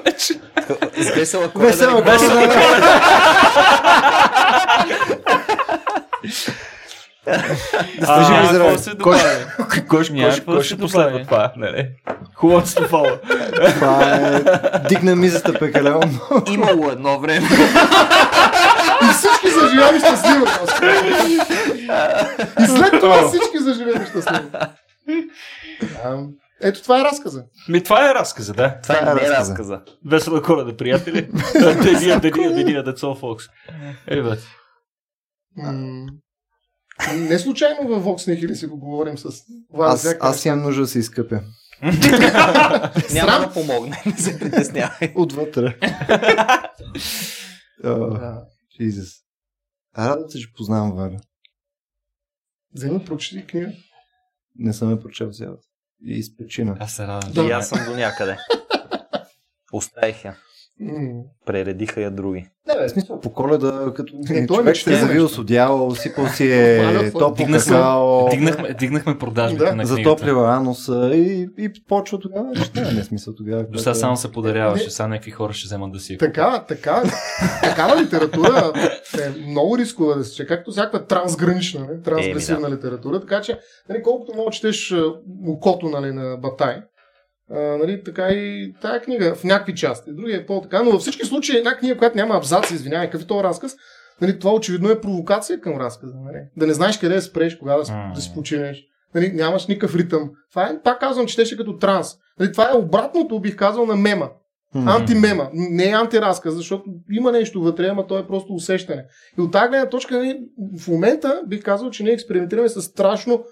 [0.06, 0.34] вече.
[1.16, 3.02] Весела Весела коледа.
[6.28, 6.54] Стежи
[8.08, 8.78] А, ми какво здраве.
[8.78, 9.18] се Кой
[9.58, 11.54] кой кой ще- кой да последва това?
[11.58, 11.88] Нали?
[12.36, 13.20] Хубаво се фала.
[13.76, 14.42] Това е...
[14.80, 16.00] Дигна мизата пекалено.
[16.48, 17.48] Имало едно време.
[19.04, 20.46] И всички заживяли щастливо.
[22.60, 24.50] И след това всички заживели щастливо.
[26.62, 27.46] Ето това е разказа.
[27.70, 28.80] Ми това е разказа, да.
[28.84, 29.52] Това Това е е не разказа.
[29.52, 29.82] разказа.
[30.06, 31.30] Весела коледа, приятели.
[31.84, 33.50] Дения, дения, дения, that's all, folks.
[34.08, 34.38] Е, бе.
[37.14, 40.06] Не случайно във Vox Nihili си го говорим с вас.
[40.06, 41.42] Аз, аз имам нужда да се изкъпя.
[43.14, 45.14] Няма да помогне, не се притеснявай.
[45.16, 45.78] Отвътре.
[48.82, 49.22] Jesus.
[49.98, 51.18] Радвам се, че познавам Валя.
[52.76, 53.72] Вземи, прочети книга.
[54.56, 55.68] Не съм я прочел цялата.
[56.04, 56.78] И с причина.
[56.80, 57.34] Аз се радвам.
[57.34, 57.44] Да.
[57.44, 58.38] И аз съм до някъде.
[59.72, 60.36] Оставих я.
[60.80, 62.48] М, Прередиха я други.
[62.68, 65.96] Не, бе, смисъл по коледа, като Е, той човек не се е завил с одяло,
[65.96, 69.76] сипал си е топло какао, Дигнахме, дигнахме продажбите Да.
[69.76, 69.96] на книгата.
[69.96, 72.56] затоплила ануса и, и почва тогава.
[72.56, 73.64] Ще не е смисъл тогава.
[73.64, 74.90] До сега само се подаряваше, Не.
[74.90, 77.04] сега някакви хора ще вземат да си Така, така,
[77.64, 78.74] такава литература
[79.24, 82.02] е много рискува да се че, както всяка трансгранична, не?
[82.02, 85.14] трансгресивна литература, така че нали, колкото мога четеш а,
[85.48, 86.76] окото нали, на Батай,
[87.52, 90.14] а, нали, така и тая книга в някакви части.
[90.14, 93.28] Другия е по-така, но във всички случаи една книга, която няма абзаци, извинявай, какъв е
[93.28, 93.76] този разказ,
[94.22, 96.16] нали, това очевидно е провокация към разказа.
[96.26, 96.38] Нали?
[96.58, 98.84] Да не знаеш къде да спреш, кога да, да си починеш.
[99.16, 100.32] Нали, нямаш никакъв ритъм.
[100.50, 102.16] Това е, пак казвам, четеше като транс.
[102.40, 104.30] Нали, това е обратното, бих казал, на мема.
[104.76, 104.92] М.
[104.92, 105.50] Антимема.
[105.54, 109.06] Не е антиразказ, защото има нещо вътре, ама то е просто усещане.
[109.38, 110.40] И от тази гледна точка, нали,
[110.80, 113.44] в момента бих казал, че ние експериментираме с страшно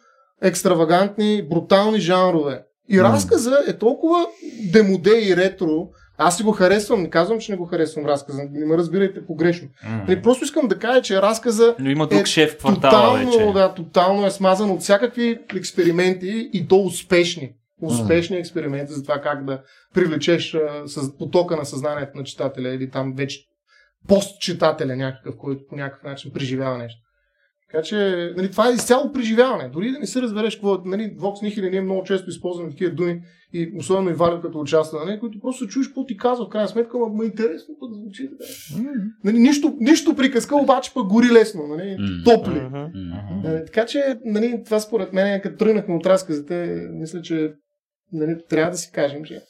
[0.41, 2.63] екстравагантни, брутални жанрове.
[2.89, 3.03] И М.
[3.03, 4.25] разказа е толкова
[4.71, 5.87] демоде и ретро.
[6.17, 9.67] Аз си го харесвам, не казвам, че не го харесвам разказа, не ме разбирайте погрешно.
[9.83, 10.05] М.
[10.07, 13.53] Нали, просто искам да кажа, че разказа Но има друг е шеф квартала тотално, вече.
[13.53, 17.51] да, тотално е смазан от всякакви експерименти и то успешни.
[17.81, 19.61] Успешни експерименти за това как да
[19.93, 23.39] привлечеш а, с потока на съзнанието на читателя или там вече
[24.07, 26.99] постчитателя някакъв, който по някакъв начин преживява нещо.
[27.73, 29.69] Така че, нали, това е изцяло преживяване.
[29.69, 30.75] Дори да не се разбереш какво.
[30.75, 33.21] е, Нали, Vox Nihili ние много често използваме такива думи
[33.53, 36.67] и особено и Валя като участва, нали, които просто чуеш какво ти казва в крайна
[36.67, 38.43] сметка, ама ма интересно пък звучи така.
[39.23, 42.61] Нали, нищо, нищо приказка, обаче пък гори лесно, нали, топли.
[43.43, 47.53] Нали, така че, нали, това според мен, като тръгнахме от разказите, мисля, че
[48.11, 49.41] нали, трябва да си кажем, че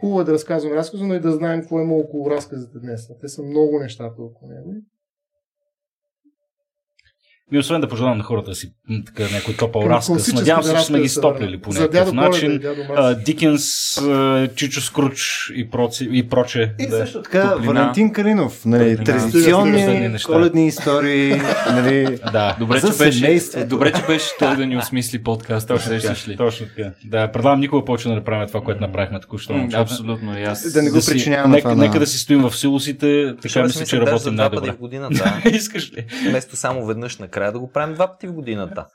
[0.00, 3.08] хубаво е да разказваме разказа, но и да знаем какво има около разказите днес.
[3.20, 4.74] Те са много нещата около него.
[7.52, 8.72] И освен да пожелавам на хората да си
[9.06, 12.60] така някой топъл разказ, надявам се, че сме ги стоплили по някакъв начин.
[12.96, 13.64] А, Дикенс,
[14.54, 16.74] Чичо Скруч и, проци, и проче.
[16.78, 16.96] И да.
[16.96, 17.72] също така, Топлина.
[17.72, 19.18] Валентин Калинов, нали, Топлина.
[19.18, 24.76] Традиционни коледни истории, нали, Да, Добре, че беше, е, добре, че беше той да ни
[24.76, 25.74] осмисли подкаста.
[25.74, 26.30] Точно така.
[26.30, 26.36] ли?
[26.36, 26.90] Точно така.
[27.04, 29.68] Да, предлагам никога повече да не правим това, което направихме току-що.
[29.74, 30.38] Абсолютно.
[30.38, 30.72] И аз...
[30.72, 34.34] Да не го причиняваме нека, на- да си стоим в силосите, така мисля, че работим
[34.34, 34.74] най-добре.
[35.52, 36.06] Искаш ли?
[36.28, 38.86] Вместо само веднъж накрая да го правим два пъти в годината.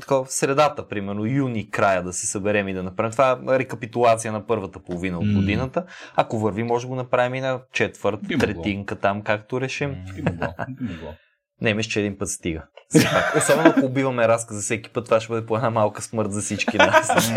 [0.00, 3.12] Такова в средата, примерно, юни края да се съберем и да направим.
[3.12, 5.84] Това е рекапитулация на първата половина от годината.
[6.16, 9.96] Ако върви, може да го направим и на четвърт, третинка там, както решим.
[10.14, 11.14] Би могло, би могло.
[11.60, 12.62] Не, мисля, че един път стига.
[13.36, 16.76] Особено ако убиваме разказа всеки път, това ще бъде по една малка смърт за всички
[16.76, 17.08] нас.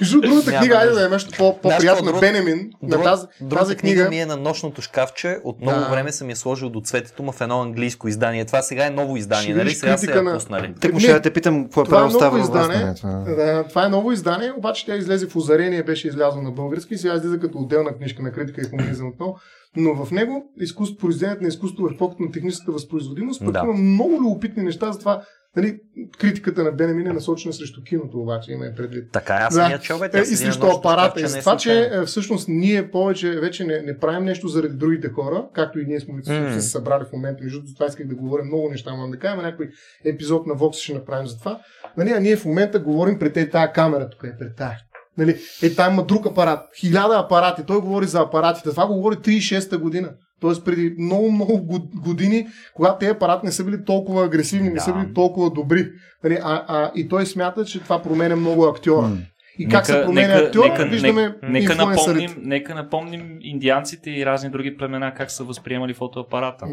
[0.00, 2.70] Между другата книга, айде да е нещо по- по-приятно на Бенемин.
[2.82, 3.04] Друг,
[3.50, 5.38] тази, книга ми е на нощното шкафче.
[5.44, 5.88] От много Да.
[5.88, 8.44] време съм я сложил до цветето му в едно английско издание.
[8.44, 9.70] Това сега е ново издание, нали?
[9.70, 10.74] Сега я на- пуснали.
[10.80, 12.84] Тък му ще да те питам какво е е правил ново Ставро издание.
[12.84, 13.64] Властане.
[13.68, 13.84] Това...
[13.84, 17.58] Е ново издание, обаче тя излезе в Озарение, беше излязло на български, сега излиза като
[17.58, 19.36] отделна книжка на критика и комунизъм отново.
[19.76, 23.60] Но в него изкуство, произведението на изкуство в епохата на техническата възпроизводимост пък Да.
[23.64, 25.22] има много любопитни неща за това
[25.56, 25.78] Нали,
[26.18, 29.12] критиката на Бенемин е насочена срещу киното, обаче има и предвид.
[29.12, 29.80] Така, аз Да.
[30.12, 31.20] Е, аз и срещу апарата.
[31.20, 35.08] И е това, че е, всъщност ние повече вече не, не правим нещо заради другите
[35.08, 36.52] хора, както и ние сме М.
[36.52, 37.42] се събрали в момента.
[37.42, 39.70] Между другото, това исках да говорим много неща, но да кажем някой
[40.04, 41.60] епизод на Vox ще направим за това.
[41.96, 44.78] Нали, а ние в момента говорим пред е тая камера, тук е пред тая.
[45.18, 46.60] Нали, е, там има друг апарат.
[46.80, 47.62] Хиляда апарати.
[47.66, 48.70] Той говори за апаратите.
[48.70, 50.10] Това го говори 36-та година.
[50.40, 54.80] Тоест преди много, много год- години, когато тези апарати не са били толкова агресивни, не
[54.80, 55.88] са били толкова добри.
[56.24, 59.06] Нали, а, а, и той смята, че това променя много актьора.
[59.08, 59.18] М.
[59.58, 62.22] И как се променя актьор, нека, виждаме нека, нека, инфлуенсърите.
[62.26, 66.72] напомним, нека напомним индианците и разни други племена как са възприемали фотоапарата М.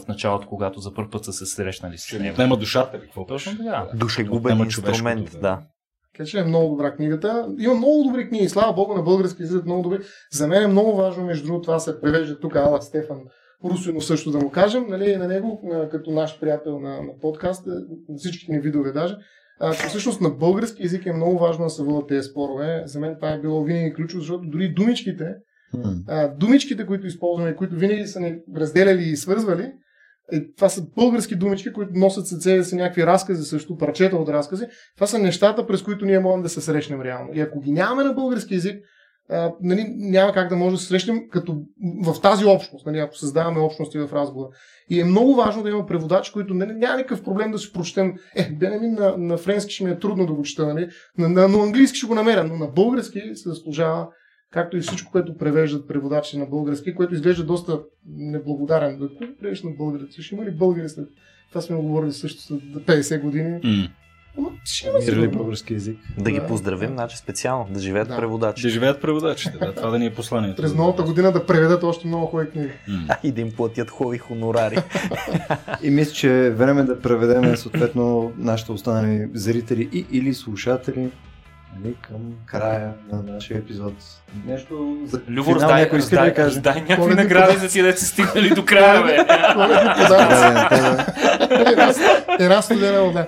[0.00, 2.32] в началото, когато за първ път са се срещнали с него.
[2.32, 3.02] отнема душата ли?
[3.02, 3.86] Какво Точно така.
[3.94, 5.60] Душегубен инструмент, да.
[6.16, 7.48] Така че е много добра книгата.
[7.58, 8.48] Има много добри книги.
[8.48, 9.98] Слава Богу, на български език много добри.
[10.32, 13.18] За мен е много важно, между другото, това се превежда тук Ала Стефан
[13.64, 15.60] Русино също да му кажем, нали, на него,
[15.90, 19.16] като наш приятел на, на подкаст, на всички ни видове даже,
[19.60, 22.82] а, че всъщност на български език е много важно да се водят тези спорове.
[22.86, 25.34] За мен това е било винаги ключово, защото дори думичките,
[26.08, 29.72] а, думичките, които използваме, които винаги са ни разделяли и свързвали,
[30.32, 34.28] е, това са български думички, които носят със себе си някакви разкази, също парчета от
[34.28, 34.66] разкази.
[34.94, 37.28] Това са нещата, през които ние можем да се срещнем реално.
[37.32, 38.76] И ако ги нямаме на български язик,
[39.30, 41.62] а, нали, няма как да може да се срещнем като
[42.04, 44.48] в тази общност, нали, ако създаваме общности в разговора.
[44.90, 48.14] И е много важно да има преводачи, които нали, няма никакъв проблем да си прочетем.
[48.36, 50.88] Е, Бенемин на, на френски ще ми е трудно да го чета, нали?
[51.18, 54.08] на, на, на английски ще го намеря, но на български се заслужава
[54.56, 58.98] както и всичко, което превеждат преводачи на български, което изглежда доста неблагодарен.
[58.98, 60.22] Да кой превежда на българите?
[60.22, 61.08] Ще има ли българи след...
[61.48, 63.60] Това сме го говорили също след 50 години.
[64.38, 65.30] Ама ще има сигурно.
[65.30, 65.98] български язик.
[66.18, 66.46] Да ги Да.
[66.46, 68.16] поздравим, значи специално, да живеят Да.
[68.16, 68.60] преводачи.
[68.60, 69.74] Ще живеят преводачите, да.
[69.74, 70.62] Това да ни е посланието.
[70.62, 72.70] През новата година да преведат още много хубави книги.
[73.08, 74.76] А, и да им платят хубави хонорари.
[75.82, 81.10] И мисля, че е време да преведем съответно нашите останали зрители и или слушатели
[81.82, 83.94] нали, към края на нашия епизод.
[84.46, 86.46] Нещо за Любо, финал раздай, някой иска да каже?
[86.46, 89.16] раздай някакви награди за ти, да са стигнали до края, бе.
[92.38, 93.26] Една- студена вода.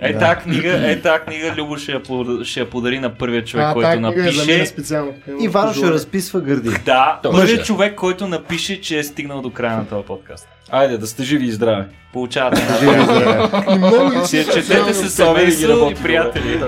[0.00, 0.18] Е, Да.
[0.18, 2.00] тази книга, е, тази книга Любо ще я,
[2.44, 4.66] ще я подари на първия човек, А, който е напише.
[4.66, 5.14] специално.
[5.40, 6.70] И Варо ще разписва гърди.
[6.84, 10.48] Да, първият човек, който напише, че е стигнал до края на този подкаст.
[10.70, 11.84] Айде, да сте живи и здрави.
[12.12, 13.50] Получавате една.
[13.74, 16.60] И много Си я лични четете специални с Това винаги семейство и приятели.